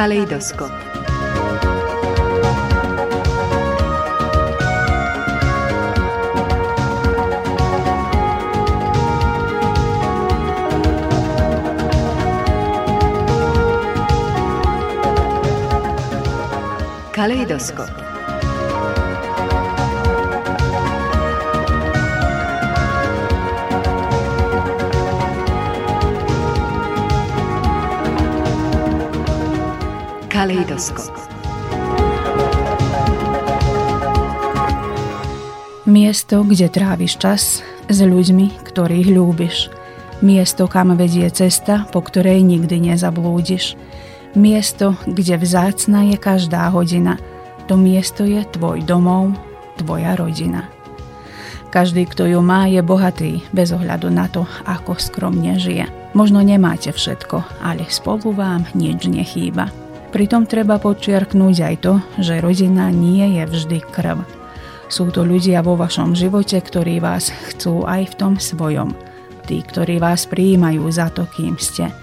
Caleidoscop. 0.00 0.72
Caleidoscop. 17.12 17.99
Kalejdoskop. 30.40 31.12
Miesto, 35.84 36.48
kde 36.48 36.72
tráviš 36.72 37.20
čas 37.20 37.60
s 37.92 37.98
ľuďmi, 38.00 38.64
ktorých 38.64 39.08
ľúbiš. 39.20 39.68
Miesto, 40.24 40.64
kam 40.64 40.96
vedie 40.96 41.28
cesta, 41.28 41.84
po 41.92 42.00
ktorej 42.00 42.40
nikdy 42.40 42.88
nezablúdiš. 42.88 43.76
Miesto, 44.32 44.96
kde 45.04 45.36
vzácna 45.36 46.08
je 46.08 46.16
každá 46.16 46.72
hodina. 46.72 47.20
To 47.68 47.76
miesto 47.76 48.24
je 48.24 48.40
tvoj 48.40 48.80
domov, 48.88 49.36
tvoja 49.76 50.16
rodina. 50.16 50.72
Každý, 51.68 52.08
kto 52.08 52.24
ju 52.24 52.40
má, 52.40 52.64
je 52.64 52.80
bohatý, 52.80 53.44
bez 53.52 53.76
ohľadu 53.76 54.08
na 54.08 54.24
to, 54.32 54.48
ako 54.64 54.96
skromne 54.96 55.60
žije. 55.60 55.84
Možno 56.16 56.40
nemáte 56.40 56.96
všetko, 56.96 57.60
ale 57.60 57.84
spolu 57.92 58.32
vám 58.32 58.64
nič 58.72 59.04
nechýba. 59.04 59.79
Pritom 60.10 60.42
treba 60.42 60.82
podčiarknúť 60.82 61.56
aj 61.62 61.76
to, 61.86 61.94
že 62.18 62.42
rodina 62.42 62.90
nie 62.90 63.38
je 63.38 63.46
vždy 63.46 63.78
krv. 63.94 64.18
Sú 64.90 65.06
to 65.14 65.22
ľudia 65.22 65.62
vo 65.62 65.78
vašom 65.78 66.18
živote, 66.18 66.58
ktorí 66.58 66.98
vás 66.98 67.30
chcú 67.30 67.86
aj 67.86 68.10
v 68.10 68.14
tom 68.18 68.34
svojom. 68.34 68.90
Tí, 69.46 69.62
ktorí 69.62 70.02
vás 70.02 70.26
prijímajú 70.26 70.82
za 70.90 71.14
to, 71.14 71.30
kým 71.30 71.54
ste. 71.62 71.94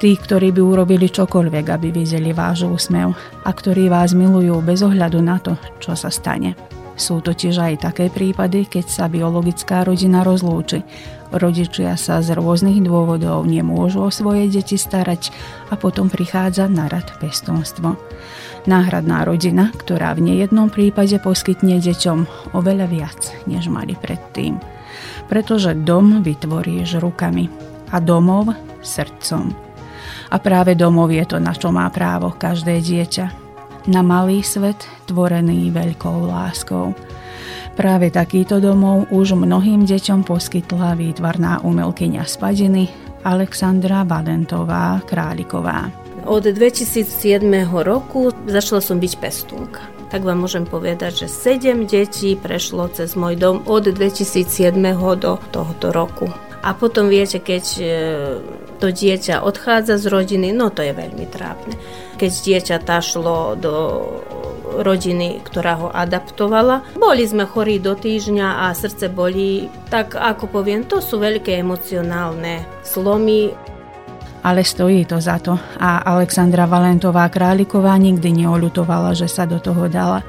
Tí, 0.00 0.16
ktorí 0.16 0.56
by 0.56 0.60
urobili 0.64 1.12
čokoľvek, 1.12 1.66
aby 1.68 1.92
videli 1.92 2.32
váš 2.32 2.64
úsmev 2.64 3.12
a 3.44 3.50
ktorí 3.52 3.92
vás 3.92 4.16
milujú 4.16 4.56
bez 4.64 4.80
ohľadu 4.80 5.20
na 5.20 5.36
to, 5.36 5.52
čo 5.84 5.92
sa 5.92 6.08
stane. 6.08 6.56
Sú 7.00 7.24
totiž 7.24 7.56
aj 7.56 7.74
také 7.88 8.12
prípady, 8.12 8.68
keď 8.68 8.84
sa 8.92 9.08
biologická 9.08 9.88
rodina 9.88 10.20
rozlúči. 10.20 10.84
Rodičia 11.32 11.96
sa 11.96 12.20
z 12.20 12.36
rôznych 12.36 12.84
dôvodov 12.84 13.48
nemôžu 13.48 14.04
o 14.04 14.12
svoje 14.12 14.52
deti 14.52 14.76
starať 14.76 15.32
a 15.72 15.80
potom 15.80 16.12
prichádza 16.12 16.68
na 16.68 16.92
rad 16.92 17.08
pestonstvo. 17.16 17.96
Náhradná 18.68 19.24
rodina, 19.24 19.72
ktorá 19.72 20.12
v 20.12 20.28
nejednom 20.28 20.68
prípade 20.68 21.16
poskytne 21.24 21.80
deťom 21.80 22.52
oveľa 22.52 22.86
viac, 22.92 23.32
než 23.48 23.72
mali 23.72 23.96
predtým. 23.96 24.60
Pretože 25.24 25.72
dom 25.72 26.20
vytvoríš 26.20 27.00
rukami 27.00 27.48
a 27.88 27.96
domov 27.96 28.52
srdcom. 28.84 29.48
A 30.28 30.36
práve 30.36 30.76
domov 30.76 31.08
je 31.16 31.24
to, 31.24 31.40
na 31.40 31.56
čo 31.56 31.72
má 31.72 31.88
právo 31.88 32.36
každé 32.36 32.76
dieťa 32.84 33.49
na 33.88 34.04
malý 34.04 34.44
svet 34.44 34.84
tvorený 35.08 35.72
veľkou 35.72 36.28
láskou. 36.28 36.92
Práve 37.78 38.12
takýto 38.12 38.60
domov 38.60 39.08
už 39.08 39.38
mnohým 39.38 39.88
deťom 39.88 40.26
poskytla 40.26 40.98
výtvarná 40.98 41.64
umelkyňa 41.64 42.26
spadiny 42.28 42.90
Alexandra 43.24 44.04
Valentová 44.04 45.00
Králiková. 45.08 45.88
Od 46.28 46.44
2007 46.44 47.40
roku 47.80 48.28
začala 48.44 48.84
som 48.84 49.00
byť 49.00 49.12
pestúnka. 49.16 49.80
Tak 50.10 50.26
vám 50.26 50.44
môžem 50.44 50.66
povedať, 50.66 51.24
že 51.24 51.28
7 51.30 51.86
detí 51.86 52.34
prešlo 52.34 52.90
cez 52.92 53.14
môj 53.16 53.38
dom 53.38 53.62
od 53.64 53.88
2007 53.88 54.76
do 55.16 55.38
tohoto 55.54 55.88
roku. 55.94 56.28
A 56.60 56.76
potom 56.76 57.08
viete, 57.08 57.40
keď 57.40 57.64
e, 57.80 57.84
to 58.76 58.92
dieťa 58.92 59.40
odchádza 59.40 59.96
z 59.96 60.12
rodiny, 60.12 60.52
no 60.52 60.68
to 60.68 60.84
je 60.84 60.92
veľmi 60.92 61.24
trápne. 61.24 61.72
Keď 62.20 62.32
dieťa 62.44 63.00
šlo 63.00 63.56
do 63.56 63.74
rodiny, 64.78 65.42
ktorá 65.42 65.74
ho 65.80 65.88
adaptovala. 65.90 66.86
Boli 66.94 67.26
sme 67.26 67.48
chorí 67.48 67.82
do 67.82 67.98
týždňa 67.98 68.70
a 68.70 68.76
srdce 68.76 69.10
boli, 69.10 69.66
tak 69.90 70.14
ako 70.14 70.46
poviem, 70.46 70.86
to 70.86 71.02
sú 71.02 71.18
veľké 71.18 71.58
emocionálne 71.58 72.62
slomy 72.86 73.50
ale 74.40 74.64
stojí 74.64 75.04
to 75.04 75.20
za 75.20 75.38
to 75.38 75.58
a 75.76 76.00
Alexandra 76.04 76.64
Valentová 76.64 77.28
Králiková 77.28 77.96
nikdy 78.00 78.44
neolutovala, 78.44 79.12
že 79.12 79.28
sa 79.28 79.44
do 79.44 79.60
toho 79.60 79.88
dala. 79.88 80.24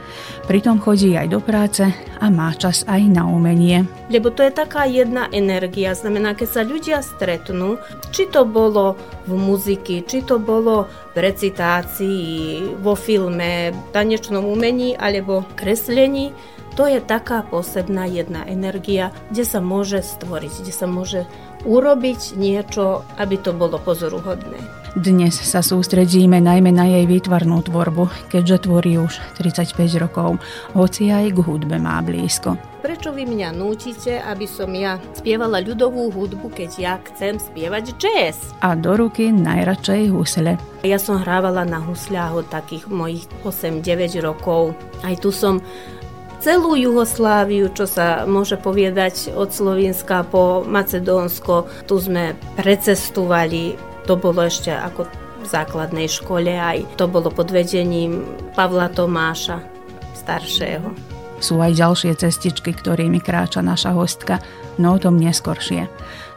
Pritom 0.48 0.84
chodí 0.84 1.16
aj 1.16 1.28
do 1.32 1.40
práce 1.40 1.88
a 2.20 2.26
má 2.28 2.52
čas 2.56 2.84
aj 2.88 3.02
na 3.08 3.24
umenie. 3.24 3.88
Lebo 4.12 4.30
to 4.30 4.44
je 4.44 4.52
taká 4.52 4.84
jedna 4.84 5.32
energia, 5.32 5.96
znamená, 5.96 6.36
keď 6.36 6.50
sa 6.52 6.62
ľudia 6.68 7.00
stretnú, 7.00 7.80
či 8.12 8.28
to 8.28 8.44
bolo 8.44 9.00
v 9.26 9.34
muziky, 9.40 10.04
či 10.04 10.28
to 10.28 10.38
bolo 10.38 10.92
v 11.16 11.18
recitácii, 11.18 12.28
vo 12.84 13.00
filme, 13.00 13.72
tanečnom 13.96 14.44
umení 14.44 14.96
alebo 15.00 15.48
kreslení, 15.56 16.36
to 16.72 16.88
je 16.88 17.04
taká 17.04 17.44
posebná 17.44 18.08
jedna 18.08 18.48
energia, 18.48 19.12
kde 19.28 19.44
sa 19.44 19.60
môže 19.60 20.00
stvoriť, 20.00 20.64
kde 20.64 20.74
sa 20.74 20.88
môže 20.88 21.28
urobiť 21.66 22.38
niečo, 22.38 23.06
aby 23.18 23.36
to 23.42 23.54
bolo 23.54 23.78
pozoruhodné. 23.82 24.82
Dnes 24.92 25.40
sa 25.40 25.64
sústredíme 25.64 26.44
najmä 26.44 26.76
na 26.76 26.84
jej 26.84 27.08
výtvarnú 27.08 27.64
tvorbu, 27.64 28.12
keďže 28.28 28.68
tvorí 28.68 29.00
už 29.00 29.24
35 29.40 29.88
rokov, 30.04 30.36
hoci 30.76 31.08
aj 31.08 31.32
k 31.32 31.40
hudbe 31.40 31.80
má 31.80 32.04
blízko. 32.04 32.60
Prečo 32.84 33.16
vy 33.16 33.24
mňa 33.24 33.56
nútite, 33.56 34.20
aby 34.20 34.44
som 34.44 34.68
ja 34.76 35.00
spievala 35.16 35.64
ľudovú 35.64 36.12
hudbu, 36.12 36.52
keď 36.52 36.70
ja 36.76 36.94
chcem 37.08 37.40
spievať 37.40 37.96
jazz? 38.04 38.52
A 38.60 38.76
do 38.76 39.00
ruky 39.00 39.32
najradšej 39.32 40.12
husle. 40.12 40.60
Ja 40.84 41.00
som 41.00 41.24
hrávala 41.24 41.64
na 41.64 41.80
husľách 41.80 42.44
od 42.44 42.46
takých 42.52 42.92
mojich 42.92 43.24
8-9 43.48 44.20
rokov. 44.20 44.76
Aj 45.08 45.16
tu 45.16 45.32
som 45.32 45.64
celú 46.42 46.74
Jugosláviu, 46.74 47.70
čo 47.70 47.86
sa 47.86 48.26
môže 48.26 48.58
povedať 48.58 49.30
od 49.38 49.54
Slovenska 49.54 50.26
po 50.26 50.66
Macedónsko. 50.66 51.70
Tu 51.86 51.96
sme 52.02 52.34
precestovali, 52.58 53.78
to 54.10 54.18
bolo 54.18 54.50
ešte 54.50 54.74
ako 54.74 55.06
v 55.42 55.46
základnej 55.46 56.10
škole, 56.10 56.50
aj 56.50 56.98
to 56.98 57.06
bolo 57.06 57.30
pod 57.30 57.54
vedením 57.54 58.26
Pavla 58.58 58.90
Tomáša, 58.90 59.62
staršieho. 60.18 60.90
Sú 61.42 61.58
aj 61.58 61.74
ďalšie 61.74 62.14
cestičky, 62.18 62.74
ktorými 62.78 63.18
kráča 63.18 63.66
naša 63.66 63.98
hostka, 63.98 64.38
no 64.78 64.98
o 64.98 65.02
tom 65.02 65.18
neskoršie. 65.18 65.90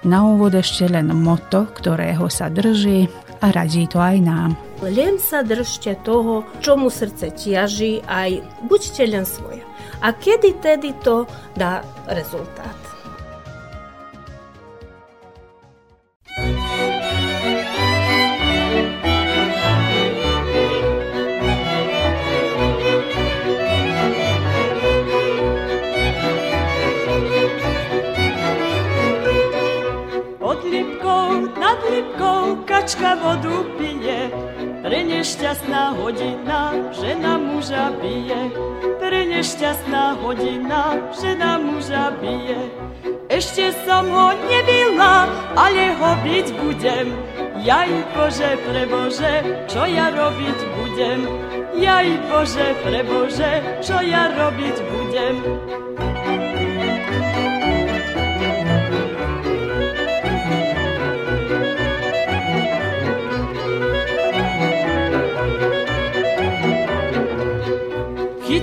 Na 0.05 0.25
úvod 0.25 0.57
ešte 0.57 0.89
len 0.89 1.13
moto, 1.13 1.69
ktorého 1.69 2.29
sa 2.33 2.49
drží 2.49 3.09
a 3.45 3.53
radí 3.53 3.85
to 3.85 4.01
aj 4.01 4.17
nám. 4.25 4.57
Len 4.81 5.21
sa 5.21 5.45
držte 5.45 6.01
toho, 6.05 6.49
čo 6.65 6.81
mu 6.81 6.89
srdce 6.89 7.37
tiaží, 7.37 8.01
aj 8.09 8.41
buďte 8.65 9.05
len 9.05 9.29
svoja 9.29 9.74
a 10.05 10.13
kedy 10.13 10.53
tedy 10.61 10.93
to 11.01 11.25
dá 11.57 11.81
rezultát. 12.07 12.77
Nad 31.65 31.81
lipkou 31.91 32.61
kačka 32.69 33.17
vodu 33.17 33.65
pije, 33.81 34.29
pre 34.85 35.01
nešťastná 35.01 35.97
hodina 35.97 36.77
žena 36.93 37.41
muža 37.41 37.89
bije. 37.99 38.53
Pre 39.05 39.21
nešťastná 39.21 40.17
hodina 40.25 40.97
žena 41.13 41.61
muža 41.61 42.17
bije. 42.25 42.57
Ešte 43.29 43.77
som 43.85 44.09
ho 44.09 44.33
nebyla, 44.33 45.29
ale 45.53 45.93
ho 45.93 46.17
byť 46.25 46.47
budem. 46.57 47.13
Jaj 47.61 47.93
Bože, 48.17 48.57
prebože, 48.65 49.45
čo 49.69 49.85
ja 49.85 50.09
robiť 50.09 50.59
budem? 50.81 51.21
Jaj 51.77 52.09
Bože, 52.33 52.73
prebože, 52.81 53.53
čo 53.85 54.01
ja 54.01 54.33
robiť 54.33 54.77
budem? 54.89 55.37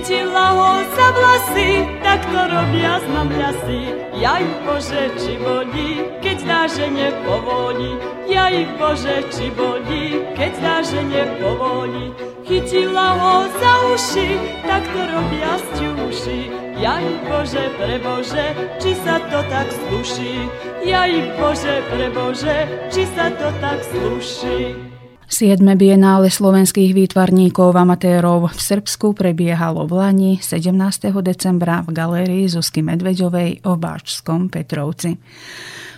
Chytila 0.02 0.50
ho 0.58 0.82
za 0.98 1.08
vlasy, 1.14 1.86
tak 2.02 2.26
to 2.26 2.40
robia 2.50 2.98
z 2.98 3.06
mamľasy. 3.06 3.80
Jaj 4.18 4.44
Bože, 4.66 5.14
či 5.14 5.38
boli, 5.38 6.10
keď 6.18 6.38
dá, 6.42 6.62
že 6.66 6.90
nepovolí. 6.90 7.94
Jaj 8.26 8.66
Bože, 8.82 9.22
či 9.30 9.54
boli, 9.54 10.26
keď 10.34 10.52
dá, 10.58 10.76
že 10.82 11.06
nepovolí. 11.06 12.10
Chytila 12.42 13.14
ho 13.14 13.46
za 13.46 13.74
uši, 13.94 14.42
tak 14.66 14.82
to 14.90 15.06
robia 15.06 15.54
stiuši. 15.70 16.50
Jaj 16.82 17.06
Bože, 17.30 17.64
prebože, 17.78 18.46
či 18.82 18.98
sa 19.06 19.22
to 19.30 19.38
tak 19.46 19.70
sluší. 19.70 20.50
Jaj 20.82 21.14
Bože, 21.38 21.78
prebože, 21.94 22.90
či 22.90 23.06
sa 23.06 23.30
to 23.38 23.54
tak 23.62 23.78
sluší. 23.86 24.91
7. 25.32 25.64
bienále 25.80 26.28
slovenských 26.28 26.92
výtvarníkov 26.92 27.72
amatérov 27.72 28.52
v 28.52 28.60
Srbsku 28.60 29.16
prebiehalo 29.16 29.88
v 29.88 29.92
Lani 29.96 30.32
17. 30.36 30.76
decembra 31.24 31.80
v 31.80 31.96
galérii 31.96 32.44
Zuzky 32.52 32.84
Medveďovej 32.84 33.64
o 33.64 33.80
Báčskom 33.80 34.52
Petrovci. 34.52 35.16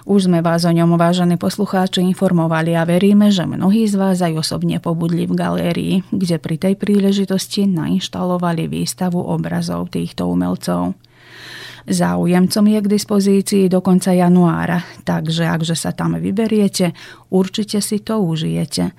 Už 0.07 0.31
sme 0.31 0.39
vás 0.39 0.63
o 0.63 0.71
ňom, 0.71 0.95
vážení 0.95 1.35
poslucháči, 1.35 1.99
informovali 2.07 2.79
a 2.79 2.87
veríme, 2.87 3.35
že 3.35 3.43
mnohí 3.43 3.91
z 3.91 3.99
vás 3.99 4.23
aj 4.23 4.39
osobne 4.39 4.79
pobudli 4.79 5.27
v 5.27 5.35
galérii, 5.35 5.95
kde 6.15 6.39
pri 6.39 6.55
tej 6.55 6.79
príležitosti 6.79 7.67
nainštalovali 7.67 8.71
výstavu 8.71 9.19
obrazov 9.19 9.91
týchto 9.91 10.31
umelcov. 10.31 10.95
Záujemcom 11.85 12.65
je 12.65 12.79
k 12.81 12.89
dispozícii 12.89 13.65
do 13.69 13.85
konca 13.85 14.17
januára, 14.17 14.81
takže 15.05 15.45
akže 15.45 15.77
sa 15.77 15.93
tam 15.93 16.17
vyberiete, 16.17 16.97
určite 17.29 17.85
si 17.85 18.01
to 18.01 18.25
užijete. 18.25 18.97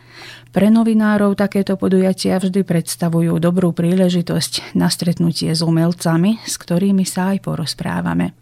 Pre 0.55 0.67
novinárov 0.71 1.35
takéto 1.35 1.75
podujatia 1.75 2.39
vždy 2.39 2.63
predstavujú 2.63 3.35
dobrú 3.43 3.75
príležitosť 3.75 4.77
na 4.77 4.87
stretnutie 4.87 5.51
s 5.51 5.59
umelcami, 5.65 6.39
s 6.45 6.55
ktorými 6.55 7.03
sa 7.03 7.35
aj 7.35 7.43
porozprávame. 7.43 8.37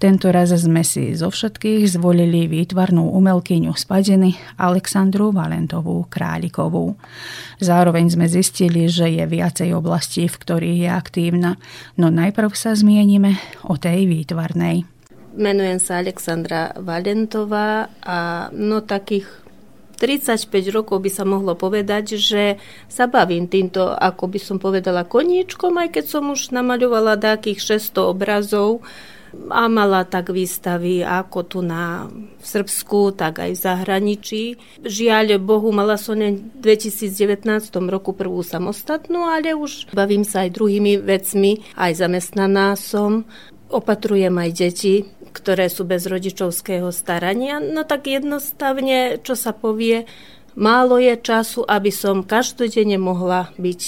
Tento 0.00 0.32
raz 0.32 0.48
sme 0.56 0.80
si 0.80 1.12
zo 1.12 1.28
všetkých 1.28 1.84
zvolili 1.84 2.48
výtvarnú 2.48 3.12
umelkyňu 3.20 3.76
z 3.76 3.84
Padiny 3.84 4.32
Aleksandru 4.56 5.28
Valentovú 5.28 6.08
Králikovú. 6.08 6.96
Zároveň 7.60 8.08
sme 8.08 8.24
zistili, 8.24 8.88
že 8.88 9.12
je 9.12 9.28
viacej 9.28 9.76
oblastí, 9.76 10.24
v 10.24 10.40
ktorých 10.40 10.78
je 10.88 10.88
aktívna, 10.88 11.60
no 12.00 12.08
najprv 12.08 12.48
sa 12.56 12.72
zmienime 12.72 13.36
o 13.68 13.76
tej 13.76 14.08
výtvarnej. 14.08 14.88
Menujem 15.36 15.76
sa 15.76 16.00
Alexandra 16.00 16.72
Valentová 16.80 17.92
a 18.00 18.48
no 18.56 18.80
takých 18.80 19.28
35 20.00 20.48
rokov 20.72 21.04
by 21.04 21.12
sa 21.12 21.28
mohlo 21.28 21.52
povedať, 21.60 22.16
že 22.16 22.56
sa 22.88 23.04
bavím 23.04 23.52
týmto, 23.52 23.92
ako 23.92 24.32
by 24.32 24.40
som 24.40 24.56
povedala, 24.56 25.04
koníčkom, 25.04 25.76
aj 25.76 26.00
keď 26.00 26.04
som 26.08 26.32
už 26.32 26.56
namaľovala 26.56 27.20
takých 27.20 27.84
600 27.84 28.00
obrazov, 28.16 28.80
a 29.50 29.70
mala 29.70 30.02
tak 30.06 30.34
výstavy 30.34 31.06
ako 31.06 31.38
tu 31.46 31.58
na 31.62 32.10
v 32.10 32.44
Srbsku, 32.44 33.14
tak 33.14 33.44
aj 33.44 33.50
v 33.54 33.62
zahraničí. 33.62 34.42
Žiaľ 34.82 35.38
Bohu, 35.38 35.70
mala 35.70 36.00
som 36.00 36.18
v 36.18 36.40
2019 36.58 37.44
roku 37.92 38.16
prvú 38.16 38.40
samostatnú, 38.40 39.28
ale 39.28 39.52
už 39.52 39.92
bavím 39.92 40.24
sa 40.24 40.48
aj 40.48 40.56
druhými 40.56 40.98
vecmi, 40.98 41.62
aj 41.76 41.92
zamestnaná 42.00 42.74
som. 42.74 43.28
Opatrujem 43.70 44.34
aj 44.34 44.50
deti, 44.50 45.06
ktoré 45.30 45.70
sú 45.70 45.86
bez 45.86 46.10
rodičovského 46.10 46.90
starania. 46.90 47.62
No 47.62 47.86
tak 47.86 48.10
jednostavne, 48.10 49.22
čo 49.22 49.38
sa 49.38 49.54
povie, 49.54 50.10
málo 50.58 50.98
je 50.98 51.14
času, 51.14 51.62
aby 51.62 51.94
som 51.94 52.26
každodenne 52.26 52.98
mohla 52.98 53.54
byť 53.54 53.80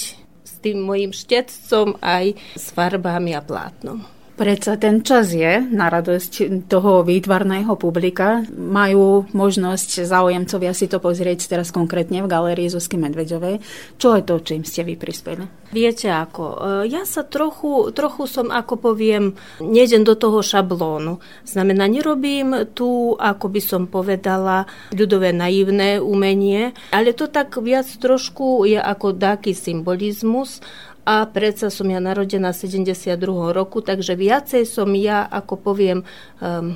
s 0.47 0.53
tým 0.63 0.79
mojim 0.79 1.11
štetcom 1.11 1.99
aj 1.99 2.39
s 2.55 2.65
farbami 2.71 3.35
a 3.35 3.43
plátnom. 3.43 4.07
Predsa 4.33 4.81
ten 4.81 5.05
čas 5.05 5.29
je 5.29 5.61
na 5.61 5.93
radosť 5.93 6.65
toho 6.65 7.05
výtvarného 7.05 7.77
publika. 7.77 8.41
Majú 8.49 9.29
možnosť 9.29 10.09
záujemcovia 10.09 10.73
si 10.73 10.89
to 10.89 10.97
pozrieť 10.97 11.45
teraz 11.53 11.69
konkrétne 11.69 12.25
v 12.25 12.31
galérii 12.33 12.65
Zuzky 12.65 12.97
Medveďovej. 12.97 13.61
Čo 14.01 14.17
je 14.17 14.23
to, 14.25 14.41
čím 14.41 14.65
ste 14.65 14.81
vy 14.81 14.97
prispeli? 14.97 15.45
Viete 15.69 16.09
ako, 16.09 16.43
e, 16.49 16.89
ja 16.89 17.05
sa 17.05 17.21
trochu, 17.21 17.93
trochu 17.93 18.25
som, 18.25 18.49
ako 18.49 18.93
poviem, 18.93 19.37
nejdem 19.61 20.01
do 20.01 20.17
toho 20.17 20.41
šablónu. 20.41 21.21
Znamená, 21.45 21.85
nerobím 21.85 22.73
tu, 22.73 23.13
ako 23.13 23.45
by 23.53 23.61
som 23.61 23.85
povedala, 23.85 24.65
ľudové 24.97 25.29
naivné 25.29 26.01
umenie, 26.01 26.73
ale 26.89 27.13
to 27.13 27.29
tak 27.29 27.53
viac 27.61 27.85
trošku 27.85 28.65
je 28.65 28.81
ako 28.81 29.13
taký 29.13 29.53
symbolizmus, 29.53 30.57
a 31.03 31.27
predsa 31.27 31.67
som 31.67 31.87
ja 31.91 31.99
narodená 31.99 32.55
72. 32.55 33.19
roku, 33.51 33.83
takže 33.83 34.15
viacej 34.15 34.63
som 34.63 34.87
ja, 34.95 35.27
ako 35.27 35.59
poviem, 35.59 36.07
um, 36.39 36.75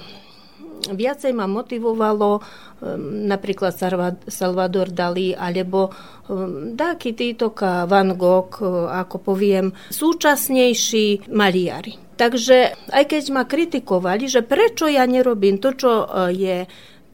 viacej 0.92 1.32
ma 1.32 1.48
motivovalo 1.48 2.40
um, 2.40 2.42
napríklad 3.26 3.74
Salvador 4.28 4.92
Dali 4.92 5.32
alebo 5.32 5.90
um, 6.28 6.76
Dáky 6.76 7.16
Týtoka, 7.16 7.88
Van 7.88 8.14
Gogh, 8.20 8.60
uh, 8.60 8.92
ako 8.92 9.34
poviem, 9.34 9.72
súčasnejší 9.92 11.32
maliari. 11.32 11.96
Takže 12.18 12.90
aj 12.90 13.04
keď 13.14 13.24
ma 13.30 13.46
kritikovali, 13.46 14.26
že 14.26 14.42
prečo 14.42 14.90
ja 14.90 15.06
nerobím 15.06 15.62
to, 15.62 15.72
čo 15.78 15.92
uh, 16.04 16.28
je 16.34 16.68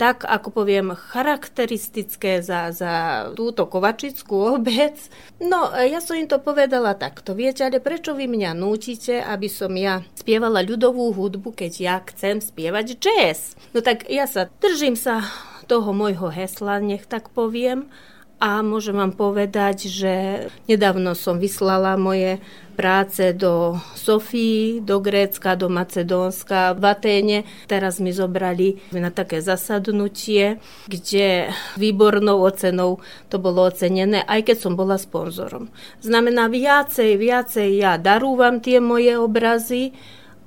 tak, 0.03 0.27
ako 0.27 0.51
poviem, 0.51 0.99
charakteristické 0.99 2.43
za, 2.43 2.75
za 2.75 2.93
túto 3.39 3.63
kovačickú 3.71 4.59
obec. 4.59 4.99
No, 5.39 5.71
ja 5.79 6.03
som 6.03 6.19
im 6.19 6.27
to 6.27 6.43
povedala 6.43 6.91
takto. 6.91 7.31
Viete, 7.31 7.63
ale 7.63 7.79
prečo 7.79 8.11
vy 8.11 8.27
mňa 8.27 8.51
nútite, 8.51 9.23
aby 9.23 9.47
som 9.47 9.71
ja 9.79 10.03
spievala 10.19 10.59
ľudovú 10.59 11.15
hudbu, 11.15 11.55
keď 11.55 11.71
ja 11.79 11.95
chcem 12.03 12.43
spievať 12.43 12.99
jazz? 12.99 13.55
No 13.71 13.79
tak 13.79 14.11
ja 14.11 14.27
sa 14.27 14.51
držím 14.59 14.99
sa 14.99 15.23
toho 15.71 15.95
môjho 15.95 16.27
hesla, 16.27 16.83
nech 16.83 17.07
tak 17.07 17.31
poviem. 17.31 17.87
A 18.43 18.59
môžem 18.59 18.99
vám 18.99 19.15
povedať, 19.15 19.87
že 19.87 20.13
nedávno 20.67 21.15
som 21.15 21.39
vyslala 21.39 21.95
moje 21.95 22.43
práce 22.75 23.31
do 23.31 23.79
Sofii, 23.95 24.83
do 24.83 24.99
Grécka, 24.99 25.55
do 25.55 25.71
Macedónska, 25.71 26.75
v 26.75 26.83
Aténe. 26.83 27.37
Teraz 27.71 28.03
mi 28.03 28.11
zobrali 28.11 28.83
na 28.91 29.15
také 29.15 29.39
zasadnutie, 29.39 30.59
kde 30.91 31.55
výbornou 31.79 32.43
ocenou 32.43 32.99
to 33.31 33.39
bolo 33.39 33.63
ocenené, 33.63 34.27
aj 34.27 34.51
keď 34.51 34.57
som 34.59 34.75
bola 34.75 34.99
sponzorom. 34.99 35.71
Znamená 36.03 36.51
viacej, 36.51 37.15
viacej 37.15 37.79
ja 37.79 37.95
darúvam 37.95 38.59
tie 38.59 38.83
moje 38.83 39.15
obrazy, 39.15 39.95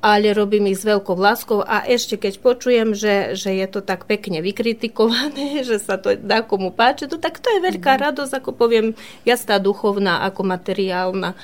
ale 0.04 0.36
robím 0.36 0.70
ich 0.70 0.80
s 0.80 0.88
veľkou 0.88 1.16
láskou 1.16 1.64
a 1.64 1.82
ešte 1.88 2.20
keď 2.20 2.34
počujem, 2.38 2.92
že, 2.92 3.34
že 3.34 3.50
je 3.56 3.66
to 3.66 3.80
tak 3.80 4.04
pekne 4.04 4.44
vykritikované, 4.44 5.60
že 5.68 5.80
sa 5.80 5.96
to 5.96 6.14
dá 6.14 6.44
komu 6.44 6.70
páči, 6.70 7.08
to, 7.08 7.16
tak 7.16 7.40
to 7.40 7.48
je 7.48 7.64
veľká 7.64 7.92
mm. 7.96 8.02
radosť, 8.10 8.32
ako 8.38 8.50
poviem, 8.54 8.92
jasná 9.24 9.56
duchovná, 9.58 10.22
ako 10.28 10.46
materiálna. 10.46 11.34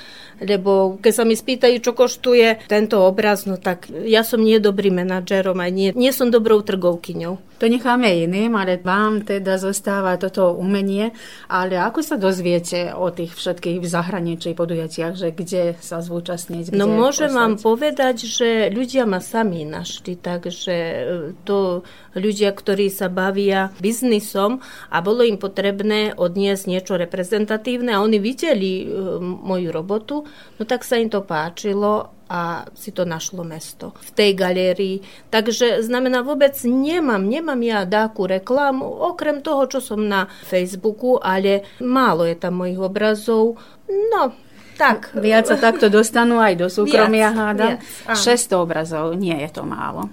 Lebo 0.43 0.97
keď 0.99 1.13
sa 1.13 1.23
mi 1.23 1.37
spýtajú, 1.37 1.77
čo 1.79 1.93
koštuje 1.93 2.67
tento 2.67 2.99
obraz, 3.05 3.45
no 3.45 3.55
tak 3.61 3.87
ja 3.89 4.25
som 4.25 4.41
nie 4.41 4.57
dobrý 4.57 4.89
manažerom 4.89 5.61
a 5.61 5.67
nie, 5.69 5.93
nie 5.93 6.11
som 6.11 6.33
dobrou 6.33 6.59
trgovkyňou. 6.65 7.53
To 7.61 7.71
necháme 7.71 8.27
iným, 8.27 8.59
ale 8.59 8.75
vám 8.75 9.23
teda 9.23 9.55
zostáva 9.55 10.19
toto 10.19 10.51
umenie. 10.51 11.15
Ale 11.47 11.79
ako 11.79 12.03
sa 12.03 12.19
dozviete 12.19 12.91
o 12.91 13.07
tých 13.07 13.31
všetkých 13.39 13.79
v 13.79 13.87
zahraničí 13.87 14.51
podujatiach, 14.51 15.15
že 15.15 15.31
kde 15.31 15.79
sa 15.79 16.03
zúčastniť? 16.03 16.75
no 16.75 16.91
môžem 16.91 17.31
poslať? 17.31 17.39
vám 17.39 17.53
povedať, 17.63 18.15
že 18.27 18.42
ľudia 18.69 19.07
ma 19.07 19.23
sami 19.23 19.65
našli, 19.65 20.19
takže 20.19 20.75
e, 20.75 21.01
to 21.47 21.81
ľudia, 22.13 22.53
ktorí 22.53 22.91
sa 22.93 23.09
bavia 23.09 23.73
biznisom 23.81 24.61
a 24.93 24.97
bolo 25.01 25.25
im 25.25 25.41
potrebné 25.41 26.13
odniesť 26.13 26.63
niečo 26.69 26.93
reprezentatívne 26.99 27.95
a 27.95 28.03
oni 28.03 28.17
videli 28.21 28.83
e, 28.83 28.85
moju 29.21 29.69
robotu, 29.73 30.15
no 30.59 30.63
tak 30.63 30.85
sa 30.85 30.99
im 30.99 31.09
to 31.09 31.25
páčilo 31.25 32.13
a 32.33 32.65
si 32.73 32.89
to 32.89 33.05
našlo 33.05 33.45
mesto 33.45 33.93
v 33.99 34.09
tej 34.15 34.31
galérii. 34.33 34.97
Takže 35.29 35.85
znamená 35.85 36.25
vôbec 36.25 36.57
nemám, 36.65 37.21
nemám 37.21 37.61
ja 37.61 37.85
dáku 37.85 38.25
reklamu, 38.25 38.87
okrem 38.87 39.45
toho, 39.45 39.69
čo 39.69 39.79
som 39.83 40.01
na 40.01 40.25
Facebooku, 40.47 41.21
ale 41.21 41.67
málo 41.83 42.25
je 42.25 42.33
tam 42.33 42.57
mojich 42.63 42.81
obrazov. 42.81 43.61
No, 43.85 44.33
tak. 44.77 45.13
Viac 45.13 45.45
sa 45.47 45.57
takto 45.59 45.87
dostanú 45.89 46.39
aj 46.41 46.53
do 46.57 46.67
súkromia, 46.71 47.29
hádam. 47.31 47.77
600 48.09 48.57
obrazov, 48.57 49.13
nie 49.13 49.35
je 49.35 49.49
to 49.51 49.63
málo. 49.67 50.09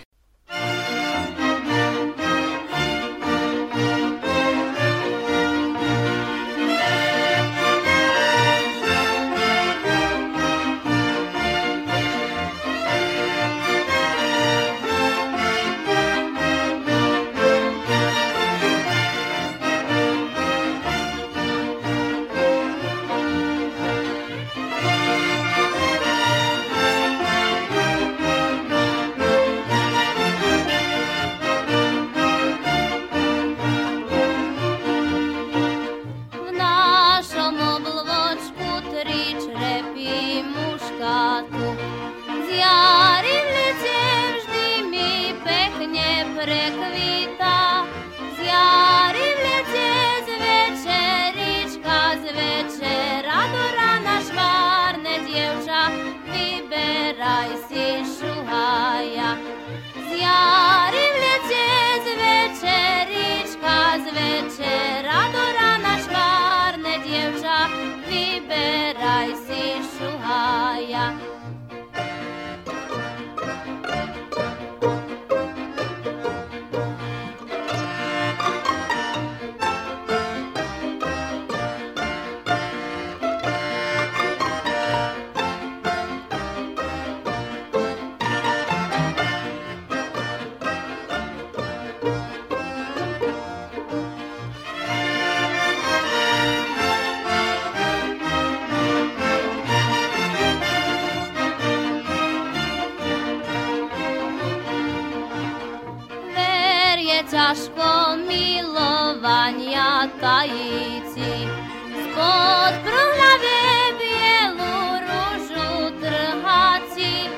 Ver 107.21 107.29
je 107.29 107.37
ťažko 107.37 108.17
milovania 108.25 110.09
tajíci. 110.25 111.45
Spod 111.93 112.73
prhľavie 112.81 113.69
bielu 114.01 114.77
rúžu 115.05 116.01
trháci. 116.01 117.29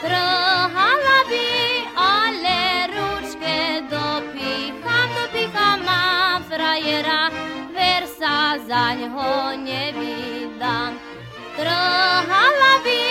Trhala 0.00 1.20
by, 1.28 1.52
ale 1.92 2.88
ručke 2.88 3.84
dopícham, 3.92 5.08
dopícham, 5.12 5.78
mám 5.84 6.48
frajera, 6.48 7.28
ver 7.76 8.08
sa 8.08 8.56
zaňho 8.64 9.60
nevydám. 9.60 10.96
Trhala 11.52 12.74
by, 12.80 13.07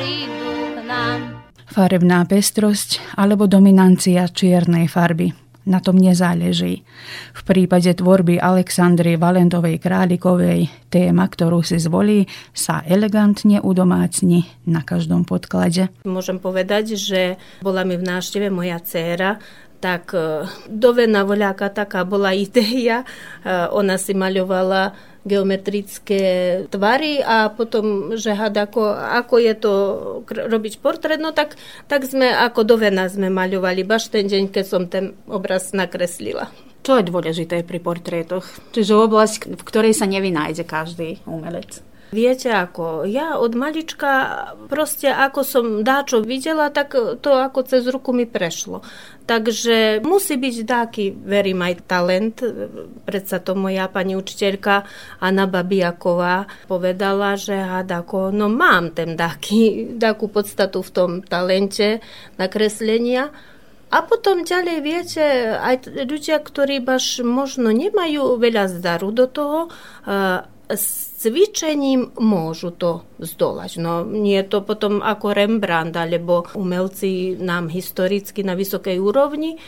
prídu 0.00 0.48
k 0.72 0.78
nám. 0.88 1.20
Farebná 1.68 2.24
pestrosť 2.24 3.20
alebo 3.20 3.44
dominancia 3.44 4.24
čiernej 4.32 4.88
farby. 4.88 5.36
Na 5.68 5.76
tom 5.76 6.00
nezáleží. 6.00 6.88
V 7.36 7.42
prípade 7.44 7.92
tvorby 7.92 8.40
Aleksandry 8.40 9.20
Valentovej 9.20 9.76
Králikovej 9.76 10.72
téma, 10.88 11.28
ktorú 11.28 11.60
si 11.60 11.76
zvolí, 11.76 12.24
sa 12.56 12.80
elegantne 12.88 13.60
udomácni 13.60 14.48
na 14.64 14.80
každom 14.80 15.28
podklade. 15.28 15.92
Môžem 16.08 16.40
povedať, 16.40 16.96
že 16.96 17.36
bola 17.60 17.84
mi 17.84 18.00
v 18.00 18.08
návšteve 18.08 18.48
moja 18.48 18.80
dcéra, 18.80 19.36
tak 19.84 20.16
e, 20.16 20.48
dovena 20.68 21.28
voľaká 21.28 21.72
taká 21.72 22.08
bola 22.08 22.32
ideja. 22.48 23.04
E, 23.04 23.06
Ona 23.76 24.00
si 24.00 24.16
maľovala 24.16 25.09
geometrické 25.24 26.22
tvary 26.72 27.20
a 27.20 27.52
potom, 27.52 28.16
že 28.16 28.32
had 28.32 28.56
ako, 28.56 28.80
ako 28.96 29.34
je 29.36 29.54
to 29.58 29.72
kr- 30.24 30.48
robiť 30.48 30.80
portrét, 30.80 31.20
no 31.20 31.36
tak, 31.36 31.60
tak 31.92 32.08
sme 32.08 32.32
ako 32.32 32.64
dovena 32.64 33.04
sme 33.04 33.28
maľovali, 33.28 33.84
baš 33.84 34.08
ten 34.08 34.24
deň, 34.24 34.48
keď 34.48 34.64
som 34.64 34.88
ten 34.88 35.12
obraz 35.28 35.76
nakreslila. 35.76 36.48
Čo 36.80 36.96
je 36.96 37.12
dôležité 37.12 37.60
pri 37.60 37.76
portrétoch? 37.76 38.48
Čiže 38.72 38.96
oblasť, 38.96 39.52
v 39.52 39.62
ktorej 39.68 39.92
sa 39.92 40.08
nevynájde 40.08 40.64
každý 40.64 41.20
umelec. 41.28 41.84
Viete 42.10 42.50
ako, 42.50 43.06
ja 43.06 43.38
od 43.38 43.54
malička 43.54 44.10
proste 44.66 45.06
ako 45.14 45.40
som 45.46 45.66
dáčo 45.86 46.18
videla, 46.26 46.66
tak 46.74 46.98
to 47.22 47.30
ako 47.38 47.62
cez 47.62 47.86
ruku 47.86 48.10
mi 48.10 48.26
prešlo. 48.26 48.82
Takže 49.30 50.02
musí 50.02 50.34
byť 50.34 50.56
dáky, 50.66 51.14
verím 51.14 51.62
aj 51.62 51.86
talent. 51.86 52.42
Predsa 53.06 53.38
to 53.38 53.54
moja 53.54 53.86
pani 53.86 54.18
učiteľka 54.18 54.82
Anna 55.22 55.46
Babiaková 55.46 56.66
povedala, 56.66 57.38
že 57.38 57.54
hadako, 57.54 58.34
no 58.34 58.50
mám 58.50 58.90
ten 58.90 59.14
dáky, 59.14 59.94
dáku 59.94 60.26
podstatu 60.26 60.82
v 60.82 60.90
tom 60.90 61.10
talente 61.22 62.02
nakreslenia. 62.42 63.30
A 63.90 64.02
potom 64.02 64.42
ďalej, 64.42 64.78
viete, 64.82 65.22
aj 65.54 65.86
ľudia, 66.06 66.42
ktorí 66.42 66.82
baš 66.82 67.22
možno 67.22 67.70
nemajú 67.70 68.34
veľa 68.34 68.66
zdaru 68.66 69.14
do 69.14 69.26
toho, 69.30 69.58
s 70.70 71.09
cvičením 71.20 72.16
môžu 72.16 72.72
to 72.72 73.04
zdolať. 73.20 73.76
No 73.76 74.08
nie 74.08 74.40
je 74.40 74.48
to 74.48 74.64
potom 74.64 75.04
ako 75.04 75.36
Rembrandt 75.36 75.92
alebo 76.00 76.48
umelci 76.56 77.36
nám 77.36 77.68
historicky 77.68 78.40
na 78.40 78.56
vysokej 78.56 78.96
úrovni, 78.96 79.60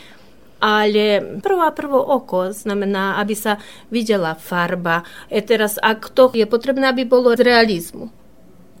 ale 0.57 1.21
prvá 1.45 1.69
prvo 1.75 2.01
oko 2.01 2.49
znamená, 2.49 3.21
aby 3.21 3.37
sa 3.37 3.61
videla 3.93 4.33
farba. 4.33 5.05
E 5.29 5.45
teraz, 5.45 5.77
ak 5.77 6.09
to 6.09 6.33
je 6.33 6.49
potrebné, 6.49 6.89
aby 6.89 7.05
bolo 7.05 7.37
realizmu. 7.37 8.09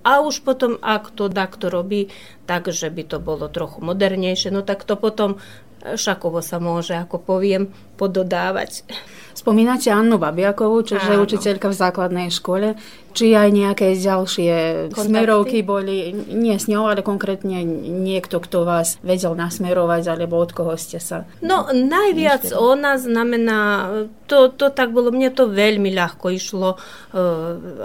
A 0.03 0.19
už 0.19 0.43
potom, 0.43 0.81
ak 0.83 1.15
to 1.15 1.31
takto 1.31 1.71
robí, 1.71 2.11
takže 2.43 2.91
by 2.91 3.03
to 3.07 3.17
bolo 3.23 3.47
trochu 3.47 3.79
modernejšie, 3.79 4.51
no 4.51 4.65
tak 4.65 4.83
to 4.83 4.99
potom 4.99 5.39
šakovo 5.83 6.39
sa 6.39 6.59
môže, 6.59 6.95
ako 6.95 7.19
poviem, 7.19 7.71
pododávať. 7.99 8.83
Spomínate 9.33 9.89
Annu 9.89 10.21
Babiakovú, 10.21 10.85
čo 10.85 11.01
je 11.01 11.17
učiteľka 11.17 11.73
v 11.73 11.75
základnej 11.75 12.29
škole. 12.29 12.77
Či 13.13 13.37
aj 13.37 13.49
nejaké 13.53 13.87
ďalšie 13.93 14.53
Kontakty? 14.89 15.05
smerovky 15.07 15.59
boli, 15.61 16.11
nie 16.13 16.57
s 16.57 16.65
ňou, 16.65 16.89
ale 16.89 17.05
konkrétne 17.05 17.61
niekto, 18.03 18.41
kto 18.41 18.65
vás 18.65 18.97
vedel 19.05 19.37
nasmerovať, 19.37 20.03
alebo 20.09 20.41
od 20.41 20.51
koho 20.51 20.73
ste 20.75 20.97
sa... 20.97 21.29
No, 21.45 21.69
najviac 21.69 22.49
ona 22.57 22.97
znamená, 22.97 23.89
to, 24.25 24.49
to 24.49 24.73
tak 24.73 24.89
bolo, 24.89 25.13
mne 25.13 25.29
to 25.29 25.45
veľmi 25.45 25.93
ľahko 25.93 26.33
išlo, 26.33 26.75
eh, 26.75 27.21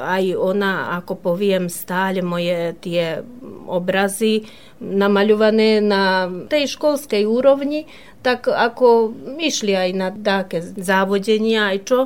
aj 0.01 0.25
ona, 0.35 0.97
ako 1.05 1.33
poviem, 1.33 1.69
stále 1.69 2.25
moje 2.25 2.75
tie 2.81 3.21
obrazy 3.69 4.49
namaľované 4.79 5.83
na 5.83 6.31
tej 6.47 6.71
školskej 6.71 7.27
úrovni, 7.27 7.91
tak 8.23 8.51
ako 8.51 9.15
išli 9.39 9.75
aj 9.79 9.91
na 9.95 10.09
také 10.11 10.59
závodenia, 10.63 11.71
aj 11.75 11.79
čo. 11.87 11.99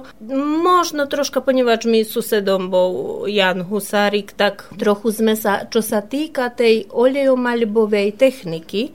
Možno 0.61 1.09
troška, 1.09 1.41
ponieważ 1.41 1.89
mi 1.89 2.05
susedom 2.05 2.69
bol 2.69 3.12
Jan 3.29 3.65
Husárik, 3.67 4.35
tak 4.35 4.73
trochu 4.77 5.13
sme 5.13 5.35
sa, 5.39 5.67
čo 5.69 5.81
sa 5.85 6.03
týka 6.03 6.51
tej 6.53 6.89
olejomaľbovej 6.91 8.19
techniky, 8.19 8.93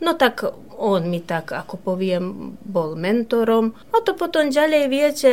No 0.00 0.16
tak 0.16 0.44
on 0.80 1.12
mi 1.12 1.20
tak, 1.20 1.52
ako 1.52 1.76
poviem, 1.76 2.56
bol 2.64 2.96
mentorom. 2.96 3.76
A 3.92 4.00
to 4.00 4.16
potom 4.16 4.48
ďalej 4.48 4.84
viete, 4.88 5.30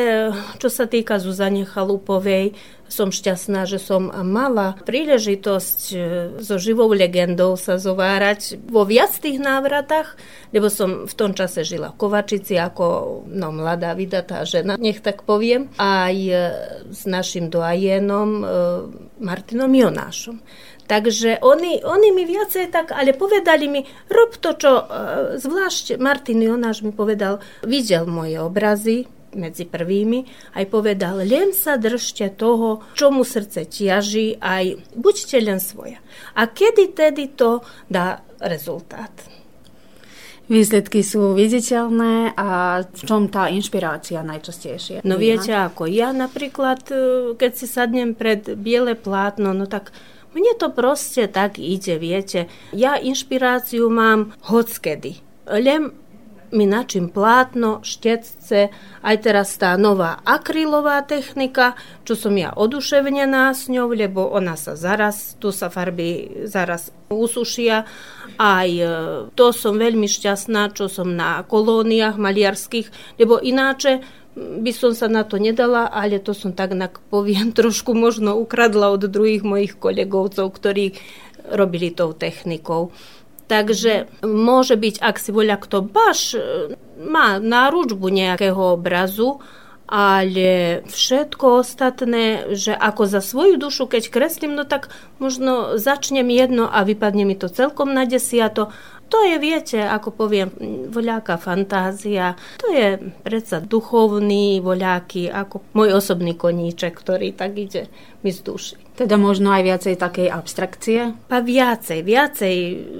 čo 0.59 0.67
sa 0.67 0.91
týka 0.91 1.23
Zuzane 1.23 1.63
Chalupovej, 1.63 2.51
som 2.87 3.11
šťastná, 3.11 3.67
že 3.67 3.79
som 3.83 4.07
mala 4.11 4.79
príležitosť 4.87 5.79
e, 5.91 5.97
so 6.39 6.55
živou 6.55 6.87
legendou 6.95 7.59
sa 7.59 7.75
zovárať 7.75 8.63
vo 8.63 8.87
viac 8.87 9.11
tých 9.11 9.43
návratách, 9.43 10.15
lebo 10.55 10.71
som 10.71 11.03
v 11.03 11.13
tom 11.15 11.35
čase 11.35 11.67
žila 11.67 11.91
v 11.91 11.99
Kovačici 11.99 12.55
ako 12.55 13.23
no, 13.27 13.51
mladá 13.51 13.91
vydatá 13.91 14.47
žena, 14.47 14.79
nech 14.79 15.03
tak 15.03 15.27
poviem, 15.27 15.67
aj 15.75 16.15
e, 16.15 16.35
s 16.95 17.03
našim 17.03 17.51
doajenom 17.51 18.29
e, 18.39 18.43
Martinom 19.19 19.71
Jonášom. 19.71 20.39
Takže 20.87 21.43
oni, 21.43 21.83
oni 21.83 22.09
mi 22.15 22.23
viacej 22.23 22.71
tak, 22.71 22.95
ale 22.95 23.11
povedali 23.11 23.67
mi, 23.67 23.83
rob 24.07 24.39
to, 24.39 24.55
čo, 24.55 24.87
zvlášť 25.35 25.99
Martin 25.99 26.39
Jonáš 26.39 26.79
mi 26.79 26.95
povedal, 26.95 27.43
videl 27.67 28.07
moje 28.07 28.39
obrazy, 28.39 29.03
medzi 29.35 29.67
prvými, 29.67 30.23
aj 30.55 30.65
povedal, 30.71 31.21
len 31.21 31.51
sa 31.51 31.75
držte 31.75 32.33
toho, 32.39 32.87
čo 32.95 33.11
mu 33.11 33.27
srdce 33.27 33.67
tiaží, 33.67 34.39
aj 34.39 34.79
buďte 34.95 35.37
len 35.43 35.59
svoja. 35.59 35.99
A 36.39 36.47
kedy 36.47 36.95
tedy 36.95 37.35
to 37.35 37.61
dá 37.91 38.23
rezultát? 38.39 39.11
Výsledky 40.47 41.03
sú 41.03 41.35
viditeľné 41.35 42.31
a 42.39 42.79
v 42.87 43.01
čom 43.03 43.27
tá 43.27 43.51
inšpirácia 43.51 44.23
najčastejšie? 44.23 45.03
No 45.03 45.19
viete 45.19 45.51
ako, 45.51 45.91
ja 45.91 46.15
napríklad, 46.15 46.87
e, 46.87 46.95
keď 47.35 47.51
si 47.51 47.67
sadnem 47.67 48.15
pred 48.15 48.55
biele 48.55 48.95
plátno, 48.95 49.51
no 49.51 49.67
tak 49.67 49.91
mne 50.37 50.53
to 50.61 50.69
proste 50.69 51.25
tak 51.33 51.57
ide, 51.57 51.97
viete. 51.97 52.45
Ja 52.69 53.01
inšpiráciu 53.01 53.89
mám 53.89 54.37
hockedy. 54.45 55.17
Len 55.49 55.89
mi 56.51 56.65
načím 56.65 57.09
plátno, 57.09 57.83
štetce, 57.83 58.71
aj 59.03 59.15
teraz 59.19 59.59
tá 59.59 59.75
nová 59.75 60.23
akrylová 60.23 61.03
technika, 61.03 61.75
čo 62.07 62.15
som 62.15 62.31
ja 62.39 62.55
oduševnená 62.55 63.51
s 63.51 63.67
ňou, 63.67 63.91
lebo 63.91 64.23
ona 64.31 64.55
sa 64.55 64.79
zaraz, 64.79 65.35
tu 65.43 65.51
sa 65.51 65.67
farby 65.67 66.43
zaraz 66.47 66.95
usušia. 67.11 67.83
Aj 68.39 68.69
e, 68.69 68.87
to 69.35 69.51
som 69.51 69.75
veľmi 69.75 70.07
šťastná, 70.07 70.71
čo 70.71 70.87
som 70.87 71.11
na 71.11 71.43
kolóniách 71.43 72.15
maliarských, 72.15 73.19
lebo 73.19 73.43
ináče 73.43 73.99
by 74.37 74.71
som 74.73 74.93
sa 74.93 75.09
na 75.09 75.25
to 75.25 75.41
nedala, 75.41 75.89
ale 75.89 76.21
to 76.21 76.37
som 76.37 76.53
tak 76.53 76.77
poviem 77.09 77.49
trošku 77.57 77.97
možno 77.97 78.37
ukradla 78.37 78.93
od 78.93 79.09
druhých 79.09 79.41
mojich 79.41 79.73
kolegovcov, 79.75 80.53
ktorí 80.53 80.93
robili 81.49 81.89
tou 81.89 82.13
technikou. 82.13 82.93
Takže 83.47 84.11
môže 84.27 84.75
byť, 84.75 84.99
ak 84.99 85.15
si 85.23 85.31
voľa 85.31 85.55
kto 85.63 85.79
baš, 85.79 86.35
e, 86.35 86.75
má 86.99 87.39
náručbu 87.39 88.11
nejakého 88.11 88.75
obrazu, 88.75 89.39
ale 89.87 90.83
všetko 90.91 91.63
ostatné, 91.63 92.51
že 92.51 92.75
ako 92.75 93.07
za 93.07 93.23
svoju 93.23 93.55
dušu, 93.55 93.87
keď 93.87 94.11
kreslím, 94.11 94.59
no 94.59 94.67
tak 94.67 94.91
možno 95.15 95.79
začnem 95.79 96.27
jedno 96.27 96.67
a 96.67 96.83
vypadne 96.83 97.23
mi 97.23 97.39
to 97.39 97.47
celkom 97.47 97.95
na 97.95 98.03
desiato 98.03 98.75
to 99.07 99.23
je, 99.23 99.35
viete, 99.39 99.79
ako 99.79 100.11
poviem, 100.11 100.51
voľaká 100.91 101.39
fantázia. 101.39 102.35
To 102.59 102.67
je 102.71 102.99
predsa 103.23 103.63
duchovný 103.63 104.59
voľaký, 104.59 105.31
ako 105.31 105.63
môj 105.71 105.95
osobný 105.95 106.35
koníček, 106.35 106.91
ktorý 106.91 107.31
tak 107.31 107.55
ide 107.55 107.87
mi 108.21 108.31
z 108.35 108.43
duši. 108.43 108.75
Teda 108.97 109.13
možno 109.13 109.53
aj 109.53 109.61
viacej 109.61 109.95
takej 109.95 110.27
abstrakcie? 110.33 111.13
Pa 111.29 111.39
viacej, 111.39 112.01
viacej, 112.01 112.55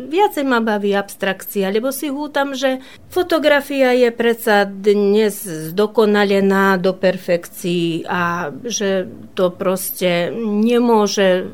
viacej 0.08 0.44
ma 0.46 0.62
baví 0.62 0.94
abstrakcia, 0.94 1.74
lebo 1.74 1.90
si 1.90 2.14
hútam, 2.14 2.54
že 2.54 2.80
fotografia 3.10 3.98
je 3.98 4.14
predsa 4.14 4.70
dnes 4.70 5.42
zdokonalená 5.74 6.78
do 6.78 6.94
perfekcií 6.94 8.06
a 8.06 8.54
že 8.62 9.10
to 9.34 9.50
proste 9.50 10.30
nemôže 10.38 11.50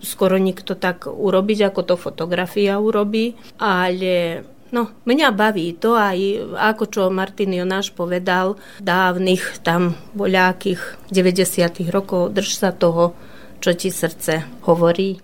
skoro 0.00 0.40
nikto 0.40 0.74
tak 0.76 1.06
urobiť, 1.06 1.70
ako 1.70 1.80
to 1.84 1.94
fotografia 1.96 2.80
urobí, 2.80 3.36
ale 3.60 4.44
No, 4.70 4.86
mňa 5.02 5.34
baví 5.34 5.74
to 5.82 5.98
aj, 5.98 6.46
ako 6.54 6.84
čo 6.86 7.02
Martin 7.10 7.58
Jonáš 7.58 7.90
povedal, 7.90 8.54
dávnych 8.78 9.66
tam 9.66 9.98
voľakých 10.14 11.10
90. 11.10 11.90
rokov, 11.90 12.30
drž 12.30 12.50
sa 12.54 12.70
toho, 12.70 13.18
čo 13.58 13.74
ti 13.74 13.90
srdce 13.90 14.46
hovorí. 14.70 15.18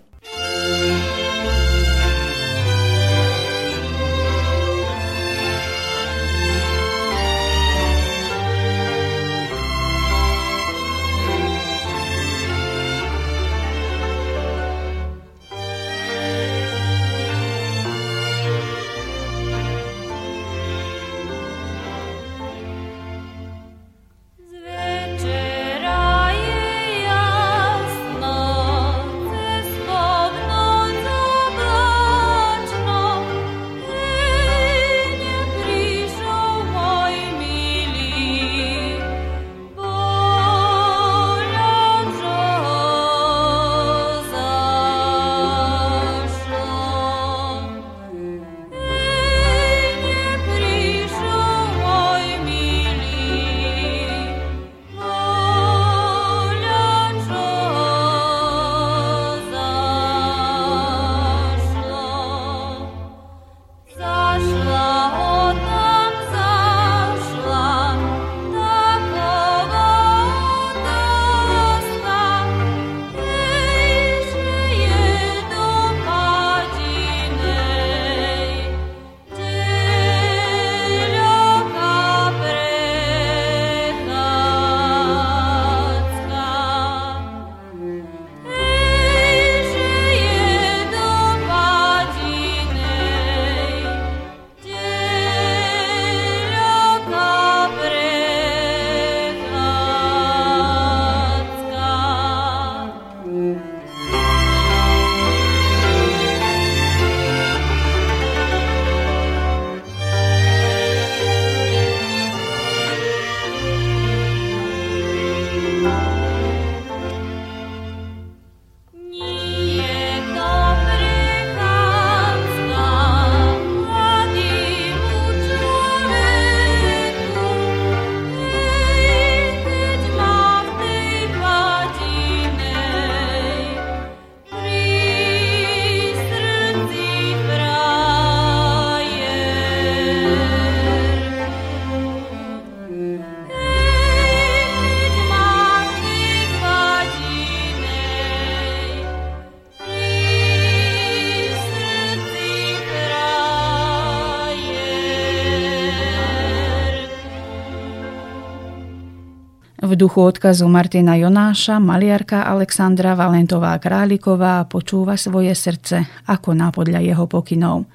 Duchu 159.96 160.20
odkazu 160.28 160.68
Martina 160.68 161.16
Jonáša 161.16 161.80
maliarka 161.80 162.44
Alexandra 162.44 163.16
Valentová 163.16 163.72
Králiková 163.80 164.68
počúva 164.68 165.16
svoje 165.16 165.56
srdce 165.56 166.04
ako 166.28 166.52
na 166.52 166.68
podľa 166.68 167.00
jeho 167.00 167.24
pokynov. 167.24 167.88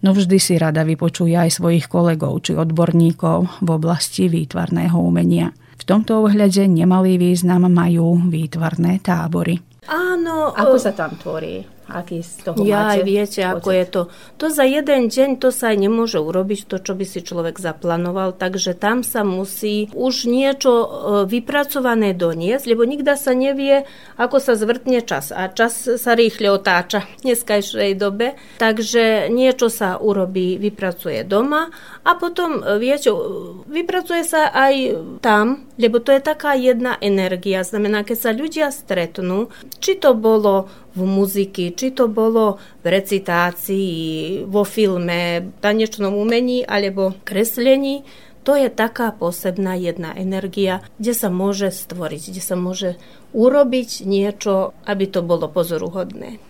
No 0.00 0.10
vždy 0.16 0.40
si 0.40 0.56
rada 0.56 0.80
vypočuje 0.80 1.36
aj 1.36 1.60
svojich 1.60 1.92
kolegov 1.92 2.40
či 2.40 2.56
odborníkov 2.56 3.60
v 3.60 3.68
oblasti 3.68 4.32
výtvarného 4.32 4.96
umenia. 4.96 5.52
V 5.76 5.84
tomto 5.84 6.24
ohľade 6.24 6.64
nemalý 6.64 7.20
význam 7.20 7.68
majú 7.68 8.16
výtvarné 8.32 9.04
tábory. 9.04 9.60
Áno. 9.92 10.56
Ako 10.56 10.80
sa 10.80 10.96
tam 10.96 11.12
tvorí? 11.20 11.60
Aký 11.92 12.24
z 12.24 12.48
toho 12.48 12.56
ja 12.64 12.88
máte 12.88 12.96
aj 12.96 13.00
viete, 13.04 13.40
pocit? 13.44 13.52
ako 13.52 13.70
je 13.70 13.84
to. 13.84 14.02
To 14.40 14.46
za 14.48 14.64
jeden 14.64 15.12
deň 15.12 15.30
to 15.36 15.48
sa 15.52 15.76
aj 15.76 15.78
nemôže 15.78 16.16
urobiť, 16.16 16.64
to, 16.64 16.76
čo 16.80 16.96
by 16.96 17.04
si 17.04 17.20
človek 17.20 17.60
zaplanoval, 17.60 18.32
takže 18.32 18.72
tam 18.72 19.04
sa 19.04 19.20
musí 19.22 19.92
už 19.92 20.24
niečo 20.24 20.72
e, 20.72 20.86
vypracované 21.28 22.16
doniesť, 22.16 22.64
lebo 22.64 22.88
nikda 22.88 23.20
sa 23.20 23.36
nevie, 23.36 23.84
ako 24.16 24.40
sa 24.40 24.56
zvrtne 24.56 25.04
čas. 25.04 25.30
A 25.36 25.52
čas 25.52 25.84
sa 25.84 26.16
rýchle 26.16 26.48
otáča 26.48 27.04
v 27.20 27.30
dneskajšej 27.30 27.92
dobe, 28.00 28.40
takže 28.56 29.28
niečo 29.28 29.68
sa 29.68 30.00
urobí, 30.00 30.56
vypracuje 30.56 31.28
doma 31.28 31.68
a 32.02 32.10
potom, 32.16 32.64
e, 32.64 32.80
viete, 32.80 33.12
vypracuje 33.68 34.24
sa 34.24 34.48
aj 34.48 34.74
tam, 35.20 35.68
lebo 35.76 36.00
to 36.00 36.16
je 36.16 36.22
taká 36.24 36.56
jedna 36.56 36.96
energia. 37.04 37.60
Znamená, 37.62 38.02
keď 38.02 38.18
sa 38.18 38.30
ľudia 38.32 38.68
stretnú, 38.72 39.52
či 39.82 39.98
to 39.98 40.16
bolo 40.16 40.70
v 40.92 41.00
muziky, 41.04 41.72
či 41.72 41.92
to 41.92 42.08
bolo 42.08 42.60
v 42.84 42.86
recitácii, 42.86 43.90
vo 44.44 44.62
filme, 44.64 45.52
tanečnom 45.64 46.12
umení 46.12 46.64
alebo 46.64 47.16
kreslení, 47.24 48.04
to 48.42 48.58
je 48.58 48.68
taká 48.68 49.14
posebná 49.14 49.78
jedna 49.78 50.18
energia, 50.18 50.82
kde 50.98 51.14
sa 51.14 51.30
môže 51.30 51.70
stvoriť, 51.70 52.22
kde 52.34 52.42
sa 52.42 52.58
môže 52.58 52.98
urobiť 53.30 54.02
niečo, 54.02 54.74
aby 54.82 55.06
to 55.06 55.22
bolo 55.22 55.46
pozoruhodné. 55.46 56.42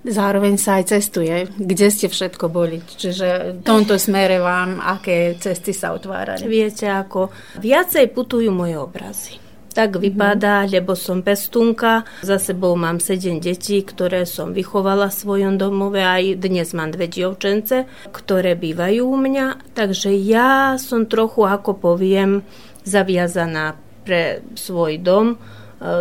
Zároveň 0.00 0.56
sa 0.56 0.80
aj 0.80 0.96
cestuje. 0.96 1.44
Kde 1.60 1.92
ste 1.92 2.08
všetko 2.08 2.48
boli? 2.48 2.80
Čiže 2.80 3.60
v 3.60 3.66
tomto 3.66 4.00
smere 4.00 4.40
vám, 4.40 4.80
aké 4.80 5.36
cesty 5.36 5.76
sa 5.76 5.92
otvárali? 5.92 6.48
Viete, 6.48 6.88
ako 6.88 7.28
viacej 7.60 8.08
putujú 8.08 8.48
moje 8.48 8.80
obrazy 8.80 9.49
tak 9.70 9.96
mhm. 9.96 10.00
vypadá, 10.10 10.56
mm-hmm. 10.64 10.74
lebo 10.74 10.92
som 10.98 11.22
pestúnka. 11.22 12.04
Za 12.26 12.38
sebou 12.42 12.74
mám 12.74 12.98
sedem 12.98 13.38
detí, 13.38 13.82
ktoré 13.82 14.26
som 14.26 14.52
vychovala 14.52 15.08
v 15.08 15.18
svojom 15.18 15.54
domove. 15.56 16.02
Aj 16.02 16.22
dnes 16.22 16.74
mám 16.74 16.90
dve 16.90 17.06
dievčence, 17.06 17.86
ktoré 18.10 18.58
bývajú 18.58 19.02
u 19.06 19.16
mňa. 19.16 19.74
Takže 19.74 20.10
ja 20.14 20.74
som 20.76 21.06
trochu, 21.06 21.46
ako 21.46 21.78
poviem, 21.78 22.42
zaviazaná 22.82 23.78
pre 24.02 24.42
svoj 24.56 24.98
dom 24.98 25.36
e, 25.36 25.36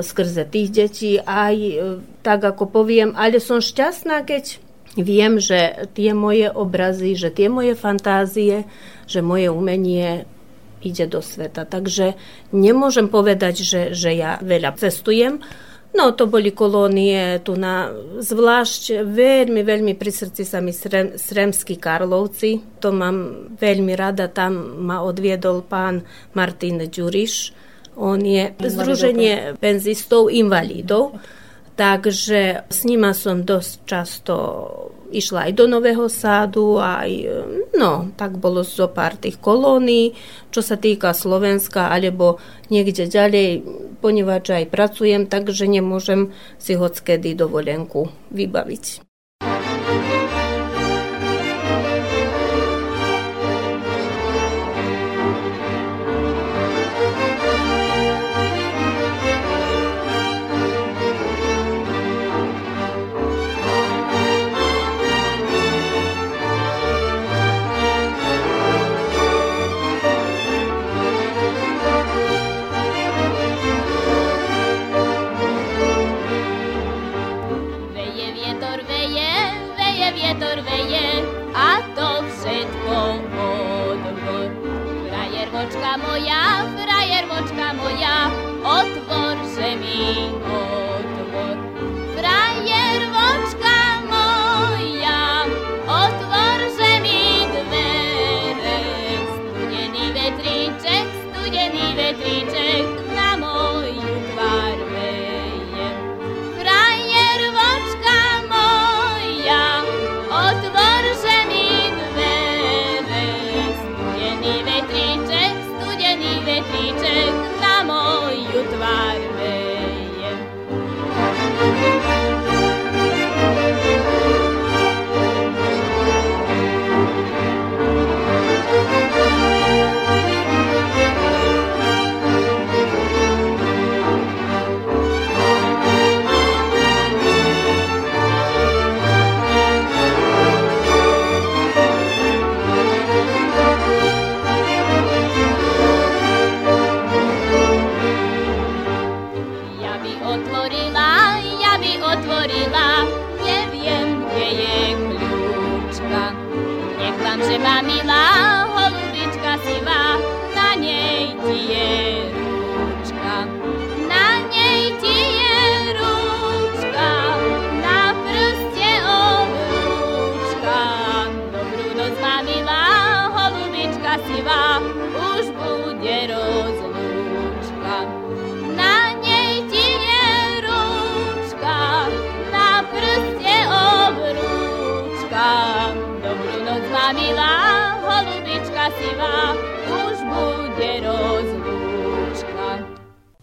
skrze 0.02 0.48
tých 0.48 0.70
detí. 0.72 1.12
Aj 1.22 1.54
e, 1.54 2.02
tak, 2.26 2.42
ako 2.42 2.72
poviem, 2.72 3.14
ale 3.14 3.38
som 3.38 3.62
šťastná, 3.62 4.24
keď 4.24 4.58
viem, 4.98 5.38
že 5.38 5.88
tie 5.94 6.18
moje 6.18 6.50
obrazy, 6.50 7.14
že 7.14 7.30
tie 7.30 7.52
moje 7.52 7.78
fantázie, 7.78 8.66
že 9.06 9.22
moje 9.22 9.52
umenie 9.54 10.26
ide 10.82 11.06
do 11.08 11.20
sveta. 11.20 11.68
Takže 11.68 12.16
nemôžem 12.56 13.12
povedať, 13.12 13.64
že, 13.64 13.82
že 13.92 14.16
ja 14.16 14.40
veľa 14.40 14.76
cestujem. 14.80 15.44
No, 15.90 16.14
to 16.14 16.30
boli 16.30 16.54
kolónie 16.54 17.42
tu 17.42 17.58
na, 17.58 17.90
zvlášť 18.22 19.02
veľmi, 19.10 19.66
veľmi 19.66 19.94
pri 19.98 20.12
srdci 20.14 20.46
sa 20.46 20.62
mi 20.62 20.70
Srem, 20.70 21.18
Sremskí 21.18 21.82
Karlovci. 21.82 22.62
To 22.78 22.94
mám 22.94 23.50
veľmi 23.58 23.98
rada, 23.98 24.30
tam 24.30 24.86
ma 24.86 25.02
odviedol 25.02 25.66
pán 25.66 26.06
Martin 26.38 26.86
Ďuriš. 26.86 27.58
On 27.98 28.22
je 28.22 28.54
združenie 28.62 29.58
penzistov, 29.58 30.30
invalidov. 30.30 31.18
Takže 31.74 32.70
s 32.70 32.80
nima 32.86 33.16
som 33.16 33.42
dosť 33.42 33.74
často 33.90 34.36
išla 35.10 35.50
aj 35.50 35.52
do 35.58 35.66
Nového 35.66 36.06
sádu, 36.06 36.78
aj, 36.78 37.10
no, 37.74 38.14
tak 38.14 38.38
bolo 38.38 38.62
zo 38.62 38.88
pár 38.90 39.18
tých 39.18 39.42
kolónií, 39.42 40.14
čo 40.54 40.62
sa 40.62 40.78
týka 40.78 41.12
Slovenska, 41.18 41.90
alebo 41.90 42.38
niekde 42.70 43.10
ďalej, 43.10 43.66
ponieważ 44.00 44.54
aj 44.54 44.66
pracujem, 44.70 45.26
takže 45.26 45.66
nemôžem 45.66 46.30
si 46.62 46.78
hockedy 46.78 47.34
dovolenku 47.34 48.14
vybaviť. 48.30 49.09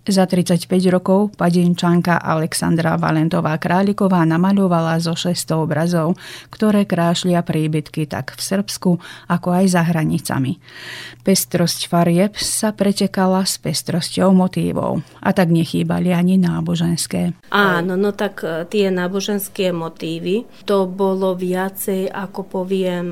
Za 0.06 0.22
35 0.22 0.70
rokov 0.86 1.34
padinčanka 1.34 2.22
Alexandra 2.22 2.94
Valentová 2.94 3.58
Králiková 3.58 4.22
namaľovala 4.22 5.02
zo 5.02 5.18
600 5.18 5.58
obrazov, 5.58 6.14
ktoré 6.46 6.86
krášlia 6.86 7.42
príbytky 7.42 8.06
tak 8.06 8.38
v 8.38 8.40
Srbsku, 8.40 9.02
ako 9.26 9.48
aj 9.50 9.64
za 9.66 9.82
hranicami. 9.82 10.62
Pestrosť 11.26 11.90
farieb 11.90 12.38
sa 12.38 12.70
pretekala 12.70 13.42
s 13.42 13.58
pestrosťou 13.58 14.30
motívov 14.30 15.02
a 15.18 15.34
tak 15.34 15.50
nechýbali 15.50 16.14
ani 16.14 16.38
náboženské. 16.38 17.34
Áno, 17.50 17.98
no 17.98 18.14
tak 18.14 18.46
e, 18.46 18.62
tie 18.70 18.94
náboženské 18.94 19.74
motívy, 19.74 20.46
to 20.62 20.86
bolo 20.86 21.34
viacej, 21.34 22.14
ako 22.14 22.46
poviem, 22.46 23.06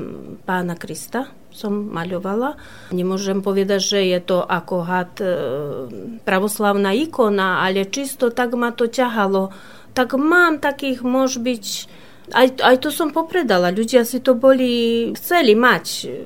pána 0.47 0.79
Krista, 0.79 1.27
som 1.55 1.71
maľovala. 1.71 2.59
Nemôžem 2.91 3.39
povedať, 3.39 3.81
že 3.81 3.99
je 4.11 4.19
to 4.19 4.43
ako 4.43 4.75
had 4.83 5.15
e, 5.23 5.31
pravoslavná 6.27 6.91
ikona, 6.91 7.63
ale 7.63 7.87
čisto 7.87 8.35
tak 8.35 8.59
ma 8.59 8.75
to 8.75 8.91
ťahalo. 8.91 9.55
Tak 9.95 10.19
mám 10.19 10.59
takých, 10.59 11.07
môž 11.07 11.39
byť, 11.39 11.65
aj, 12.35 12.47
aj 12.59 12.75
to 12.83 12.91
som 12.91 13.15
popredala. 13.15 13.71
Ľudia 13.71 14.03
si 14.03 14.19
to 14.19 14.35
boli, 14.35 15.09
chceli 15.15 15.55
mať 15.55 15.85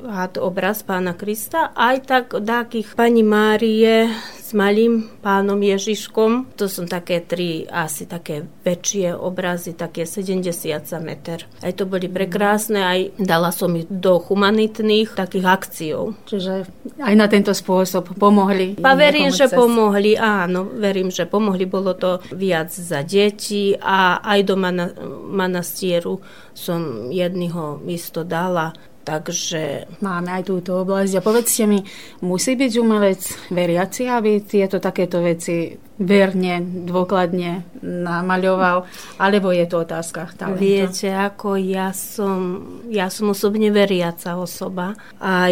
had 0.09 0.41
obraz 0.41 0.81
pána 0.81 1.13
Krista, 1.13 1.69
aj 1.77 1.97
tak 2.09 2.25
takých 2.33 2.97
pani 2.97 3.21
Márie 3.21 4.09
s 4.49 4.57
malým 4.57 5.05
pánom 5.21 5.61
Ježiškom. 5.61 6.57
To 6.57 6.65
sú 6.65 6.89
také 6.89 7.21
tri 7.21 7.69
asi 7.69 8.09
také 8.09 8.49
väčšie 8.65 9.13
obrazy, 9.13 9.77
také 9.77 10.09
70 10.09 10.89
za 10.89 10.97
meter. 10.97 11.45
Aj 11.61 11.69
to 11.69 11.85
boli 11.85 12.09
prekrásne, 12.09 12.81
aj 12.81 12.99
dala 13.21 13.53
som 13.53 13.69
ich 13.77 13.85
do 13.85 14.17
humanitných 14.17 15.13
takých 15.13 15.45
akcií. 15.45 15.93
Čiže 16.25 16.65
aj 16.97 17.13
na 17.13 17.29
tento 17.29 17.53
spôsob 17.53 18.17
pomohli? 18.17 18.81
Pa 18.81 18.97
verím, 18.97 19.29
že 19.29 19.45
pomohli, 19.53 20.17
áno, 20.17 20.65
verím, 20.65 21.13
že 21.13 21.29
pomohli. 21.29 21.69
Bolo 21.69 21.93
to 21.93 22.17
viac 22.33 22.73
za 22.73 23.05
deti 23.05 23.77
a 23.77 24.17
aj 24.25 24.39
do 24.49 24.55
mana, 24.57 24.89
manastieru 25.29 26.25
som 26.57 27.13
jedného 27.13 27.85
isto 27.85 28.25
dala 28.25 28.73
Takže... 29.09 29.89
Máme 30.05 30.29
aj 30.37 30.43
túto 30.45 30.77
oblasť. 30.85 31.17
A 31.17 31.25
povedzte 31.25 31.65
mi, 31.65 31.81
musí 32.21 32.53
byť 32.53 32.73
umelec 32.77 33.21
veriaci, 33.49 34.05
aby 34.05 34.45
tieto 34.45 34.77
takéto 34.77 35.17
veci 35.25 35.73
verne, 35.99 36.63
dôkladne 36.87 37.81
namaľoval, 37.83 38.87
alebo 39.19 39.51
je 39.51 39.65
to 39.67 39.83
otázka 39.83 40.31
talentu? 40.37 40.63
Viete, 40.63 41.11
ako 41.11 41.59
ja 41.59 41.91
som, 41.91 42.63
ja 42.87 43.11
som 43.11 43.35
osobne 43.35 43.67
veriaca 43.73 44.39
osoba. 44.39 44.95
Aj 45.19 45.51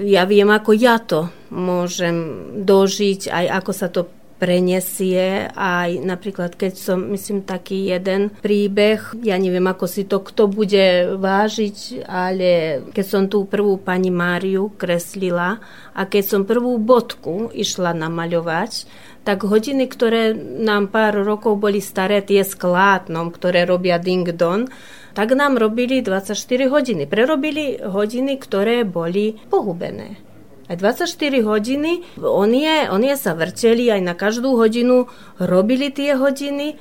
ja 0.00 0.22
viem, 0.24 0.48
ako 0.48 0.70
ja 0.72 0.96
to 1.02 1.28
môžem 1.52 2.16
dožiť, 2.64 3.28
aj 3.28 3.44
ako 3.60 3.70
sa 3.76 3.88
to 3.92 4.08
prenesie 4.44 5.48
aj 5.56 6.04
napríklad, 6.04 6.52
keď 6.52 6.76
som, 6.76 7.00
myslím, 7.08 7.48
taký 7.48 7.88
jeden 7.88 8.28
príbeh, 8.44 9.16
ja 9.24 9.40
neviem, 9.40 9.64
ako 9.64 9.88
si 9.88 10.04
to 10.04 10.20
kto 10.20 10.52
bude 10.52 11.16
vážiť, 11.16 12.04
ale 12.04 12.84
keď 12.92 13.06
som 13.08 13.24
tú 13.24 13.48
prvú 13.48 13.80
pani 13.80 14.12
Máriu 14.12 14.68
kreslila 14.76 15.64
a 15.96 16.04
keď 16.04 16.24
som 16.28 16.42
prvú 16.44 16.76
bodku 16.76 17.48
išla 17.56 17.96
namaľovať, 17.96 18.84
tak 19.24 19.48
hodiny, 19.48 19.88
ktoré 19.88 20.36
nám 20.36 20.92
pár 20.92 21.24
rokov 21.24 21.56
boli 21.56 21.80
staré, 21.80 22.20
tie 22.20 22.44
s 22.44 22.52
klátnom, 22.52 23.32
ktoré 23.32 23.64
robia 23.64 23.96
ding 23.96 24.28
don, 24.36 24.68
tak 25.16 25.32
nám 25.32 25.56
robili 25.56 26.04
24 26.04 26.36
hodiny. 26.68 27.08
Prerobili 27.08 27.80
hodiny, 27.80 28.36
ktoré 28.36 28.84
boli 28.84 29.40
pohubené. 29.48 30.23
Aj 30.64 30.76
24 30.80 31.44
hodiny, 31.44 32.16
oni, 32.16 32.88
oni 32.88 33.08
sa 33.20 33.36
vrteli 33.36 33.92
aj 33.92 34.00
na 34.00 34.14
každú 34.16 34.56
hodinu, 34.56 35.12
robili 35.36 35.92
tie 35.92 36.16
hodiny, 36.16 36.80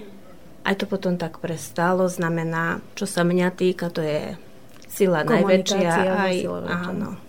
aj 0.63 0.75
to 0.79 0.85
potom 0.87 1.19
tak 1.19 1.43
prestalo, 1.43 2.07
znamená, 2.07 2.79
čo 2.95 3.03
sa 3.03 3.27
mňa 3.27 3.51
týka, 3.51 3.91
to 3.91 3.99
je 3.99 4.39
sila 4.87 5.27
najväčšia. 5.27 5.91
Aj, 6.15 6.35
áno. 6.87 7.19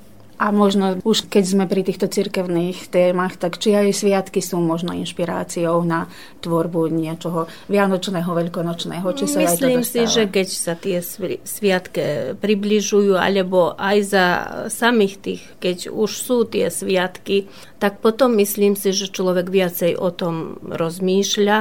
A 0.44 0.52
možno 0.52 1.00
už 1.08 1.32
keď 1.32 1.44
sme 1.48 1.64
pri 1.64 1.88
týchto 1.88 2.04
cirkevných 2.04 2.92
témach, 2.92 3.40
tak 3.40 3.56
či 3.56 3.72
aj 3.72 3.96
sviatky 3.96 4.44
sú 4.44 4.60
možno 4.60 4.92
inšpiráciou 4.92 5.80
na 5.88 6.04
tvorbu 6.44 6.92
niečoho 6.92 7.48
vianočného, 7.72 8.28
veľkonočného? 8.28 9.08
Či 9.16 9.24
sa 9.24 9.40
Myslím 9.40 9.80
aj 9.80 9.88
to 9.88 9.88
si, 9.88 10.02
že 10.04 10.22
keď 10.28 10.48
sa 10.52 10.76
tie 10.76 11.00
sviatky 11.48 12.36
približujú, 12.36 13.16
alebo 13.16 13.72
aj 13.72 13.96
za 14.04 14.26
samých 14.68 15.14
tých, 15.24 15.42
keď 15.64 15.88
už 15.88 16.10
sú 16.12 16.44
tie 16.44 16.68
sviatky, 16.68 17.48
tak 17.80 18.04
potom 18.04 18.36
myslím 18.36 18.76
si, 18.76 18.92
že 18.92 19.08
človek 19.08 19.48
viacej 19.48 19.96
o 19.96 20.12
tom 20.12 20.60
rozmýšľa 20.60 21.58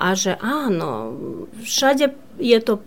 a 0.00 0.06
že 0.16 0.40
áno, 0.40 1.12
všade 1.60 2.40
je 2.40 2.58
to, 2.64 2.80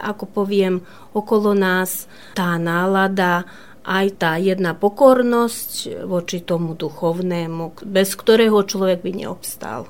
ako 0.00 0.24
poviem, 0.32 0.80
okolo 1.12 1.52
nás 1.52 2.08
tá 2.32 2.56
nálada, 2.56 3.44
aj 3.84 4.06
tá 4.18 4.36
jedna 4.40 4.72
pokornosť 4.74 6.04
voči 6.06 6.42
tomu 6.42 6.74
duchovnému, 6.74 7.84
bez 7.86 8.14
ktorého 8.16 8.62
človek 8.64 9.04
by 9.04 9.10
neobstal. 9.24 9.86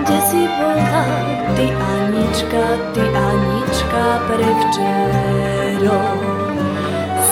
Kde 0.00 0.18
si 0.28 0.42
bola, 0.58 1.04
ty 1.58 1.66
Anička, 1.68 2.64
ty 2.96 3.02
Anička 3.04 4.04
pre 4.28 4.48
včero? 4.64 6.00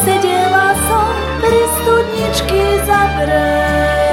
Sedela 0.04 0.68
som 0.88 1.12
pri 1.42 1.60
studničky 1.80 2.62
za 2.86 3.02
breh 3.18 4.07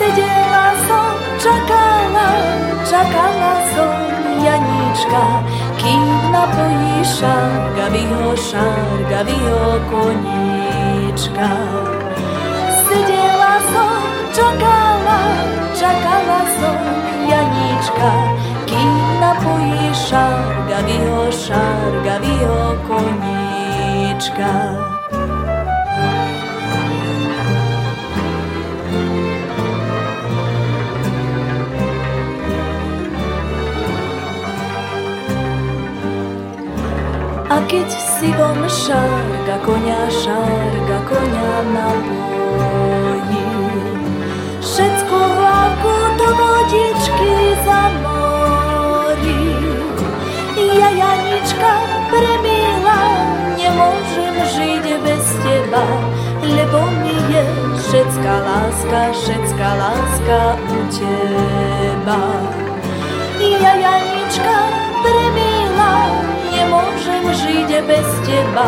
sedela 0.00 0.66
som, 0.88 1.14
čakala, 1.38 2.30
čakala 2.88 3.54
som 3.76 3.92
Janíčka, 4.40 5.24
kým 5.76 6.32
napojí 6.32 7.04
šargavýho, 7.04 8.32
šargavýho 8.36 9.64
koníčka. 9.92 11.50
Sedela 12.88 13.54
som, 13.68 14.00
čakala, 14.32 15.20
čakala 15.76 16.40
som 16.56 16.78
Janíčka, 17.28 18.12
kým 18.64 18.96
napojí 19.20 19.84
šargavýho, 19.92 21.28
šargavýho 21.28 22.60
koníčka. 22.88 24.52
A 37.50 37.58
keď 37.66 37.90
si 37.90 38.30
von 38.38 38.62
šárga 38.62 39.58
konia, 39.66 40.06
šárga 40.06 40.98
konia 41.02 41.56
na 41.74 41.90
boji, 41.98 43.42
všetko 44.62 45.18
hlavku 45.18 45.94
do 46.14 46.28
vodičky 46.30 47.34
zamorí. 47.66 49.50
Ja, 50.78 50.94
Janička, 50.94 51.74
premila, 52.06 53.02
nemôžem 53.58 54.36
žiť 54.54 54.84
bez 55.02 55.26
teba, 55.42 55.86
lebo 56.46 56.86
mi 57.02 57.18
je 57.34 57.44
všetká 57.82 58.34
láska, 58.46 59.00
všetká 59.10 59.68
láska 59.74 60.40
u 60.54 60.78
teba. 60.86 62.22
Ja, 63.42 63.74
Janička, 63.74 64.56
premila, 65.02 65.94
nemôžem 66.80 67.24
žiť 67.28 67.70
bez 67.84 68.08
teba, 68.24 68.66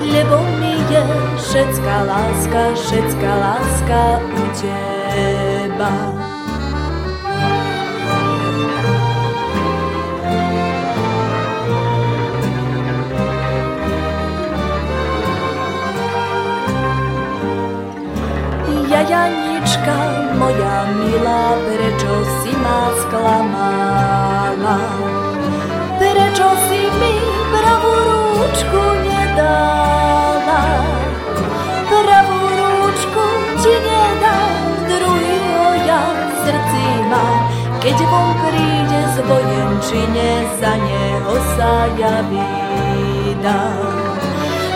lebo 0.00 0.36
mi 0.56 0.74
je 0.88 1.02
všetká 1.36 1.96
láska, 2.08 2.62
všetká 2.72 3.32
láska 3.36 4.00
u 4.24 4.44
teba. 4.56 5.92
Ja, 18.92 19.00
Janička, 19.08 19.98
moja 20.36 20.84
milá, 21.00 21.56
prečo 21.64 22.12
si 22.40 22.52
ma 22.60 22.92
sklamala? 23.00 24.78
Prečo 25.96 26.48
si 26.68 26.80
mi 27.00 27.41
pravú 27.62 27.94
rúčku 28.42 28.82
nedala? 29.06 30.62
Pravú 31.86 32.38
rúčku 32.50 33.26
ti 33.62 33.74
nedám, 33.78 34.66
druhýho 34.90 35.66
ja 35.86 36.02
v 36.10 36.30
srdci 36.42 36.84
mám. 37.06 37.40
Keď 37.78 37.98
von 38.10 38.30
príde 38.42 39.00
z 39.14 39.16
vojen 39.26 39.62
vojenčine 39.82 40.30
za 40.60 40.72
neho 40.78 41.34
sa 41.58 41.74
javí 41.98 43.34
dám. 43.42 44.14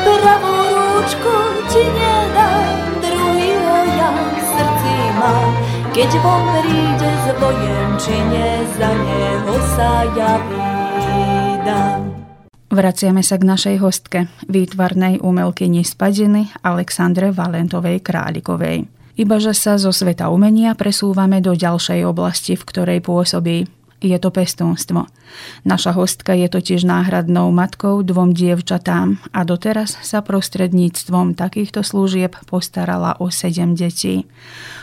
Pravú 0.03 0.55
rúčku 0.75 1.37
ti 1.71 1.85
nedám, 1.87 2.99
druhý 2.99 3.51
ho 3.55 3.79
ja 3.87 4.11
v 4.11 4.39
srdci 4.43 4.95
mám. 5.19 5.53
Keď 5.95 6.11
von 6.21 6.43
príde 6.59 7.11
z 7.23 7.27
vojenčine, 7.39 8.47
za 8.75 8.91
neho 8.91 9.55
sa 9.79 9.93
javí 10.11 10.67
dám. 11.63 12.16
Vraciame 12.77 13.25
sa 13.25 13.41
k 13.41 13.49
našej 13.49 13.77
hostke, 13.81 14.29
výtvarnej 14.53 15.25
umelkyni 15.25 15.81
spadiny 15.81 16.53
Alexandre 16.61 17.33
Valentovej 17.33 18.05
Králikovej. 18.05 18.85
Ibaže 19.17 19.57
sa 19.57 19.81
zo 19.81 19.97
sveta 19.97 20.29
umenia 20.29 20.77
presúvame 20.77 21.41
do 21.41 21.57
ďalšej 21.57 22.05
oblasti, 22.05 22.53
v 22.53 22.69
ktorej 22.69 23.01
pôsobí. 23.01 23.65
Je 24.05 24.13
to 24.21 24.29
pestúnstvo. 24.29 25.09
Naša 25.65 25.97
hostka 25.97 26.37
je 26.37 26.53
totiž 26.53 26.85
náhradnou 26.85 27.49
matkou 27.49 28.05
dvom 28.05 28.37
dievčatám 28.37 29.25
a 29.33 29.41
doteraz 29.49 29.97
sa 30.05 30.21
prostredníctvom 30.21 31.33
takýchto 31.33 31.81
služieb 31.81 32.37
postarala 32.45 33.17
o 33.25 33.33
sedem 33.33 33.73
detí. 33.73 34.29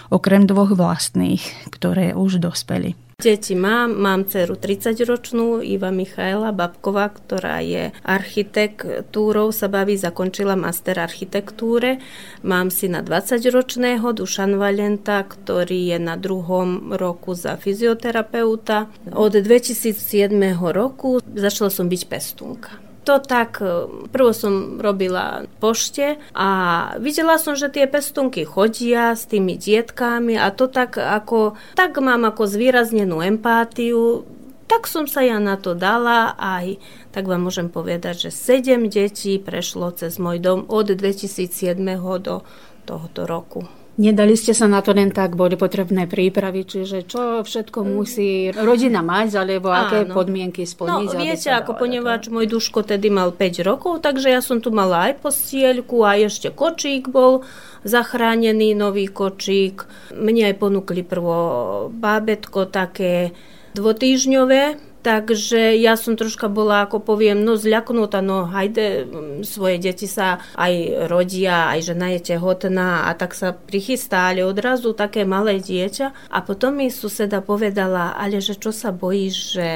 Okrem 0.09 0.49
dvoch 0.49 0.73
vlastných, 0.73 1.45
ktoré 1.69 2.17
už 2.17 2.41
dospeli. 2.41 2.97
Deti 3.21 3.53
mám, 3.53 3.93
mám 3.93 4.25
dceru 4.25 4.57
30-ročnú, 4.57 5.61
Iva 5.61 5.93
Michaela 5.93 6.49
Babková, 6.49 7.11
ktorá 7.13 7.61
je 7.61 7.93
architektúrou, 8.01 9.53
sa 9.53 9.69
baví, 9.69 9.93
zakončila 9.99 10.57
master 10.57 10.97
architektúre. 10.97 12.01
Mám 12.41 12.73
syna 12.73 13.05
20-ročného, 13.05 14.17
Dušan 14.17 14.57
Valenta, 14.57 15.21
ktorý 15.21 15.93
je 15.93 15.97
na 16.01 16.17
druhom 16.17 16.95
roku 16.97 17.37
za 17.37 17.55
fyzioterapeuta. 17.59 18.89
Od 19.13 19.33
2007 19.35 20.33
roku 20.73 21.21
začala 21.21 21.69
som 21.69 21.85
byť 21.85 22.01
pestúnka 22.09 22.92
to 23.03 23.19
tak, 23.19 23.59
e, 23.59 23.85
prvo 24.09 24.31
som 24.31 24.79
robila 24.79 25.43
pošte 25.59 26.17
a 26.31 26.49
videla 26.97 27.35
som, 27.35 27.53
že 27.53 27.67
tie 27.67 27.85
pestunky 27.85 28.47
chodia 28.47 29.13
s 29.13 29.27
tými 29.27 29.59
dietkami 29.59 30.39
a 30.39 30.49
to 30.55 30.71
tak 30.71 30.95
ako, 30.95 31.59
tak 31.75 31.99
mám 31.99 32.23
ako 32.23 32.47
zvýraznenú 32.47 33.19
empátiu, 33.19 34.23
tak 34.71 34.87
som 34.89 35.05
sa 35.05 35.21
ja 35.21 35.37
na 35.37 35.59
to 35.59 35.75
dala 35.75 36.33
aj, 36.39 36.81
tak 37.11 37.29
vám 37.29 37.45
môžem 37.45 37.69
povedať, 37.69 38.27
že 38.27 38.31
7 38.33 38.89
detí 38.89 39.37
prešlo 39.37 39.93
cez 39.93 40.17
môj 40.17 40.41
dom 40.41 40.65
od 40.65 40.87
2007 40.89 41.77
do 42.23 42.41
tohoto 42.87 43.21
roku. 43.27 43.82
Nedali 43.93 44.33
ste 44.33 44.57
sa 44.57 44.65
na 44.65 44.81
to 44.81 44.89
len 44.89 45.13
tak, 45.13 45.37
boli 45.37 45.53
potrebné 45.53 46.09
prípravy, 46.09 46.65
čiže 46.65 47.05
čo 47.05 47.45
všetko 47.45 47.85
musí 47.85 48.49
rodina 48.49 49.05
mať, 49.05 49.37
alebo 49.37 49.69
Áno. 49.69 49.85
aké 49.85 49.97
podmienky 50.09 50.65
splniť? 50.65 51.13
No 51.13 51.21
viete, 51.21 51.53
ako 51.53 51.77
ponieważ 51.77 52.25
môj 52.33 52.49
duško 52.49 52.81
tedy 52.81 53.13
mal 53.13 53.29
5 53.29 53.61
rokov, 53.61 54.01
takže 54.01 54.33
ja 54.33 54.41
som 54.41 54.57
tu 54.65 54.73
mala 54.73 55.13
aj 55.13 55.21
postielku 55.21 56.01
a 56.01 56.17
ešte 56.17 56.49
kočík 56.49 57.13
bol 57.13 57.45
zachránený, 57.85 58.73
nový 58.73 59.05
kočík. 59.13 59.85
Mne 60.09 60.49
aj 60.49 60.55
ponúkli 60.57 61.05
prvo 61.05 61.37
bábetko 61.93 62.73
také 62.73 63.29
dvotýžňové, 63.77 64.92
Takže 65.03 65.75
ja 65.77 65.99
som 65.99 66.15
troška 66.15 66.47
bola, 66.47 66.87
ako 66.87 67.03
poviem, 67.03 67.43
no 67.43 67.59
zľaknutá, 67.59 68.23
no 68.23 68.47
hajde, 68.47 69.07
svoje 69.43 69.77
deti 69.77 70.07
sa 70.07 70.39
aj 70.55 71.05
rodia, 71.11 71.69
aj 71.75 71.93
žena 71.93 72.15
je 72.15 72.33
tehotná 72.33 73.05
a 73.05 73.13
tak 73.13 73.35
sa 73.35 73.51
prichystá, 73.51 74.31
ale 74.31 74.47
odrazu 74.47 74.95
také 74.95 75.27
malé 75.27 75.59
dieťa. 75.59 76.31
A 76.31 76.39
potom 76.39 76.79
mi 76.79 76.87
suseda 76.87 77.43
povedala, 77.43 78.15
ale 78.15 78.39
že 78.39 78.55
čo 78.55 78.71
sa 78.71 78.95
bojíš, 78.95 79.35
že 79.59 79.69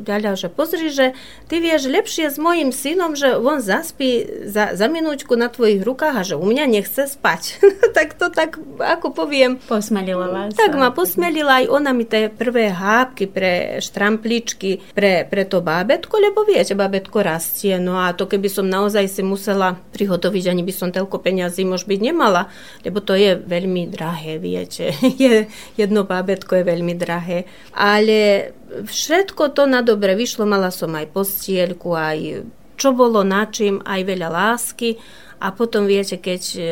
Ďaľa, 0.00 0.30
že 0.38 0.48
pozri, 0.48 0.88
že 0.88 1.06
ty 1.46 1.60
vieš 1.60 1.90
lepšie 1.90 2.32
s 2.32 2.38
mojim 2.40 2.72
synom, 2.72 3.12
že 3.12 3.36
on 3.36 3.60
zaspí 3.60 4.24
za, 4.48 4.72
za 4.72 4.86
minúťku 4.88 5.36
na 5.36 5.52
tvojich 5.52 5.84
rukách 5.84 6.14
a 6.16 6.26
že 6.26 6.34
u 6.40 6.46
mňa 6.46 6.64
nechce 6.66 7.04
spať. 7.04 7.60
tak 7.96 8.16
to 8.16 8.32
tak, 8.32 8.56
ako 8.80 9.12
poviem. 9.12 9.60
Posmelila 9.68 10.30
vás. 10.30 10.56
Tak 10.56 10.72
ma 10.74 10.90
posmelila 10.94 11.62
aj 11.62 11.66
ona 11.68 11.90
mi 11.92 12.08
tie 12.08 12.32
prvé 12.32 12.72
hápky 12.72 13.28
pre 13.28 13.78
štrampličky 13.82 14.69
pre, 14.94 15.26
pre 15.26 15.42
to 15.48 15.58
bábetko, 15.64 16.14
lebo 16.20 16.46
viete, 16.46 16.78
bábetko 16.78 17.24
rastie. 17.24 17.80
No 17.82 17.98
a 17.98 18.14
to 18.14 18.30
keby 18.30 18.46
som 18.46 18.70
naozaj 18.70 19.10
si 19.10 19.22
musela 19.26 19.74
prihotoviť, 19.90 20.44
ani 20.46 20.62
by 20.62 20.72
som 20.74 20.94
toľko 20.94 21.18
peňazí 21.18 21.66
mož 21.66 21.88
byť 21.88 22.00
nemala, 22.04 22.46
lebo 22.86 23.02
to 23.02 23.18
je 23.18 23.34
veľmi 23.34 23.90
drahé, 23.90 24.38
viete. 24.38 24.94
Je, 25.20 25.50
jedno 25.76 26.08
bábetko 26.08 26.62
je 26.62 26.64
veľmi 26.64 26.94
drahé. 26.96 27.44
Ale 27.76 28.50
všetko 28.70 29.52
to 29.52 29.68
na 29.68 29.84
dobre 29.84 30.16
vyšlo, 30.16 30.48
mala 30.48 30.72
som 30.72 30.94
aj 30.96 31.12
postielku, 31.12 31.92
aj 31.92 32.46
čo 32.80 32.96
bolo 32.96 33.20
na 33.20 33.44
čím, 33.52 33.84
aj 33.84 34.00
veľa 34.08 34.28
lásky. 34.32 34.96
A 35.40 35.56
potom 35.56 35.88
viete, 35.88 36.20
keď 36.20 36.42
e, 36.56 36.62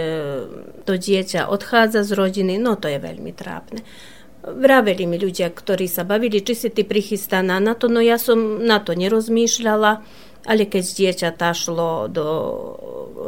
to 0.85 1.01
dieťa 1.01 1.49
odchádza 1.49 2.05
z 2.05 2.13
rodiny, 2.13 2.61
no 2.61 2.77
to 2.77 2.89
je 2.89 3.01
veľmi 3.01 3.33
trápne. 3.33 3.81
Vraveli 4.55 5.05
mi 5.05 5.21
ľudia, 5.21 5.53
ktorí 5.53 5.91
sa 5.91 6.09
bavili, 6.09 6.41
či 6.41 6.55
si 6.55 6.69
ty 6.73 6.87
prichystaná 6.87 7.61
na 7.61 7.77
to, 7.77 7.91
no 7.93 8.01
ja 8.01 8.17
som 8.17 8.65
na 8.65 8.81
to 8.81 8.97
nerozmýšľala, 8.97 10.01
ale 10.49 10.65
keď 10.65 10.85
dieťa 10.85 11.31
šlo 11.53 12.09
do 12.09 12.27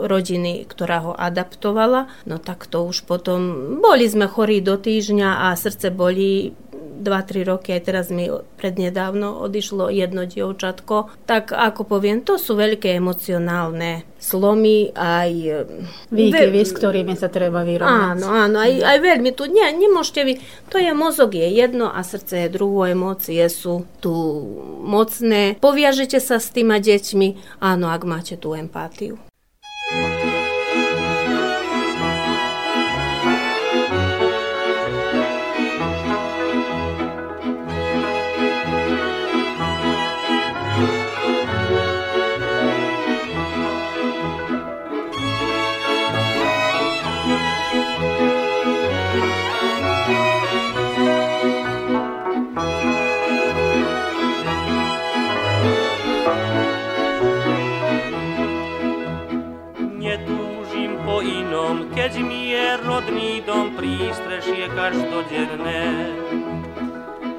rodiny, 0.08 0.64
ktorá 0.64 1.04
ho 1.04 1.12
adaptovala, 1.12 2.08
no 2.24 2.40
tak 2.40 2.64
to 2.70 2.86
už 2.88 3.04
potom, 3.04 3.40
boli 3.84 4.08
sme 4.08 4.24
chorí 4.24 4.64
do 4.64 4.80
týždňa 4.80 5.50
a 5.50 5.58
srdce 5.58 5.92
boli 5.92 6.56
2-3 6.80 7.44
roky, 7.44 7.76
aj 7.76 7.82
teraz 7.86 8.06
mi 8.08 8.26
prednedávno 8.58 9.40
odišlo 9.44 9.92
jedno 9.92 10.24
dievčatko. 10.26 11.12
Tak 11.28 11.52
ako 11.52 11.86
poviem, 11.86 12.24
to 12.24 12.40
sú 12.40 12.56
veľké 12.56 12.96
emocionálne 12.96 14.08
slomy 14.20 14.92
aj... 14.92 15.30
E, 15.32 15.58
Výkyvy, 16.12 16.60
s 16.64 16.72
ktorými 16.76 17.14
sa 17.16 17.32
treba 17.32 17.64
vyrovnať. 17.64 18.20
Áno, 18.20 18.26
áno, 18.28 18.56
aj, 18.60 18.72
aj 18.84 18.98
veľmi 19.00 19.30
tu, 19.32 19.48
nie, 19.48 19.64
nemôžete 19.64 20.20
vy, 20.26 20.34
to 20.68 20.76
je 20.76 20.92
mozog 20.92 21.32
je 21.32 21.48
jedno 21.48 21.88
a 21.88 22.00
srdce 22.04 22.46
je 22.46 22.48
druhé, 22.52 22.92
emócie 22.92 23.40
sú 23.48 23.88
tu 24.02 24.12
mocné. 24.84 25.56
Poviažete 25.60 26.20
sa 26.20 26.36
s 26.36 26.52
týma 26.52 26.82
deťmi, 26.82 27.60
áno, 27.62 27.88
ak 27.88 28.02
máte 28.04 28.34
tú 28.36 28.52
empátiu. 28.52 29.16
Každodenné. 64.90 65.86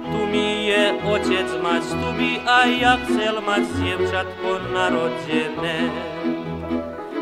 Tu 0.07 0.19
mi 0.31 0.71
je 0.71 0.83
otec 1.03 1.49
mať, 1.59 1.83
tu 1.83 2.09
by 2.15 2.31
aj 2.47 2.69
ja 2.79 2.93
chcel 3.03 3.35
mať 3.43 3.63
dievčatko 3.75 4.49
narodené. 4.71 5.79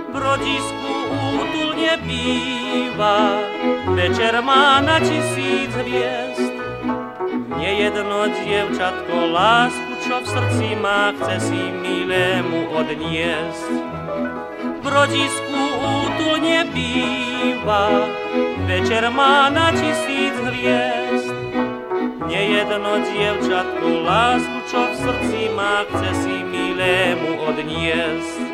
V 0.10 0.16
rodisku 0.18 0.94
útulne 1.38 1.94
býva, 2.06 3.42
večer 3.98 4.38
má 4.46 4.82
na 4.86 5.02
tisíc 5.02 5.74
hviezd. 5.74 6.54
Nejedno 7.58 8.30
dievčatko 8.30 9.34
lásku, 9.34 9.92
čo 10.06 10.22
v 10.22 10.26
srdci 10.30 10.68
má, 10.78 11.12
chce 11.18 11.50
si 11.50 11.62
milému 11.74 12.74
odniesť. 12.78 13.89
V 14.90 14.98
rodisku 14.98 15.62
útulne 15.78 16.66
býva, 16.74 18.10
večer 18.66 19.06
má 19.14 19.46
na 19.54 19.70
tisíc 19.70 20.34
hviezd. 20.42 21.30
Nejedno 22.26 22.98
dievčatku 23.06 23.86
lásku, 24.02 24.58
čo 24.66 24.82
v 24.90 24.94
srdci 24.98 25.42
má, 25.54 25.86
chce 25.94 26.10
si 26.26 26.36
milému 26.42 27.38
odniesť. 27.38 28.49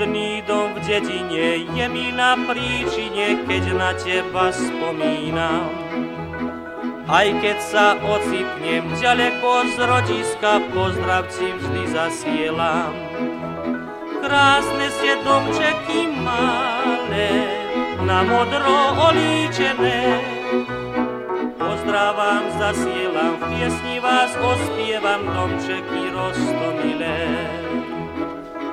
Rodný 0.00 0.40
dom 0.48 0.72
v 0.72 0.80
dedine 0.80 1.68
je 1.76 1.86
mi 1.92 2.08
na 2.08 2.32
príčine, 2.32 3.44
keď 3.44 3.64
na 3.76 3.92
teba 3.92 4.48
spomínam. 4.48 5.68
Aj 7.04 7.28
keď 7.28 7.58
sa 7.60 8.00
ocitnem 8.00 8.88
ďaleko 8.96 9.50
z 9.68 9.78
rodiska, 9.84 10.52
pozdrav 10.72 11.28
ti 11.28 11.52
vždy 11.52 11.82
zasielam. 11.92 12.96
Krásne 14.24 14.88
ste 14.88 15.20
domčeky 15.20 16.08
malé, 16.24 17.44
na 18.00 18.24
modro 18.24 19.04
olíčené. 19.04 20.16
Pozdravam, 21.60 22.48
zasielam, 22.56 23.36
v 23.36 23.42
piesni 23.52 24.00
vás 24.00 24.32
ospievam, 24.32 25.28
domčeky 25.28 26.08
rostomilé. 26.08 27.20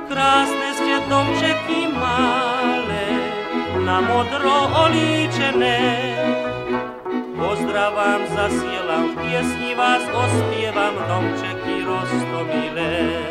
Krásne 0.08 0.67
ste 1.08 1.16
domčeky 1.16 1.88
malé, 1.96 3.08
na 3.80 4.04
modro 4.04 4.68
olíčené. 4.92 5.80
Pozdravam, 7.32 8.28
zasielam, 8.28 9.16
v 9.16 9.24
piesni 9.24 9.72
vás 9.72 10.04
ospievam, 10.04 11.00
domčeky 11.08 11.88
rostomilé. 11.88 13.24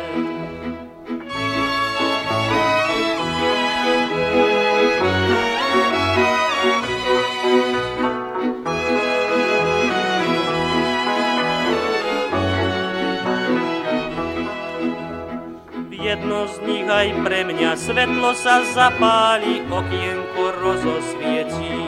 jedno 16.07 16.47
z 16.47 16.59
nich 16.87 16.95
aj 16.95 17.19
pre 17.19 17.43
mňa 17.43 17.75
svetlo 17.75 18.31
sa 18.31 18.63
zapáli, 18.63 19.59
okienko 19.67 20.55
rozosvietí 20.55 21.83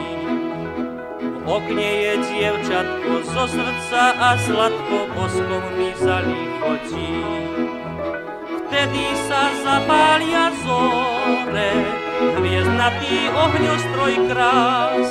okne 1.40 1.90
je 2.04 2.14
dievčatko 2.20 3.12
zo 3.26 3.44
srdca 3.48 4.02
a 4.12 4.38
sladko 4.38 5.08
boskom 5.16 5.64
mi 5.74 5.90
zalichotí. 5.98 7.10
Vtedy 8.68 9.06
sa 9.26 9.50
zapália 9.64 10.52
zore, 10.62 11.72
hviezdnatý 12.38 13.16
ohňostroj 13.34 14.14
krás. 14.30 15.08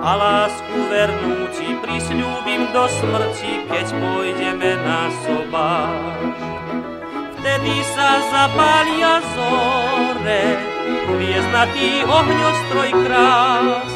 A 0.00 0.10
lásku 0.16 0.78
vernú 0.88 1.48
ti 1.52 1.76
prisľúbim 1.82 2.72
do 2.72 2.84
smrti, 2.88 3.68
keď 3.68 3.86
pôjdeme 4.00 4.70
na 4.80 5.12
sobáš. 5.26 6.53
Sa 7.94 8.18
zapália 8.26 9.22
zore, 9.38 10.58
hviezdnatý 11.14 12.02
ohňostroj 12.02 12.90
krás 13.06 13.92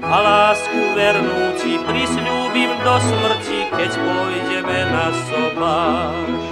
a 0.00 0.16
lásku 0.24 0.80
vernú 0.96 1.52
ti 1.60 1.76
prisľúbim 1.84 2.72
do 2.80 2.96
smrti, 2.96 3.60
keď 3.76 3.90
pôjdeme 3.92 4.78
na 4.88 5.06
sobáš. 5.28 6.42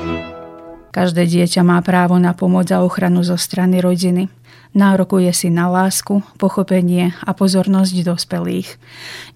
Každé 0.92 1.24
dieťa 1.24 1.64
má 1.64 1.80
právo 1.80 2.20
na 2.20 2.36
pomoc 2.36 2.68
a 2.68 2.84
ochranu 2.84 3.24
zo 3.24 3.40
strany 3.40 3.80
rodiny. 3.80 4.28
Nárokuje 4.76 5.32
si 5.32 5.48
na 5.48 5.72
lásku, 5.72 6.20
pochopenie 6.36 7.16
a 7.24 7.32
pozornosť 7.32 8.04
dospelých. 8.04 8.76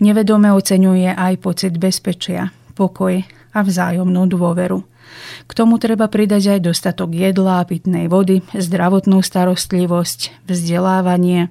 Nevedome 0.05 0.53
oceňuje 0.53 1.17
aj 1.17 1.41
pocit 1.41 1.73
bezpečia, 1.81 2.53
pokoj 2.77 3.25
a 3.57 3.59
vzájomnú 3.65 4.29
dôveru. 4.29 4.92
K 5.47 5.53
tomu 5.53 5.77
treba 5.83 6.09
pridať 6.09 6.59
aj 6.59 6.61
dostatok 6.69 7.13
jedla 7.13 7.65
pitnej 7.65 8.07
vody, 8.07 8.45
zdravotnú 8.55 9.21
starostlivosť, 9.21 10.49
vzdelávanie, 10.49 11.51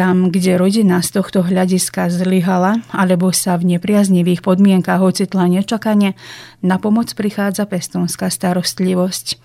tam, 0.00 0.32
kde 0.32 0.56
rodina 0.56 1.02
z 1.04 1.18
tohto 1.18 1.44
hľadiska 1.44 2.08
zlyhala 2.08 2.80
alebo 2.94 3.34
sa 3.36 3.58
v 3.60 3.76
nepriaznivých 3.76 4.40
podmienkach 4.40 5.02
ocitla 5.02 5.44
nečakane, 5.50 6.16
na 6.64 6.80
pomoc 6.80 7.12
prichádza 7.12 7.68
pestonská 7.68 8.32
starostlivosť. 8.32 9.42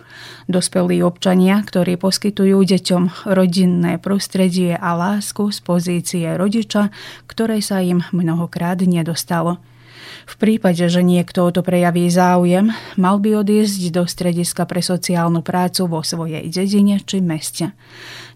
Dospelí 0.47 1.03
občania, 1.03 1.59
ktorí 1.59 1.99
poskytujú 1.99 2.61
deťom 2.61 3.27
rodinné 3.35 3.99
prostredie 3.99 4.77
a 4.77 4.95
lásku 4.95 5.49
z 5.49 5.59
pozície 5.59 6.27
rodiča, 6.37 6.93
ktorej 7.27 7.59
sa 7.59 7.81
im 7.81 8.05
mnohokrát 8.13 8.79
nedostalo. 8.85 9.59
V 10.25 10.35
prípade, 10.41 10.81
že 10.89 11.05
niekto 11.05 11.45
o 11.45 11.53
to 11.53 11.61
prejaví 11.61 12.09
záujem, 12.09 12.73
mal 12.97 13.21
by 13.21 13.45
odísť 13.45 13.93
do 13.93 14.03
strediska 14.09 14.65
pre 14.65 14.81
sociálnu 14.81 15.45
prácu 15.45 15.85
vo 15.85 16.01
svojej 16.01 16.49
dedine 16.49 16.97
či 17.05 17.21
meste. 17.21 17.77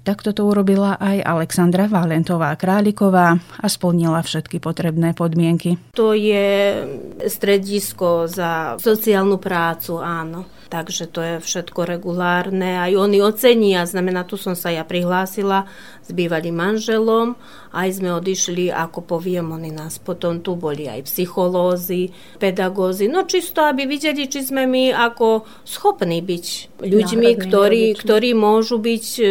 Takto 0.03 0.31
to 0.31 0.47
urobila 0.47 0.95
aj 0.95 1.21
Alexandra 1.21 1.85
Valentová 1.85 2.55
Králiková 2.55 3.35
a 3.37 3.67
splnila 3.67 4.23
všetky 4.23 4.57
potrebné 4.57 5.11
podmienky. 5.13 5.77
To 5.93 6.15
je 6.15 6.81
stredisko 7.27 8.25
za 8.31 8.79
sociálnu 8.79 9.37
prácu, 9.37 9.99
áno. 9.99 10.47
Takže 10.69 11.09
to 11.09 11.19
je 11.25 11.35
všetko 11.41 11.81
regulárne. 11.81 12.77
Aj 12.77 12.93
oni 12.93 13.25
ocenia, 13.25 13.89
znamená, 13.89 14.21
tu 14.21 14.37
som 14.37 14.53
sa 14.53 14.69
ja 14.69 14.85
prihlásila 14.85 15.65
s 16.05 16.13
bývalým 16.13 16.57
manželom, 16.57 17.33
aj 17.69 18.01
sme 18.01 18.13
odišli, 18.17 18.73
ako 18.73 19.05
poviem, 19.05 19.49
oni 19.53 19.69
nás 19.69 20.01
potom 20.01 20.41
tu 20.41 20.57
boli 20.57 20.89
aj 20.89 21.05
psycholózy, 21.05 22.09
pedagózy, 22.41 23.05
no 23.05 23.29
čisto, 23.29 23.61
aby 23.61 23.85
videli, 23.85 24.25
či 24.25 24.41
sme 24.41 24.65
my 24.65 24.89
ako 24.89 25.45
schopní 25.65 26.25
byť 26.25 26.45
ľuďmi, 26.81 27.29
ktorí, 27.37 27.93
ktorí 27.93 28.33
môžu 28.33 28.81
byť 28.81 29.05
e, 29.21 29.23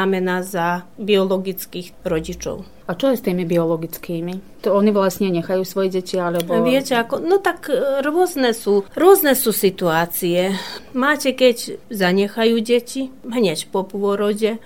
zámena 0.00 0.40
za 0.40 0.88
biologických 0.96 2.00
rodičov. 2.08 2.64
A 2.88 2.96
čo 2.96 3.12
je 3.12 3.20
s 3.20 3.26
tými 3.26 3.44
biologickými? 3.44 4.64
To 4.64 4.74
oni 4.74 4.90
vlastne 4.90 5.28
nechajú 5.28 5.62
svoje 5.62 6.00
deti, 6.00 6.16
alebo... 6.16 6.64
Viete, 6.64 6.96
ako, 6.96 7.20
no 7.20 7.38
tak 7.38 7.68
e, 7.68 8.00
rôzne 8.00 8.56
sú, 8.56 8.88
rôzne 8.96 9.36
sú 9.36 9.52
situácie. 9.52 10.56
Máte, 10.96 11.36
keď 11.36 11.78
zanechajú 11.92 12.58
deti 12.64 13.12
hneď 13.28 13.68
po 13.68 13.84
pôrode, 13.84 14.58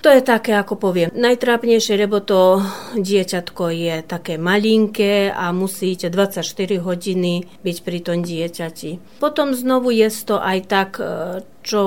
to 0.00 0.08
je 0.14 0.22
také, 0.22 0.54
ako 0.54 0.78
poviem, 0.78 1.10
najtrápnejšie, 1.18 1.98
lebo 1.98 2.22
to 2.22 2.62
dieťatko 2.94 3.64
je 3.74 3.94
také 4.06 4.38
malinké 4.38 5.34
a 5.34 5.50
musíte 5.50 6.08
24 6.14 6.46
hodiny 6.78 7.50
byť 7.60 7.76
pri 7.82 7.98
tom 8.06 8.22
dieťati. 8.22 9.18
Potom 9.18 9.50
znovu 9.50 9.90
je 9.90 10.06
to 10.22 10.38
aj 10.38 10.58
tak, 10.70 10.90
e, 11.02 11.42
čo 11.66 11.82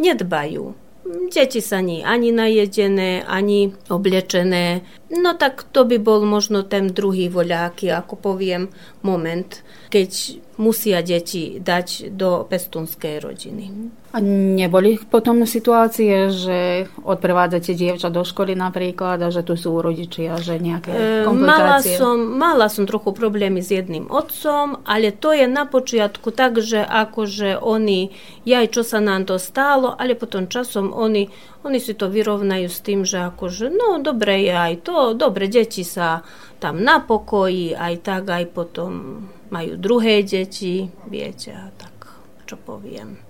nedbajú 0.00 0.89
Deti 1.30 1.60
sa 1.62 1.80
nie 1.82 2.02
ani 2.06 2.30
najedené, 2.30 3.26
ani 3.26 3.74
oblečené. 3.90 4.82
No 5.10 5.34
tak 5.34 5.66
to 5.74 5.82
by 5.82 5.98
bol 5.98 6.22
možno 6.22 6.62
ten 6.62 6.94
druhý 6.94 7.26
voľáky, 7.26 7.90
ako 7.90 8.14
poviem, 8.14 8.70
moment, 9.02 9.58
keď 9.90 10.38
musia 10.54 11.02
deti 11.02 11.58
dať 11.58 12.14
do 12.14 12.46
pestunskej 12.46 13.18
rodiny. 13.18 13.90
A 14.14 14.22
neboli 14.22 15.00
potom 15.02 15.42
situácie, 15.48 16.30
že 16.30 16.86
odprevádzate 17.02 17.74
dievča 17.74 18.12
do 18.12 18.22
školy 18.22 18.54
napríklad 18.54 19.18
a 19.22 19.32
že 19.34 19.42
tu 19.42 19.58
sú 19.58 19.82
rodičia, 19.82 20.38
že 20.38 20.62
nejaké 20.62 21.24
komplikácie? 21.26 21.58
Mala 21.58 21.78
som, 21.82 22.16
mala 22.18 22.66
som 22.70 22.84
trochu 22.84 23.10
problémy 23.10 23.64
s 23.64 23.74
jedným 23.74 24.06
otcom, 24.12 24.78
ale 24.86 25.10
to 25.10 25.34
je 25.34 25.46
na 25.50 25.66
počiatku 25.66 26.30
tak, 26.30 26.62
že 26.62 26.86
akože 26.86 27.58
oni, 27.58 28.14
jaj, 28.46 28.66
čo 28.70 28.82
sa 28.86 29.02
nám 29.02 29.26
to 29.26 29.42
stálo, 29.42 29.96
ale 29.96 30.14
potom 30.14 30.46
časom 30.46 30.94
oni, 30.94 31.30
oni 31.60 31.78
si 31.78 31.92
to 31.92 32.08
vyrovnajú 32.08 32.68
s 32.72 32.80
tým, 32.80 33.04
že 33.04 33.20
akože, 33.28 33.68
no 33.68 34.00
dobre 34.00 34.48
je 34.48 34.54
aj 34.54 34.74
to, 34.84 34.96
dobre, 35.12 35.44
deti 35.46 35.84
sa 35.84 36.24
tam 36.56 36.80
na 36.80 37.00
pokoji, 37.04 37.76
aj 37.76 37.94
tak, 38.00 38.24
aj 38.32 38.44
potom 38.52 39.24
majú 39.52 39.76
druhé 39.76 40.24
deti, 40.24 40.88
viete, 41.04 41.52
a 41.52 41.68
tak, 41.76 42.08
čo 42.48 42.56
poviem. 42.56 43.20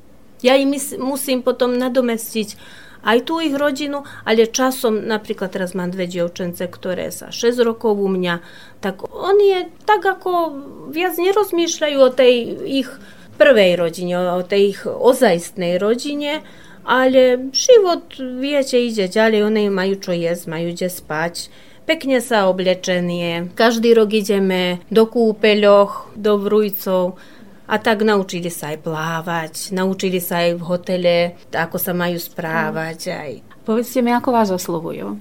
Ja 0.40 0.56
im 0.56 0.72
musím 1.02 1.44
potom 1.44 1.76
nadomestiť 1.76 2.56
aj 3.00 3.18
tú 3.24 3.40
ich 3.40 3.56
rodinu, 3.56 4.04
ale 4.28 4.48
časom, 4.48 5.08
napríklad 5.08 5.52
teraz 5.52 5.72
mám 5.72 5.88
dve 5.88 6.04
dievčence, 6.04 6.60
ktoré 6.68 7.08
sa 7.08 7.32
6 7.32 7.64
rokov 7.64 7.96
u 7.96 8.08
mňa, 8.12 8.44
tak 8.84 9.08
oni 9.08 9.72
tak 9.88 10.04
ako 10.04 10.52
viac 10.92 11.16
nerozmýšľajú 11.16 11.98
o 11.98 12.10
tej 12.12 12.34
ich 12.68 12.88
prvej 13.40 13.80
rodine, 13.80 14.36
o 14.36 14.44
tej 14.44 14.76
ich 14.76 14.80
ozajstnej 14.84 15.80
rodine, 15.80 16.44
ale 16.84 17.52
život, 17.52 18.14
viete, 18.18 18.80
ide 18.80 19.06
ďalej, 19.06 19.46
oni 19.46 19.62
majú 19.68 19.94
čo 20.00 20.12
jesť, 20.16 20.44
majú 20.48 20.72
kde 20.72 20.88
spať, 20.88 21.34
pekne 21.84 22.22
sa 22.22 22.46
oblečenie. 22.46 23.52
Každý 23.52 23.92
rok 23.96 24.14
ideme 24.14 24.80
do 24.88 25.04
kúpeľoch, 25.08 26.14
do 26.16 26.38
vrujcov, 26.40 27.18
a 27.70 27.78
tak 27.78 28.02
naučili 28.02 28.50
sa 28.50 28.74
aj 28.74 28.78
plávať, 28.82 29.52
naučili 29.70 30.18
sa 30.18 30.42
aj 30.42 30.58
v 30.58 30.62
hotele, 30.66 31.18
ako 31.54 31.78
sa 31.78 31.94
majú 31.94 32.18
správať. 32.18 33.00
Aj. 33.14 33.32
Povedzte 33.62 34.02
mi, 34.02 34.10
ako 34.10 34.34
vás 34.34 34.50
oslovujú? 34.50 35.14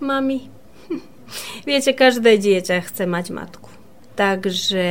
Mami. 0.00 0.48
Viete, 1.68 1.92
každé 1.92 2.40
dieťa 2.40 2.88
chce 2.88 3.04
mať 3.04 3.36
matku. 3.36 3.68
Takže 4.16 4.88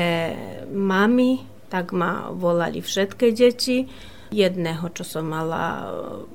mami, 0.69 1.49
tak 1.73 1.97
ma 1.97 2.29
volali 2.29 2.77
všetky 2.77 3.33
deti. 3.33 3.89
Jedného, 4.29 4.85
čo 4.93 5.01
som 5.01 5.25
mala 5.25 5.65
e, 5.65 5.85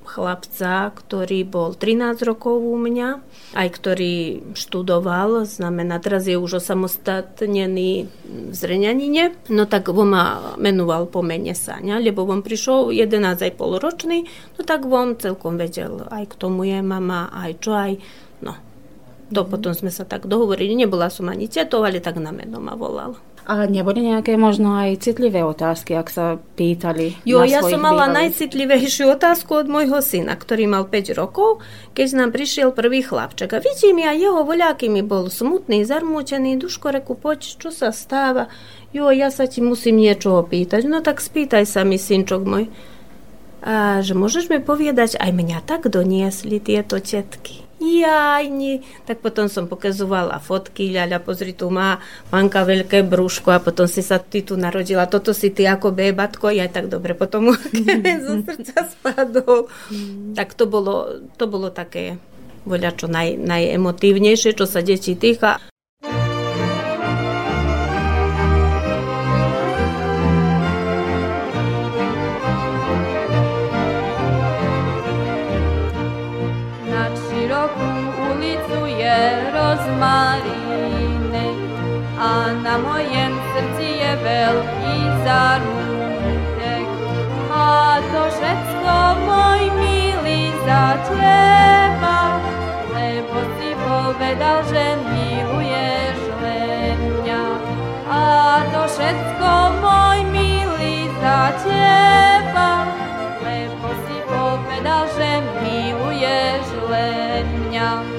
chlapca, 0.07 0.90
ktorý 0.90 1.47
bol 1.47 1.78
13 1.78 2.26
rokov 2.26 2.59
u 2.59 2.74
mňa, 2.74 3.22
aj 3.55 3.68
ktorý 3.70 4.14
študoval, 4.59 5.47
znamená, 5.47 6.03
teraz 6.03 6.26
je 6.26 6.34
už 6.34 6.59
osamostatnený 6.59 8.11
v 8.26 8.55
Zreňanine, 8.55 9.34
no 9.51 9.64
tak 9.70 9.90
on 9.95 10.11
ma 10.11 10.55
menoval 10.59 11.07
po 11.07 11.22
mene 11.22 11.55
Sáňa, 11.55 12.03
lebo 12.03 12.26
on 12.26 12.42
prišiel 12.42 12.90
11,5 12.90 13.55
ročný, 13.78 14.26
no 14.59 14.61
tak 14.66 14.86
on 14.90 15.14
celkom 15.14 15.55
vedel, 15.55 16.07
aj 16.11 16.34
k 16.34 16.34
tomu 16.34 16.66
je 16.66 16.82
mama, 16.82 17.30
aj 17.30 17.51
čo 17.62 17.72
aj, 17.74 17.92
no. 18.42 18.59
To 19.32 19.40
mm. 19.47 19.49
potom 19.49 19.72
sme 19.72 19.88
sa 19.88 20.05
tak 20.05 20.26
dohovorili, 20.28 20.76
nebola 20.76 21.09
som 21.09 21.30
ani 21.30 21.49
tetov, 21.49 21.86
ale 21.86 22.03
tak 22.03 22.20
na 22.20 22.34
meno 22.34 22.59
ma 22.59 22.76
volal. 22.76 23.16
A 23.45 23.68
neboli 23.68 24.09
nejaké 24.09 24.40
možno 24.40 24.72
aj 24.72 25.05
citlivé 25.05 25.45
otázky, 25.45 25.92
ak 25.92 26.09
sa 26.09 26.40
pýtali? 26.57 27.12
Jo, 27.28 27.45
ja 27.45 27.61
som 27.61 27.76
mala 27.76 28.09
bývalých? 28.09 28.16
najcitlivejšiu 28.32 29.05
otázku 29.12 29.61
od 29.61 29.68
môjho 29.68 30.01
syna, 30.01 30.32
ktorý 30.32 30.64
mal 30.64 30.88
5 30.88 31.12
rokov, 31.12 31.61
keď 31.92 32.24
nám 32.24 32.32
prišiel 32.32 32.72
prvý 32.72 33.05
chlapček. 33.05 33.53
A 33.53 33.61
vidím 33.61 34.01
ja 34.01 34.16
jeho 34.16 34.49
voľaký 34.49 34.88
mi 34.88 35.05
bol 35.05 35.28
smutný, 35.28 35.84
zarmútený, 35.84 36.57
duško 36.57 36.97
reku, 36.97 37.20
poď, 37.20 37.61
čo 37.61 37.68
sa 37.68 37.92
stáva? 37.92 38.49
Jo, 38.97 39.12
ja 39.12 39.28
sa 39.28 39.45
ti 39.45 39.61
musím 39.61 40.01
niečo 40.01 40.40
opýtať. 40.40 40.88
No 40.88 41.05
tak 41.05 41.20
spýtaj 41.20 41.68
sa 41.68 41.84
mi, 41.84 42.01
synčok 42.01 42.42
môj. 42.49 42.72
A 43.61 44.01
že 44.01 44.16
môžeš 44.16 44.49
mi 44.49 44.61
povedať, 44.61 45.20
aj 45.20 45.32
mňa 45.36 45.68
tak 45.68 45.92
doniesli 45.92 46.64
tieto 46.64 46.97
tetky 46.97 47.63
jajni. 47.85 48.80
Tak 49.05 49.20
potom 49.20 49.53
som 49.53 49.68
pokazovala 49.68 50.41
fotky, 50.41 50.89
ľaľa, 50.89 51.20
pozri, 51.20 51.53
tu 51.53 51.68
má 51.68 52.01
manka 52.32 52.64
veľké 52.64 53.05
brúško 53.05 53.53
a 53.53 53.61
potom 53.61 53.85
si 53.85 54.01
sa 54.01 54.16
ty 54.16 54.41
tu 54.41 54.57
narodila, 54.57 55.05
toto 55.05 55.37
si 55.37 55.53
ty 55.53 55.68
ako 55.68 55.93
bébatko, 55.93 56.49
ja 56.49 56.64
tak 56.72 56.89
dobre 56.89 57.12
potom 57.12 57.53
zo 58.24 58.35
srdca 58.41 58.89
spadol. 58.89 59.68
Tak 60.32 60.57
to 60.57 60.64
bolo, 60.64 61.26
to 61.37 61.45
bolo 61.45 61.68
také 61.68 62.16
voľa 62.64 62.97
čo 62.97 63.07
naj, 63.12 63.37
najemotívnejšie, 63.37 64.57
čo 64.57 64.64
sa 64.64 64.80
detí 64.80 65.12
týka. 65.12 65.61
Na 82.74 82.82
mojem 82.82 83.30
srdci 83.54 84.02
je 84.02 84.12
veľký 84.18 84.98
zarmutek. 85.22 86.86
A 87.54 88.02
to 88.02 88.22
všetko, 88.34 88.94
môj 89.30 89.62
milý, 89.78 90.50
za 90.66 90.98
teba, 91.06 92.42
lebo 92.90 93.38
si 93.54 93.70
povedal, 93.78 94.58
že 94.66 94.98
miluješ 95.06 96.18
len 96.42 96.98
mňa. 97.22 97.46
A 98.10 98.22
to 98.74 98.82
všetko, 98.90 99.50
môj 99.78 100.18
milý, 100.34 101.06
za 101.22 101.54
teba, 101.62 102.90
lebo 103.38 103.86
si 104.02 104.18
povedal, 104.26 105.06
že 105.14 105.30
miluješ 105.62 106.66
len 106.90 107.46
mňa. 107.70 108.13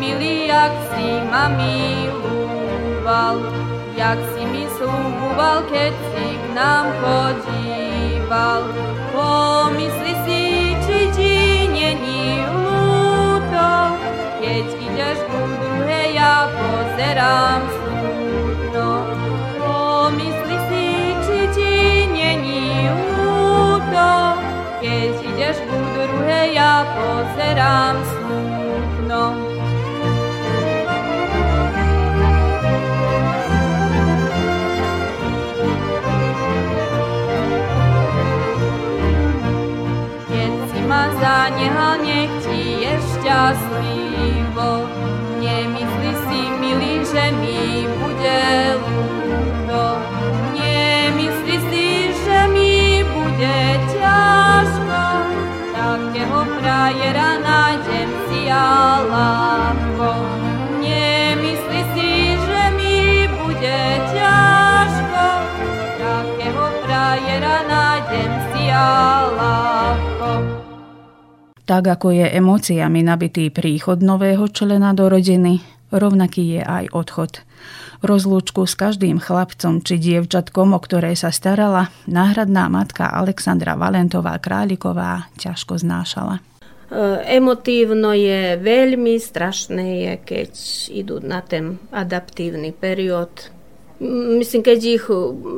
Milý, 0.00 0.48
jak 0.48 0.72
si 0.90 1.20
ma 1.30 1.52
miloval, 1.52 3.36
jak 3.96 4.18
si 4.32 4.42
mi 4.48 4.64
slúboval, 4.80 5.68
keď 5.68 5.92
si 5.92 6.26
k 6.40 6.44
nám 6.56 6.88
chodíval. 7.04 8.64
Pomysli 9.12 10.14
si, 10.24 10.42
či 10.88 10.98
ti 11.12 11.36
není 11.68 12.40
ľúto, 12.48 13.68
keď 14.40 14.64
ideš 14.72 15.18
ku 15.28 15.40
druhej, 15.60 16.16
ja 16.16 16.48
pozerám 16.48 17.60
smutno. 17.76 19.04
Pomysli 19.60 20.56
si, 20.72 20.86
či 21.28 21.40
ti 21.52 21.76
není 22.08 22.88
ľúto, 22.88 24.08
keď 24.80 25.12
ideš 25.28 25.60
ku 25.68 25.76
druhej, 25.92 26.56
ja 26.56 26.88
pozerám 26.96 28.00
smutno 28.16 29.49
zanehal, 41.50 41.98
nech 42.06 42.30
ti 42.46 42.86
je 42.86 42.94
šťastlivo. 43.10 44.70
Nemyslí 45.40 46.12
si, 46.26 46.40
milý, 46.62 46.94
že 47.02 47.24
mi 47.42 47.88
bude 47.98 48.42
ľúto. 48.86 49.82
Nemyslí 50.54 51.56
si, 51.70 51.88
že 52.14 52.38
mi 52.54 53.02
bude 53.02 53.58
ťažko. 53.90 55.02
Takého 55.74 56.40
frajera 56.60 57.30
nájdem 57.42 58.10
ja 58.46 59.00
lámko. 59.06 60.10
Nemyslí 60.78 61.80
si, 61.94 62.10
že 62.34 62.62
mi 62.78 63.26
bude 63.30 63.82
ťažko, 64.10 65.26
takého 65.98 66.66
frajera 66.82 67.56
nájdem 67.70 68.32
si 68.50 68.62
ja 68.68 69.30
lámko. 69.34 69.79
Tak 71.70 71.86
ako 71.86 72.10
je 72.10 72.26
emóciami 72.26 73.06
nabitý 73.06 73.46
príchod 73.46 74.02
nového 74.02 74.50
člena 74.50 74.90
do 74.90 75.06
rodiny, 75.06 75.62
rovnaký 75.94 76.58
je 76.58 76.62
aj 76.66 76.90
odchod. 76.90 77.46
Rozlúčku 78.02 78.66
s 78.66 78.74
každým 78.74 79.22
chlapcom 79.22 79.78
či 79.78 80.02
dievčatkom, 80.02 80.74
o 80.74 80.82
ktoré 80.82 81.14
sa 81.14 81.30
starala, 81.30 81.94
náhradná 82.10 82.66
matka 82.66 83.06
Alexandra 83.06 83.78
Valentová 83.78 84.34
Králiková 84.42 85.30
ťažko 85.38 85.78
znášala. 85.78 86.42
Eh, 86.90 87.38
emotívno 87.38 88.18
je 88.18 88.58
veľmi 88.58 89.14
strašné, 89.22 89.86
je, 90.02 90.12
keď 90.26 90.50
idú 90.90 91.22
na 91.22 91.38
ten 91.38 91.78
adaptívny 91.94 92.74
periód. 92.74 93.30
Myslím, 94.42 94.66
keď 94.66 94.78
ich 94.82 95.06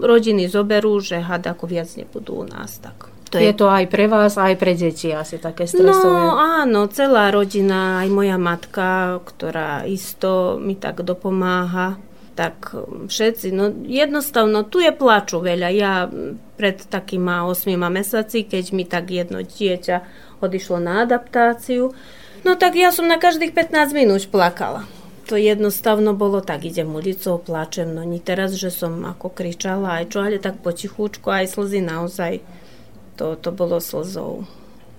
rodiny 0.05 0.45
zoberú, 0.53 1.01
že 1.01 1.25
had 1.25 1.49
ako 1.49 1.65
viac 1.73 1.89
nebudú 1.97 2.45
u 2.45 2.45
nás, 2.45 2.77
tak 2.85 3.12
to 3.33 3.41
je... 3.41 3.49
je 3.49 3.53
to 3.57 3.67
aj 3.73 3.89
pre 3.89 4.05
vás, 4.13 4.37
aj 4.37 4.55
pre 4.61 4.77
deti 4.77 5.09
asi 5.09 5.41
také 5.41 5.65
stresové. 5.65 6.13
No 6.13 6.37
áno, 6.37 6.85
celá 6.93 7.33
rodina, 7.33 8.05
aj 8.05 8.09
moja 8.13 8.37
matka, 8.37 9.19
ktorá 9.25 9.89
isto 9.89 10.61
mi 10.61 10.77
tak 10.77 11.01
dopomáha, 11.01 11.97
tak 12.37 12.77
všetci, 13.09 13.53
no 13.53 13.73
jednostavno, 13.89 14.69
tu 14.69 14.85
je 14.85 14.93
plaču 14.93 15.41
veľa. 15.41 15.69
Ja 15.73 16.09
pred 16.61 16.81
takýma 16.85 17.49
8 17.49 17.73
mesiaci, 17.77 18.45
keď 18.45 18.65
mi 18.77 18.85
tak 18.85 19.09
jedno 19.09 19.41
dieťa 19.41 19.97
odišlo 20.45 20.81
na 20.81 21.05
adaptáciu. 21.09 21.97
No 22.43 22.59
tak 22.59 22.75
ja 22.77 22.91
som 22.91 23.07
na 23.07 23.17
každých 23.17 23.55
15 23.55 23.97
minút 23.97 24.29
plakala. 24.29 24.85
To 25.31 25.39
jednostavno 25.39 26.13
bolo 26.19 26.43
tak, 26.43 26.67
idem 26.67 26.91
ulicou, 26.91 27.39
plačem, 27.39 27.89
no 27.95 28.03
ni 28.03 28.19
teraz, 28.19 28.59
že 28.59 28.75
som 28.75 29.07
ako 29.07 29.31
kričala 29.31 30.03
aj 30.03 30.13
čo, 30.13 30.19
ale 30.21 30.43
tak 30.43 30.59
potichúčko, 30.61 31.31
aj 31.31 31.47
slzy 31.57 31.81
naozaj, 31.81 32.43
to, 33.17 33.37
to 33.37 33.51
bolo 33.53 33.79
slzou. 33.79 34.45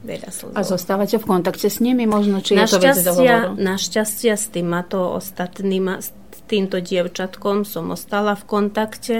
Veľa 0.03 0.29
slzov. 0.35 0.59
A 0.59 0.67
zostávate 0.67 1.15
v 1.15 1.25
kontakte 1.25 1.71
s 1.71 1.79
nimi 1.79 2.03
možno, 2.03 2.43
či 2.43 2.59
dohovoru? 2.59 3.55
Našťastia 3.55 4.35
s 4.35 4.51
týmato 4.51 5.15
ostatnými, 5.15 6.03
s 6.03 6.11
týmto 6.51 6.83
dievčatkom 6.83 7.63
som 7.63 7.95
ostala 7.95 8.35
v 8.35 8.43
kontakte 8.43 9.15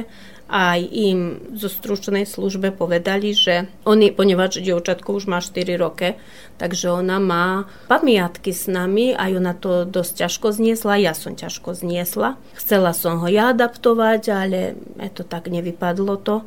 aj 0.54 0.80
im 0.86 1.42
zo 1.56 1.66
stručnej 1.66 2.28
službe 2.28 2.76
povedali, 2.76 3.34
že 3.34 3.72
oni, 3.90 4.14
ponieważ 4.14 4.62
dievčatko 4.62 5.18
už 5.18 5.26
má 5.26 5.42
4 5.42 5.82
roky, 5.82 6.20
takže 6.62 6.94
ona 6.94 7.18
má 7.18 7.66
pamiatky 7.90 8.54
s 8.54 8.70
nami 8.70 9.18
a 9.18 9.34
ona 9.34 9.58
to 9.58 9.88
dosť 9.88 10.28
ťažko 10.28 10.48
zniesla, 10.54 11.02
ja 11.02 11.18
som 11.18 11.34
ťažko 11.34 11.74
zniesla. 11.74 12.38
Chcela 12.54 12.94
som 12.94 13.24
ho 13.24 13.28
ja 13.32 13.50
adaptovať, 13.50 14.22
ale 14.30 14.78
to 15.16 15.26
tak 15.26 15.50
nevypadlo 15.50 16.22
to. 16.22 16.46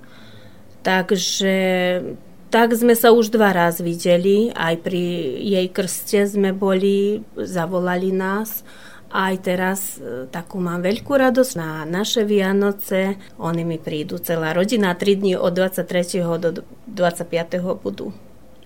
Takže 0.87 1.55
tak 2.57 2.73
sme 2.73 2.97
sa 2.97 3.13
už 3.13 3.29
dva 3.37 3.53
raz 3.53 3.85
videli, 3.85 4.49
aj 4.57 4.81
pri 4.81 5.05
jej 5.45 5.69
krste 5.69 6.25
sme 6.25 6.57
boli, 6.57 7.21
zavolali 7.37 8.17
nás 8.17 8.65
aj 9.13 9.35
teraz 9.45 9.81
e, 10.01 10.25
takú 10.29 10.59
mám 10.61 10.83
veľkú 10.83 11.09
radosť 11.09 11.53
na 11.57 11.87
naše 11.87 12.27
Vianoce. 12.27 13.17
Oni 13.39 13.63
mi 13.63 13.79
prídu 13.79 14.19
celá 14.19 14.51
rodina, 14.53 14.93
3 14.93 15.21
dní 15.21 15.35
od 15.39 15.53
23. 15.55 16.27
do 16.41 16.65
25. 16.91 17.81
budú 17.81 18.11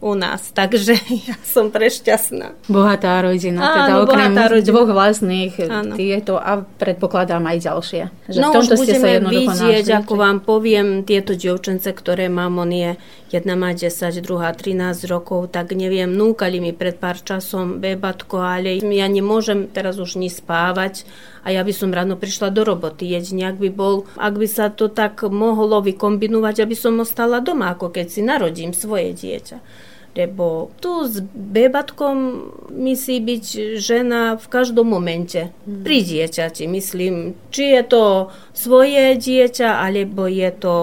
u 0.00 0.16
nás, 0.16 0.48
takže 0.58 0.96
ja 1.28 1.36
som 1.44 1.68
prešťastná. 1.68 2.66
Bohatá 2.72 3.20
rodina, 3.20 3.60
Áno, 3.60 3.76
teda 3.76 3.92
okrem 4.00 4.32
rodina. 4.32 4.68
dvoch 4.72 4.90
vlastných 4.90 5.54
Áno. 5.68 5.94
tieto 5.94 6.40
a 6.40 6.64
predpokladám 6.64 7.44
aj 7.44 7.58
ďalšie. 7.60 8.02
Že 8.32 8.38
no 8.40 8.48
v 8.48 8.54
tomto 8.56 8.74
už 8.74 8.80
ste 8.80 8.94
sa 8.96 9.20
budeme 9.20 9.28
vidieť, 9.28 9.86
našli. 9.86 9.98
ako 10.00 10.12
vám 10.16 10.38
poviem, 10.42 11.04
tieto 11.04 11.36
dievčence, 11.36 11.92
ktoré 11.92 12.32
mám, 12.32 12.58
on 12.58 12.72
je, 12.72 12.90
jedna 13.30 13.54
má 13.54 13.72
10, 13.72 13.90
druhá 14.20 14.50
13 14.50 15.06
rokov, 15.06 15.54
tak 15.54 15.72
neviem, 15.72 16.10
núkali 16.10 16.58
mi 16.58 16.74
pred 16.74 16.98
pár 16.98 17.22
časom 17.22 17.78
bebatko, 17.78 18.42
ale 18.42 18.82
ja 18.82 19.06
nemôžem 19.06 19.70
teraz 19.70 20.02
už 20.02 20.18
ni 20.18 20.26
spávať 20.26 21.06
a 21.46 21.54
ja 21.54 21.62
by 21.62 21.72
som 21.72 21.94
ráno 21.94 22.18
prišla 22.18 22.50
do 22.50 22.66
roboty. 22.66 23.06
Jedine, 23.06 23.48
ak 23.48 23.62
by 23.62 23.70
bol, 23.70 24.04
ak 24.18 24.34
by 24.34 24.48
sa 24.50 24.68
to 24.68 24.90
tak 24.90 25.22
mohlo 25.24 25.80
vykombinovať, 25.80 26.66
aby 26.66 26.76
som 26.76 26.98
ostala 27.00 27.38
doma, 27.40 27.72
ako 27.72 27.94
keď 27.94 28.06
si 28.10 28.20
narodím 28.20 28.74
svoje 28.74 29.14
dieťa. 29.14 29.58
Lebo 30.10 30.74
tu 30.82 31.06
s 31.06 31.22
bebatkom 31.30 32.50
musí 32.74 33.22
byť 33.22 33.78
žena 33.78 34.34
v 34.34 34.46
každom 34.50 34.90
momente. 34.90 35.54
Pri 35.62 36.02
dieťati, 36.02 36.66
myslím. 36.66 37.38
Či 37.54 37.78
je 37.78 37.82
to 37.86 38.04
svoje 38.50 39.14
dieťa, 39.14 39.78
alebo 39.78 40.26
je 40.26 40.50
to 40.50 40.74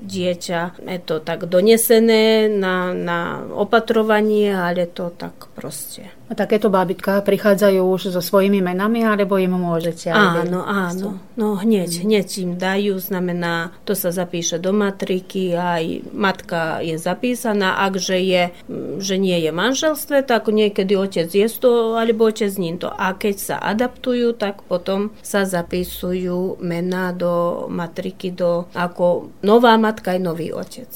dieťa, 0.00 0.80
je 0.80 1.00
to 1.04 1.20
tak 1.20 1.44
donesené 1.44 2.48
na, 2.48 2.96
na 2.96 3.44
opatrovanie, 3.52 4.50
ale 4.56 4.88
to 4.88 5.12
tak 5.12 5.49
proste. 5.60 6.08
A 6.26 6.32
takéto 6.32 6.72
bábitka 6.72 7.20
prichádzajú 7.20 7.84
už 7.84 8.16
so 8.16 8.24
svojimi 8.24 8.64
menami, 8.64 9.04
alebo 9.04 9.36
im 9.36 9.52
môžete 9.52 10.08
aj 10.08 10.48
Áno, 10.48 10.64
áno. 10.64 11.20
No 11.36 11.60
hneď, 11.60 12.00
hneď 12.00 12.28
im 12.40 12.52
dajú, 12.56 12.96
znamená, 12.96 13.76
to 13.84 13.92
sa 13.92 14.08
zapíše 14.08 14.56
do 14.56 14.72
matriky, 14.72 15.52
aj 15.52 16.08
matka 16.16 16.80
je 16.80 16.96
zapísaná, 16.96 17.84
akže 17.84 18.16
je, 18.16 18.42
mm, 18.72 19.04
že 19.04 19.20
nie 19.20 19.36
je 19.36 19.52
manželstve, 19.52 20.24
tak 20.24 20.48
niekedy 20.48 20.96
otec 20.96 21.28
je 21.28 21.48
to, 21.60 22.00
alebo 22.00 22.32
otec 22.32 22.48
nie 22.56 22.80
to. 22.80 22.88
A 22.88 23.12
keď 23.12 23.36
sa 23.36 23.56
adaptujú, 23.60 24.32
tak 24.32 24.64
potom 24.64 25.12
sa 25.20 25.44
zapisujú 25.44 26.56
mená 26.64 27.12
do 27.12 27.66
matriky, 27.68 28.32
do, 28.32 28.64
ako 28.72 29.34
nová 29.44 29.76
matka 29.76 30.16
aj 30.16 30.20
nový 30.24 30.48
otec. 30.56 30.88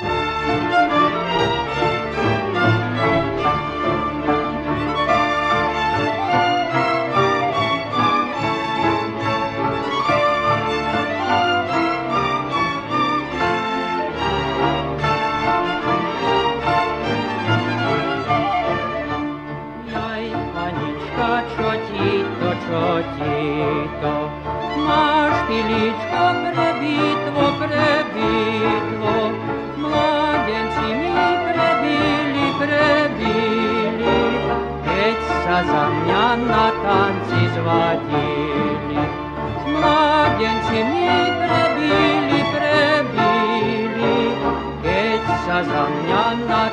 Jaj, 0.00 0.29
keď 35.50 35.66
sa 35.66 35.66
za 35.66 35.84
mňa 35.90 36.26
na 36.46 36.66
tanci 36.78 37.40
zvadili. 37.58 39.02
Mladenci 39.66 40.78
mi 40.78 41.10
prebili, 41.42 42.38
prebili, 42.54 44.14
keď 44.78 45.22
sa 45.42 45.58
za 45.66 45.84
mňa 45.90 46.26
na 46.46 46.64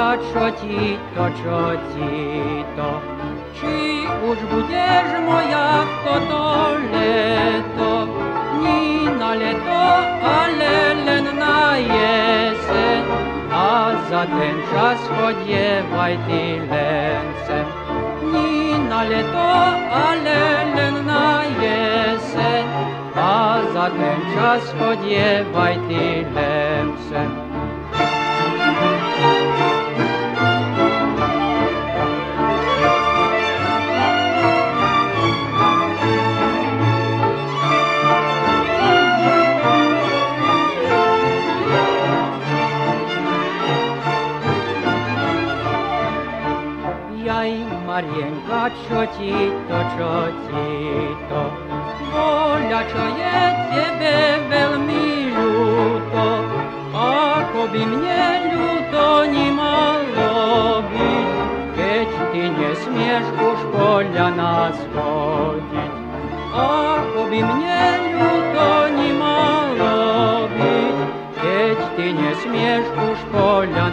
Zuzička, 0.00 0.16
čo 0.32 0.44
ti 0.56 0.96
to, 1.12 1.24
čo 1.36 1.60
ti 1.92 2.16
to? 2.72 2.90
Či 3.60 3.76
už 4.24 4.38
budeš 4.48 5.08
moja 5.28 5.84
v 5.84 5.92
toto 6.08 6.44
leto? 6.88 7.92
Ni 8.64 9.04
na 9.20 9.36
leto, 9.36 9.84
ale 10.24 10.76
len 11.04 11.26
na 11.36 11.76
jesen. 11.76 13.04
A 13.52 13.92
za 14.08 14.24
ten 14.24 14.56
čas 14.72 15.00
chodievaj 15.20 16.16
ty 16.24 16.44
len 16.64 17.24
sem. 17.44 17.66
Ni 18.24 18.80
na 18.88 19.04
leto, 19.04 19.52
ale 19.92 20.40
len 20.80 20.96
na 21.04 21.44
jesen. 21.60 22.64
A 23.20 23.60
za 23.76 23.86
ten 23.92 24.18
čas 24.32 24.64
Marienka, 48.70 48.86
čo 48.86 49.00
ti 49.18 49.34
to, 49.68 49.78
čo 49.96 50.14
ti 50.46 50.70
to? 51.28 51.42
Voľa, 52.10 52.80
čo 52.90 53.04
je 53.18 53.38
tebe 53.70 54.16
veľmi 54.50 55.06
ľúto, 55.34 56.26
ako 56.94 57.60
by 57.70 57.82
mne 57.86 58.26
ľúto 58.54 59.06
nemalo 59.30 60.82
byť, 60.86 61.30
keď 61.74 62.08
ty 62.32 62.42
nesmieš 62.50 63.26
už 63.38 63.58
podľa 63.74 64.28
nás 64.38 64.76
chodiť. 64.94 65.92
Ako 66.50 67.20
by 67.30 67.40
mne 67.46 67.84
ľúto 68.18 68.68
nemalo 68.94 69.98
byť, 70.50 70.96
keď 71.38 71.78
ty 71.94 72.06
nesmieš 72.10 72.86
už 72.90 73.18
podľa 73.30 73.86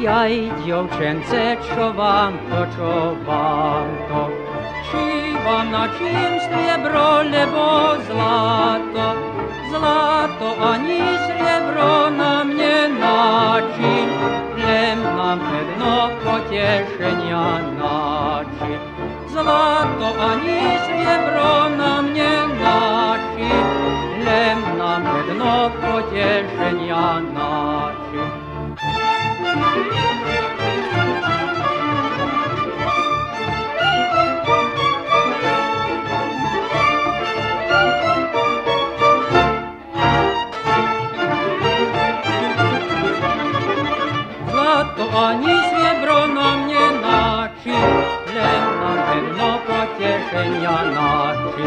Jaj, 0.00 0.64
dievčence, 0.64 1.60
čo 1.60 1.92
vám 1.92 2.32
to, 2.48 2.60
čo 2.72 2.92
vám 3.28 3.84
to? 4.08 4.32
Či 4.88 5.36
vám 5.44 5.68
na 5.68 5.92
čím 5.92 6.40
striebro, 6.40 7.20
lebo 7.28 8.00
zlato? 8.08 9.08
Zlato 9.68 10.56
ani 10.56 11.04
srebro 11.28 12.08
na 12.16 12.48
mne 12.48 12.96
načí, 12.96 13.96
len 14.56 15.04
nám 15.04 15.36
jedno 15.36 16.16
potešenia 16.24 17.60
načí. 17.76 18.72
Zlato 19.28 20.08
ani 20.16 20.80
srebro 20.80 21.76
na 21.76 22.00
mne 22.00 22.34
načí, 22.56 23.52
len 24.24 24.58
nám 24.80 25.04
jedno 25.04 25.68
potešenia 25.76 27.20
načí. 27.20 27.40
Zlato 27.44 27.79
ani 45.30 45.54
srebro 45.68 46.20
na 46.26 46.48
mne 46.56 46.86
načí, 47.04 47.76
len 48.34 48.64
na 48.80 48.92
jedno 49.14 49.50
potešenia 49.68 50.78
načí. 50.96 51.66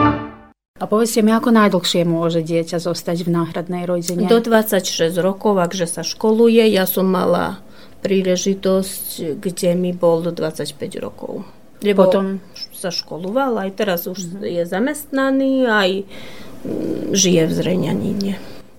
A 0.81 0.83
povedzte 0.83 1.23
mi, 1.23 1.31
ako 1.31 1.49
najdlhšie 1.55 2.03
môže 2.03 2.43
dieťa 2.43 2.81
zostať 2.81 3.23
v 3.23 3.29
náhradnej 3.31 3.87
rodine? 3.87 4.27
Do 4.27 4.43
26 4.43 5.15
rokov, 5.21 5.55
akže 5.63 5.87
sa 5.87 6.03
školuje, 6.03 6.65
ja 6.75 6.83
som 6.83 7.07
mala 7.07 7.63
príležitosť, 8.03 9.39
kde 9.39 9.69
mi 9.79 9.95
bol 9.95 10.21
do 10.21 10.35
25 10.35 10.75
rokov. 10.99 11.47
Lebo 11.83 12.07
Potom 12.07 12.43
sa 12.71 12.91
školoval, 12.91 13.59
aj 13.59 13.71
teraz 13.79 14.07
už 14.07 14.19
mm-hmm. 14.19 14.43
je 14.43 14.63
zamestnaný, 14.67 15.53
aj 15.67 15.89
mm, 16.03 17.15
žije 17.15 17.43
v 17.47 17.51
Zreňaníne. 17.51 18.33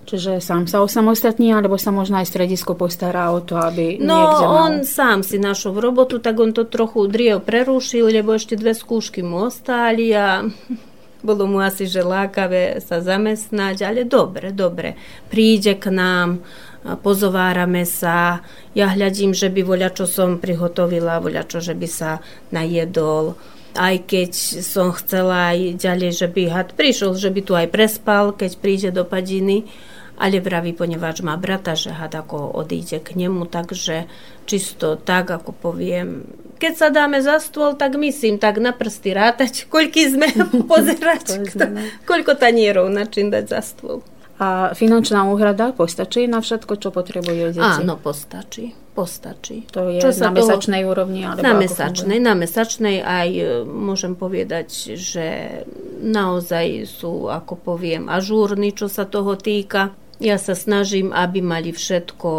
Čiže 0.04 0.44
sám 0.44 0.68
sa 0.68 0.84
osamostatní, 0.84 1.52
alebo 1.56 1.80
sa 1.80 1.88
možno 1.88 2.20
aj 2.20 2.28
stredisko 2.28 2.76
postará 2.76 3.32
o 3.32 3.40
to, 3.40 3.56
aby 3.56 3.96
No, 3.96 4.20
niekde 4.20 4.44
mal... 4.44 4.56
on 4.68 4.72
sám 4.84 5.24
si 5.24 5.40
našiel 5.40 5.80
robotu, 5.80 6.20
tak 6.20 6.36
on 6.36 6.52
to 6.52 6.68
trochu 6.68 7.08
driev 7.08 7.40
prerušil, 7.40 8.12
lebo 8.12 8.36
ešte 8.36 8.60
dve 8.60 8.76
skúšky 8.76 9.24
mu 9.24 9.48
ostali 9.48 10.12
a 10.12 10.44
bolo 11.28 11.48
mu 11.48 11.58
asi, 11.64 11.88
že 11.88 12.04
lákavé 12.04 12.84
sa 12.84 13.00
zamestnať, 13.00 13.76
ale 13.80 14.04
dobre, 14.04 14.52
dobre. 14.52 14.92
Príde 15.32 15.80
k 15.80 15.88
nám, 15.88 16.44
pozovárame 16.84 17.88
sa, 17.88 18.44
ja 18.76 18.92
hľadím, 18.92 19.32
že 19.32 19.48
by 19.48 19.64
voľa 19.64 19.90
čo 19.96 20.04
som 20.04 20.36
prihotovila, 20.36 21.24
voľa 21.24 21.48
čo, 21.48 21.64
že 21.64 21.72
by 21.72 21.88
sa 21.88 22.20
najedol. 22.52 23.40
Aj 23.74 23.96
keď 23.98 24.30
som 24.62 24.94
chcela 24.94 25.56
aj 25.56 25.80
ďalej, 25.80 26.10
že 26.14 26.28
by 26.30 26.42
had 26.52 26.70
prišiel, 26.76 27.16
že 27.16 27.32
by 27.32 27.40
tu 27.42 27.52
aj 27.56 27.72
prespal, 27.72 28.36
keď 28.36 28.50
príde 28.60 28.90
do 28.94 29.02
padiny, 29.02 29.66
ale 30.14 30.38
vraví, 30.38 30.78
ponieważ 30.78 31.26
má 31.26 31.34
brata, 31.34 31.74
že 31.74 31.90
had 31.90 32.14
ako 32.14 32.54
odíde 32.54 33.02
k 33.02 33.18
nemu, 33.18 33.50
takže 33.50 34.06
čisto 34.46 34.94
tak, 34.94 35.34
ako 35.34 35.50
poviem, 35.50 36.22
keď 36.58 36.74
sa 36.78 36.88
dáme 36.88 37.18
za 37.18 37.42
stôl, 37.42 37.74
tak 37.74 37.98
myslím 37.98 38.38
tak 38.38 38.62
na 38.62 38.70
prsty 38.70 39.10
rátať, 39.10 39.66
koľky 39.66 40.06
sme 40.06 40.30
pozerať, 40.70 41.42
kto, 41.50 41.64
koľko 42.06 42.38
tanierov 42.38 42.86
na 42.88 43.04
čím 43.10 43.28
dať 43.34 43.44
za 43.50 43.60
stôl. 43.64 44.06
A 44.34 44.74
finančná 44.74 45.30
úhrada 45.30 45.70
postačí 45.70 46.26
na 46.26 46.42
všetko, 46.42 46.82
čo 46.82 46.90
potrebujú 46.90 47.54
deti? 47.54 47.62
Áno, 47.62 47.94
postačí. 47.94 48.74
Postačí. 48.94 49.66
To 49.70 49.90
je 49.90 50.02
čo 50.02 50.10
na 50.18 50.34
mesačnej 50.34 50.82
toho, 50.82 50.90
úrovni? 50.90 51.22
Alebo 51.22 51.42
na 51.42 51.52
mesačnej, 51.54 52.18
na 52.18 52.34
mesačnej 52.34 52.96
aj 52.98 53.28
e, 53.30 53.46
môžem 53.62 54.18
povedať, 54.18 54.98
že 54.98 55.26
naozaj 56.02 56.86
sú, 56.86 57.30
ako 57.30 57.58
poviem, 57.58 58.10
ažúrni, 58.10 58.74
čo 58.74 58.90
sa 58.90 59.06
toho 59.06 59.38
týka. 59.38 59.94
Ja 60.18 60.38
sa 60.38 60.58
snažím, 60.58 61.14
aby 61.14 61.38
mali 61.38 61.70
všetko 61.70 62.30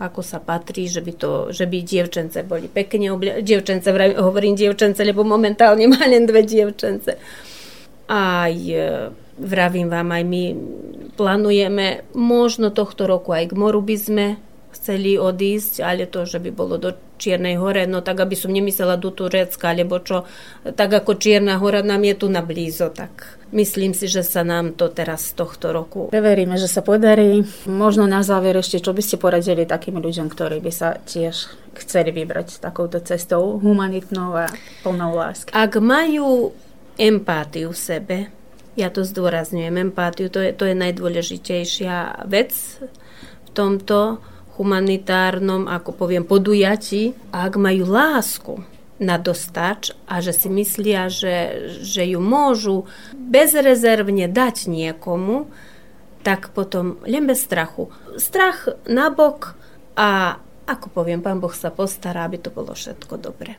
ako 0.00 0.24
sa 0.24 0.40
patrí, 0.40 0.88
že 0.88 1.04
by, 1.04 1.12
to, 1.12 1.32
že 1.52 1.68
by 1.68 1.84
dievčence 1.84 2.40
boli 2.48 2.72
pekne 2.72 3.12
obli- 3.12 3.44
dievčence, 3.44 3.84
hovorím 4.16 4.56
dievčence, 4.56 5.04
lebo 5.04 5.28
momentálne 5.28 5.84
má 5.92 6.00
len 6.08 6.24
dve 6.24 6.40
dievčence. 6.40 7.20
Aj 8.08 8.48
e, 8.48 9.12
vravím 9.40 9.88
vám, 9.88 10.12
aj 10.12 10.24
my 10.24 10.42
plánujeme, 11.16 12.04
možno 12.14 12.70
tohto 12.70 13.08
roku 13.08 13.32
aj 13.32 13.50
k 13.50 13.58
moru 13.58 13.80
by 13.80 13.96
sme 13.96 14.26
chceli 14.70 15.18
odísť, 15.18 15.82
ale 15.82 16.06
to, 16.06 16.22
že 16.24 16.38
by 16.38 16.50
bolo 16.54 16.78
do 16.78 16.94
Čiernej 17.20 17.60
hore, 17.60 17.84
no 17.84 18.00
tak 18.00 18.24
aby 18.24 18.32
som 18.32 18.48
nemyslela 18.48 18.96
do 18.96 19.12
Turecka, 19.12 19.76
alebo 19.76 20.00
čo, 20.00 20.24
tak 20.64 20.88
ako 20.88 21.20
Čierna 21.20 21.60
hora 21.60 21.84
nám 21.84 22.00
je 22.00 22.14
tu 22.16 22.32
na 22.32 22.40
blízo, 22.40 22.88
tak 22.88 23.36
myslím 23.52 23.92
si, 23.92 24.08
že 24.08 24.24
sa 24.24 24.40
nám 24.40 24.72
to 24.72 24.88
teraz 24.88 25.34
z 25.34 25.44
tohto 25.44 25.74
roku. 25.76 26.08
Preveríme, 26.08 26.56
že 26.56 26.64
sa 26.64 26.80
podarí. 26.80 27.44
Možno 27.68 28.08
na 28.08 28.24
záver 28.24 28.56
ešte, 28.56 28.80
čo 28.80 28.96
by 28.96 29.02
ste 29.04 29.20
poradili 29.20 29.68
takým 29.68 30.00
ľuďom, 30.00 30.32
ktorí 30.32 30.64
by 30.64 30.72
sa 30.72 30.96
tiež 30.96 31.52
chceli 31.76 32.08
vybrať 32.14 32.64
takouto 32.64 33.04
cestou 33.04 33.60
humanitnou 33.60 34.32
a 34.32 34.48
plnou 34.80 35.12
lásky. 35.12 35.52
Ak 35.52 35.76
majú 35.76 36.56
empátiu 36.96 37.76
v 37.76 37.78
sebe, 37.78 38.16
ja 38.78 38.88
to 38.90 39.02
zdôrazňujem, 39.02 39.90
empátiu, 39.90 40.30
to 40.30 40.38
je, 40.42 40.50
to 40.54 40.68
je 40.68 40.74
najdôležitejšia 40.78 42.26
vec 42.30 42.54
v 43.46 43.50
tomto 43.50 44.22
humanitárnom, 44.60 45.66
ako 45.66 45.96
poviem, 45.96 46.22
podujatí. 46.28 47.16
Ak 47.32 47.56
majú 47.56 47.88
lásku 47.88 48.54
na 49.00 49.16
dostač 49.16 49.96
a 50.04 50.20
že 50.20 50.36
si 50.36 50.52
myslia, 50.52 51.08
že, 51.08 51.72
že 51.80 52.04
ju 52.04 52.20
môžu 52.20 52.84
bezrezervne 53.16 54.28
dať 54.28 54.68
niekomu, 54.68 55.48
tak 56.20 56.52
potom 56.52 57.00
len 57.08 57.24
bez 57.24 57.48
strachu. 57.48 57.88
Strach 58.20 58.68
nabok 58.84 59.56
a 59.96 60.36
ako 60.68 60.86
poviem, 60.92 61.24
pán 61.24 61.40
Boh 61.40 61.50
sa 61.50 61.72
postará, 61.72 62.28
aby 62.28 62.38
to 62.38 62.52
bolo 62.52 62.76
všetko 62.76 63.16
dobre. 63.16 63.58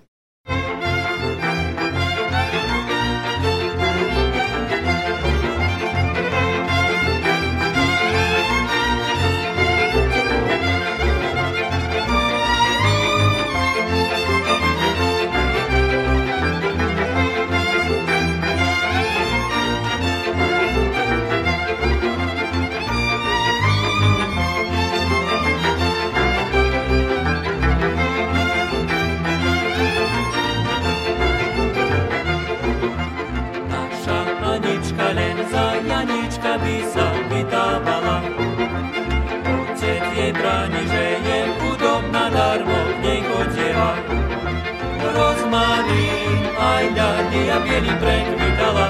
Maria 47.52 47.60
bieli 47.68 47.94
prekvitala. 48.00 48.88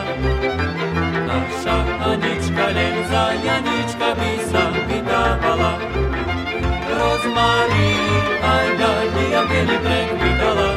Naša 1.26 1.78
Anička 2.14 2.66
len 2.78 2.96
za 3.10 3.24
Janička 3.42 4.10
by 4.14 4.34
sa 4.46 4.64
vydávala. 4.86 5.82
Rozmarín 6.94 8.26
aj 8.46 8.68
Dalia 8.78 9.42
bieli 9.50 9.78
prekvitala. 9.82 10.70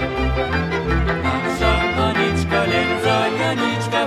Naša 1.21 1.73
Anička 2.09 2.61
len 2.73 2.91
za 3.05 3.19
Janička 3.29 4.01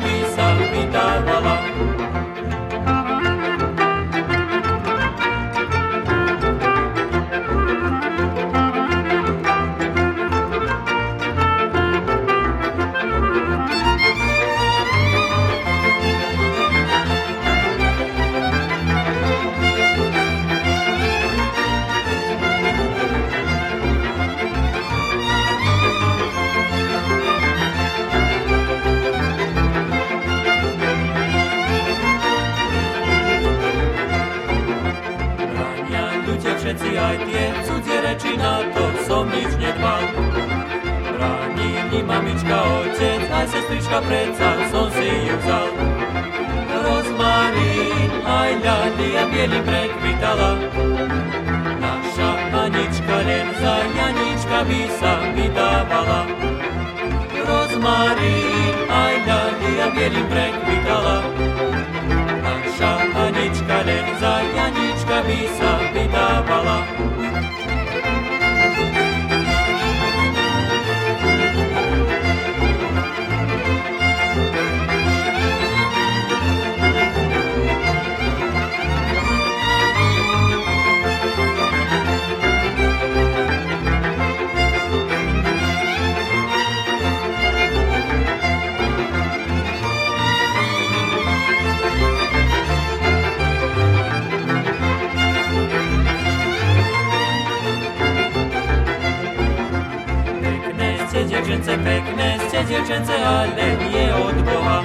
dziewczęce, 102.98 103.28
ale 103.28 103.78
nie 103.92 104.16
od 104.16 104.42
Boha. 104.42 104.84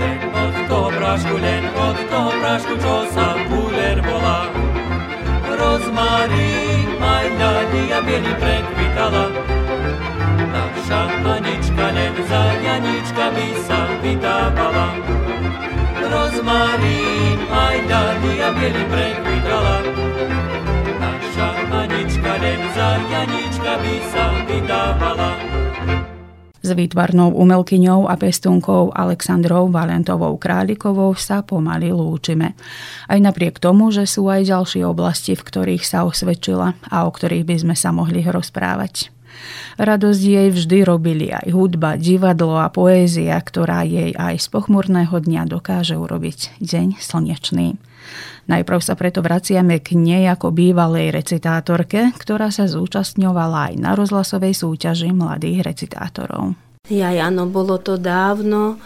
Len 0.00 0.18
od 0.34 0.68
toho 0.68 0.90
prášku, 0.90 1.36
len 1.36 1.64
od 1.88 2.10
toho 2.10 2.30
prášku, 2.40 2.74
čo 2.78 2.94
sa 3.14 3.34
puder 3.48 4.02
volá. 4.02 4.46
Rozmarín, 5.58 6.98
majda, 7.00 7.50
dia 7.72 7.98
bieli 8.02 8.34
prekvitala. 8.38 9.24
Naša 10.54 11.02
Anička 11.24 11.86
len 11.94 12.14
za 12.28 12.42
Janička 12.62 13.26
by 13.34 13.48
sa 13.66 13.80
vydávala. 14.02 14.88
Rozmarín, 15.98 17.38
majda, 17.50 18.02
dia 18.22 18.48
bieli 18.54 18.84
prekvitala. 18.90 19.76
Naša 21.00 21.48
Anička 21.70 22.32
len 22.42 22.60
za 22.74 22.88
Janička 23.10 23.72
by 23.82 23.94
sa 24.10 24.26
vydávala 24.46 25.63
s 26.64 26.72
výtvarnou 26.72 27.36
umelkyňou 27.36 28.08
a 28.08 28.16
pestúnkou 28.16 28.88
Alexandrou 28.96 29.68
Valentovou 29.68 30.40
Králikovou 30.40 31.12
sa 31.12 31.44
pomaly 31.44 31.92
lúčime. 31.92 32.56
Aj 33.04 33.20
napriek 33.20 33.60
tomu, 33.60 33.92
že 33.92 34.08
sú 34.08 34.32
aj 34.32 34.48
ďalšie 34.48 34.80
oblasti, 34.88 35.36
v 35.36 35.44
ktorých 35.44 35.84
sa 35.84 36.08
osvedčila 36.08 36.72
a 36.88 37.04
o 37.04 37.10
ktorých 37.12 37.44
by 37.44 37.56
sme 37.60 37.74
sa 37.76 37.92
mohli 37.92 38.24
rozprávať. 38.24 39.12
Radosť 39.76 40.22
jej 40.22 40.48
vždy 40.48 40.78
robili 40.86 41.28
aj 41.34 41.50
hudba, 41.50 41.98
divadlo 41.98 42.56
a 42.56 42.70
poézia, 42.70 43.34
ktorá 43.36 43.82
jej 43.82 44.14
aj 44.14 44.40
z 44.40 44.46
pochmurného 44.48 45.12
dňa 45.12 45.50
dokáže 45.50 45.98
urobiť 45.98 46.62
deň 46.62 47.02
slnečný. 47.02 47.76
Najprv 48.44 48.80
sa 48.84 48.92
preto 48.92 49.24
vraciame 49.24 49.80
k 49.80 49.96
nej 49.96 50.28
ako 50.28 50.52
bývalej 50.52 51.12
recitátorke, 51.14 52.12
ktorá 52.16 52.52
sa 52.52 52.68
zúčastňovala 52.68 53.72
aj 53.72 53.74
na 53.80 53.96
rozhlasovej 53.96 54.52
súťaži 54.52 55.16
mladých 55.16 55.64
recitátorov. 55.64 56.52
Ja, 56.92 57.08
áno, 57.16 57.48
bolo 57.48 57.80
to 57.80 57.96
dávno 57.96 58.76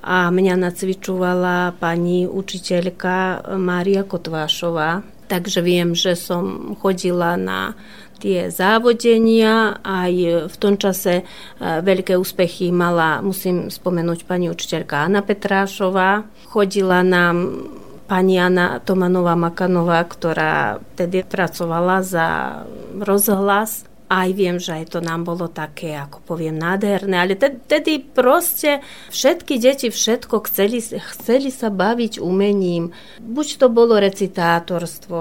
a 0.00 0.32
mňa 0.32 0.56
nacvičovala 0.56 1.76
pani 1.76 2.24
učiteľka 2.24 3.44
Mária 3.60 4.02
Kotvášová. 4.08 5.04
Takže 5.28 5.60
viem, 5.60 5.92
že 5.92 6.16
som 6.16 6.72
chodila 6.80 7.36
na 7.36 7.76
tie 8.22 8.48
závodenia. 8.48 9.82
Aj 9.84 10.14
v 10.46 10.56
tom 10.56 10.78
čase 10.78 11.20
e, 11.20 11.24
veľké 11.58 12.14
úspechy 12.14 12.70
mala, 12.70 13.18
musím 13.18 13.66
spomenúť 13.66 14.24
pani 14.24 14.46
učiteľka 14.46 15.10
Anna 15.10 15.26
Petrášová. 15.26 16.22
Chodila 16.46 17.02
nám 17.02 17.66
pani 18.12 18.36
Anna 18.36 18.76
Tomanová 18.84 19.32
Makanová, 19.40 20.04
ktorá 20.04 20.84
tedy 21.00 21.24
pracovala 21.24 22.04
za 22.04 22.60
rozhlas. 23.00 23.88
Aj 24.12 24.28
viem, 24.36 24.60
že 24.60 24.76
aj 24.76 24.92
to 24.92 25.00
nám 25.00 25.24
bolo 25.24 25.48
také, 25.48 25.96
ako 25.96 26.20
poviem, 26.20 26.60
nádherné, 26.60 27.16
ale 27.16 27.40
tedy 27.40 28.04
proste 28.04 28.84
všetky 29.08 29.56
deti 29.56 29.88
všetko 29.88 30.44
chceli, 30.44 30.84
chceli 30.84 31.48
sa 31.48 31.72
baviť 31.72 32.20
umením. 32.20 32.92
Buď 33.16 33.64
to 33.64 33.72
bolo 33.72 33.96
recitátorstvo, 33.96 35.16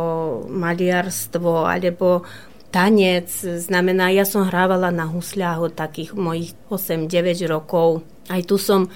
maliarstvo, 0.52 1.64
alebo 1.64 2.28
tanec. 2.76 3.32
Znamená, 3.40 4.12
ja 4.12 4.28
som 4.28 4.44
hrávala 4.44 4.92
na 4.92 5.08
husľách 5.08 5.60
od 5.64 5.74
takých 5.80 6.12
mojich 6.12 6.52
8-9 6.68 7.48
rokov. 7.48 8.04
Aj 8.28 8.44
tu 8.44 8.60
som 8.60 8.92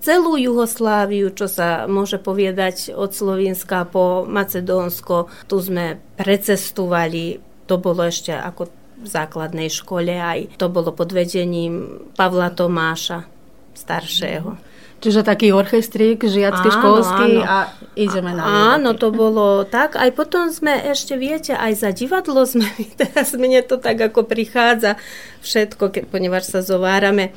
celú 0.00 0.36
Jugosláviu, 0.38 1.32
čo 1.32 1.46
sa 1.46 1.84
môže 1.90 2.16
povedať 2.20 2.92
od 2.92 3.12
Slovenska 3.12 3.88
po 3.88 4.26
Macedónsko. 4.28 5.28
Tu 5.46 5.56
sme 5.60 5.98
precestovali, 6.18 7.40
to 7.66 7.76
bolo 7.76 8.06
ešte 8.06 8.32
ako 8.32 8.70
v 8.96 9.06
základnej 9.06 9.68
škole, 9.68 10.08
aj 10.08 10.56
to 10.56 10.72
bolo 10.72 10.88
pod 10.92 11.12
vedením 11.12 12.00
Pavla 12.16 12.48
Tomáša, 12.48 13.28
staršieho. 13.76 14.56
Čiže 14.96 15.28
taký 15.28 15.52
orchestrík, 15.52 16.24
žiacky, 16.24 16.72
áno, 16.72 16.76
školský 16.80 17.30
áno. 17.36 17.44
a 17.44 17.56
ideme 18.00 18.32
na 18.32 18.72
Áno, 18.80 18.96
to 18.96 19.12
bolo 19.12 19.68
tak. 19.68 19.92
Aj 19.92 20.08
potom 20.08 20.48
sme 20.48 20.72
ešte, 20.88 21.20
viete, 21.20 21.52
aj 21.52 21.72
za 21.76 21.90
divadlo 21.92 22.48
sme, 22.48 22.64
teraz 23.00 23.36
mne 23.36 23.60
to 23.60 23.76
tak 23.76 24.00
ako 24.00 24.24
prichádza 24.24 24.96
všetko, 25.44 25.92
keď, 25.92 26.02
ponieważ 26.08 26.48
sa 26.48 26.64
zovárame 26.64 27.36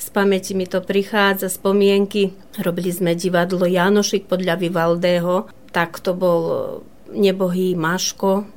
z 0.00 0.08
pamäti 0.08 0.56
mi 0.56 0.64
to 0.64 0.80
prichádza, 0.80 1.52
spomienky. 1.52 2.32
Robili 2.56 2.88
sme 2.88 3.12
divadlo 3.12 3.68
Janošik 3.68 4.24
podľa 4.24 4.56
Vivaldého, 4.56 5.52
tak 5.76 6.00
to 6.00 6.16
bol 6.16 6.42
nebohý 7.12 7.76
Maško, 7.76 8.48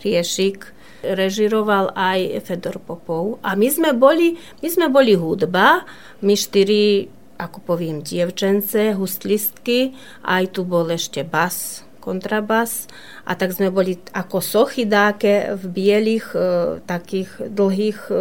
Hriešik, 0.00 0.72
režiroval 1.04 1.92
aj 1.92 2.40
Fedor 2.46 2.80
Popov. 2.80 3.36
A 3.44 3.52
my 3.52 3.68
sme 3.68 3.90
boli, 3.92 4.40
my 4.64 4.68
sme 4.70 4.86
boli 4.88 5.12
hudba, 5.12 5.84
my 6.24 6.34
štyri, 6.34 7.10
ako 7.36 7.58
poviem, 7.62 8.00
dievčence, 8.00 8.96
hustlistky, 8.96 9.92
aj 10.24 10.56
tu 10.56 10.64
bol 10.64 10.88
ešte 10.88 11.20
bas, 11.20 11.84
kontrabas. 12.00 12.88
A 13.28 13.36
tak 13.36 13.52
sme 13.52 13.68
boli 13.68 14.00
ako 14.16 14.40
sochy 14.40 14.88
dáke 14.88 15.52
v 15.52 15.64
bielých 15.68 16.26
e, 16.32 16.40
takých 16.86 17.30
dlhých 17.44 18.00
e, 18.08 18.16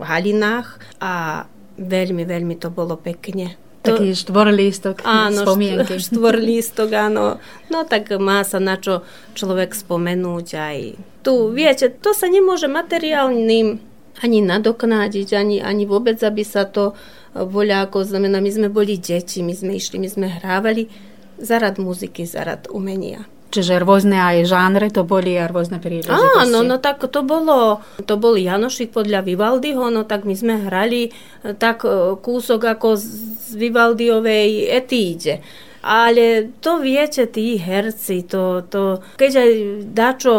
halinách. 0.00 0.80
A 1.02 1.44
Veľmi, 1.76 2.24
veľmi 2.24 2.56
to 2.56 2.72
bolo 2.72 2.96
pekne. 2.96 3.56
Taký 3.86 4.18
štvorlístok 4.18 5.06
áno, 5.06 5.46
spomienky. 5.46 6.00
štvorlístok, 6.10 6.90
áno. 6.90 7.38
No 7.70 7.86
tak 7.86 8.10
má 8.18 8.42
sa 8.42 8.58
na 8.58 8.74
čo 8.80 9.06
človek 9.38 9.76
spomenúť 9.76 10.48
aj 10.58 10.78
tu. 11.22 11.54
Viete, 11.54 11.90
to 11.90 12.10
sa 12.14 12.26
nemôže 12.26 12.66
materiálnym 12.66 13.78
ani 14.22 14.38
nadoknádiť, 14.40 15.28
ani, 15.36 15.58
ani 15.60 15.84
vôbec, 15.84 16.16
aby 16.24 16.40
sa 16.40 16.64
to 16.64 16.96
voľa 17.36 17.90
ako 17.90 18.08
znamená, 18.08 18.40
my 18.40 18.48
sme 18.48 18.68
boli 18.72 18.96
deti, 18.96 19.44
my 19.44 19.52
sme 19.52 19.76
išli, 19.76 20.00
my 20.00 20.08
sme 20.08 20.26
hrávali 20.40 20.88
zarad 21.36 21.76
muziky, 21.76 22.24
zarad 22.24 22.64
umenia. 22.72 23.28
Čiže 23.46 23.78
rôzne 23.78 24.18
aj 24.18 24.50
žánre 24.50 24.90
to 24.90 25.06
boli 25.06 25.38
a 25.38 25.46
rôzne 25.46 25.78
príležitosti. 25.78 26.42
Áno, 26.42 26.66
no 26.66 26.76
tak 26.82 27.06
to 27.06 27.22
bolo, 27.22 27.80
to 28.02 28.18
bol 28.18 28.34
Janošik 28.34 28.90
podľa 28.90 29.22
Vivaldiho, 29.22 29.86
no 29.88 30.02
tak 30.02 30.26
my 30.26 30.34
sme 30.34 30.66
hrali 30.66 31.08
eh, 31.08 31.54
tak 31.54 31.86
eh, 31.86 32.18
kúsok 32.18 32.76
ako 32.76 32.98
z 32.98 33.52
Vivaldiovej 33.54 34.66
etíde. 34.74 35.40
Ale 35.86 36.50
to 36.58 36.82
viete, 36.82 37.30
tí 37.30 37.62
herci, 37.62 38.26
to, 38.26 38.66
to, 38.66 38.98
keď 39.14 39.32
aj 39.38 39.50
dačo 39.94 40.34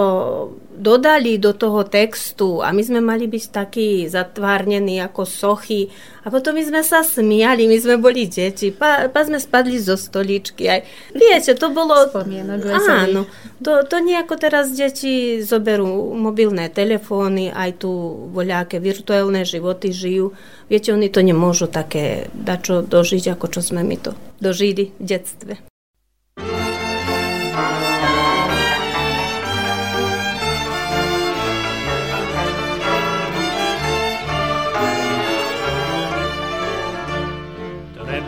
dodali 0.78 1.42
do 1.42 1.58
toho 1.58 1.82
textu 1.82 2.62
a 2.62 2.70
my 2.70 2.86
sme 2.86 3.02
mali 3.02 3.26
byť 3.26 3.44
takí 3.50 4.06
zatvárnení 4.06 5.02
ako 5.02 5.26
sochy 5.26 5.90
a 6.22 6.30
potom 6.30 6.54
my 6.54 6.64
sme 6.64 6.82
sa 6.86 7.02
smiali, 7.02 7.66
my 7.66 7.78
sme 7.82 7.96
boli 7.98 8.30
deti, 8.30 8.70
pa, 8.70 9.10
pa 9.10 9.26
sme 9.26 9.42
spadli 9.42 9.82
zo 9.82 9.98
stoličky. 9.98 10.70
Aj, 10.70 10.86
viete, 11.16 11.58
to 11.58 11.74
bolo... 11.74 11.98
Spomienok 12.14 12.60
Áno, 12.68 13.26
to, 13.64 13.82
to 13.88 13.98
nejako 14.04 14.38
teraz 14.38 14.76
deti 14.76 15.40
zoberú 15.42 16.14
mobilné 16.14 16.70
telefóny, 16.70 17.50
aj 17.50 17.82
tu 17.82 17.92
voľaké 18.36 18.78
virtuálne 18.78 19.48
životy 19.48 19.90
žijú. 19.96 20.36
Viete, 20.68 20.92
oni 20.92 21.08
to 21.08 21.24
nemôžu 21.24 21.72
také 21.72 22.28
dačo 22.36 22.84
dožiť, 22.84 23.34
ako 23.34 23.46
čo 23.48 23.60
sme 23.64 23.82
my 23.82 23.98
to 23.98 24.12
dožili 24.38 24.94
v 25.00 25.04
detstve. 25.04 25.77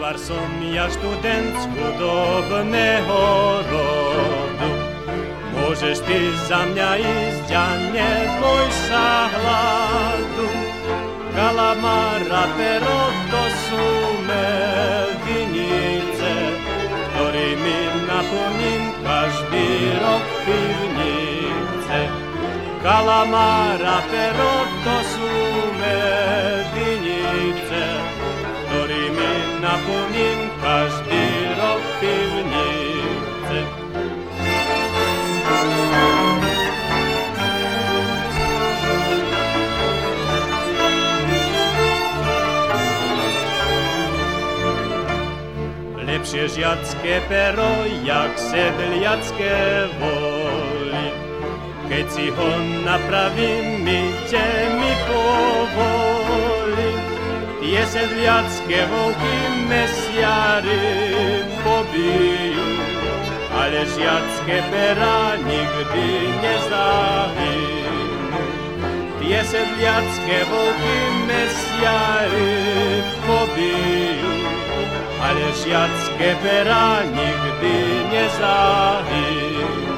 Trebar 0.09 0.25
som 0.25 0.49
ja 0.73 0.89
študent 0.89 1.53
chudobného 1.69 3.21
rodu. 3.61 4.71
Môžeš 5.53 6.01
ty 6.01 6.33
za 6.49 6.65
mňa 6.65 6.97
ísť 6.97 7.49
a 7.53 7.77
neboj 7.93 8.65
sa 8.89 9.29
hladu 9.29 10.49
kalamara, 11.37 12.41
pero 12.57 12.97
to 13.29 13.43
sú 13.69 13.85
melvinice, 14.25 15.77
ktorými 17.13 18.09
naplním 18.09 18.89
každý 19.05 19.93
rok 19.93 20.25
pivnice. 20.41 22.09
Kalamara, 22.81 24.01
pero 24.09 24.49
to 24.81 24.95
sú 25.05 25.29
melvinice, 25.77 26.28
naplním 29.69 30.39
každý 30.61 31.25
rok 31.61 31.83
pivnice. 32.01 33.59
lepšie 46.09 46.49
žiacké 46.49 47.21
pero, 47.29 47.69
jak 48.01 48.33
sedliacké 48.35 49.87
voli. 50.01 51.07
Keď 51.85 52.05
si 52.09 52.27
ho 52.33 52.49
napravím, 52.81 53.85
ide 53.85 54.49
mi 54.73 54.93
povoli. 55.05 56.58
Tie 57.69 57.85
sedliacké 57.85 58.81
volky 58.89 59.37
mesiary 59.69 61.45
pobijú, 61.61 62.65
ale 63.53 63.85
žiacké 63.85 64.65
pera 64.73 65.37
nikdy 65.37 66.33
nezahynú. 66.41 68.41
Tie 69.21 69.41
sedliacké 69.45 70.49
volky 70.49 70.97
mesiary 71.29 73.05
pobijú, 73.29 74.33
ale 75.21 75.53
žiacké 75.61 76.41
pera 76.41 77.05
nikdy 77.05 77.77
nezahynú. 78.09 79.88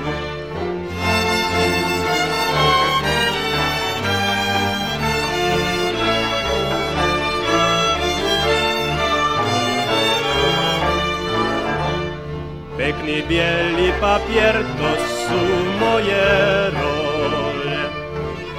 Pekný 12.92 13.24
bielý 13.24 13.96
papier, 14.04 14.52
to 14.52 14.92
sú 15.00 15.44
moje 15.80 16.28
role, 16.76 17.88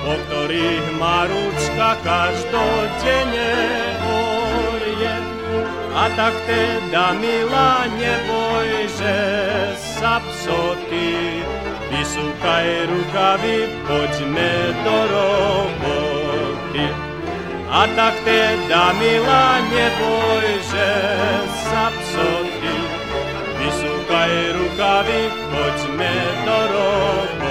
po 0.01 0.17
ktorých 0.25 0.87
má 0.97 1.29
ručka 1.29 2.01
každodenne 2.01 3.53
orie. 4.09 5.13
A 5.93 6.09
tak 6.17 6.33
teda, 6.49 7.13
milá, 7.21 7.85
neboj, 7.93 8.89
že 8.97 9.17
sa 10.01 10.17
psoty, 10.25 11.45
vysúkaj 11.93 12.89
rukavy, 12.89 13.69
poďme 13.85 14.55
do 14.81 14.97
roboty. 15.13 16.89
A 17.69 17.85
tak 17.85 18.17
teda, 18.25 18.97
milá, 18.97 19.61
neboj, 19.69 20.45
že 20.73 20.89
sa 21.69 21.92
Вдягай 24.23 24.53
рукаві, 24.53 25.31
хоч 25.53 25.99
не 25.99 26.45
дорога. 26.47 27.42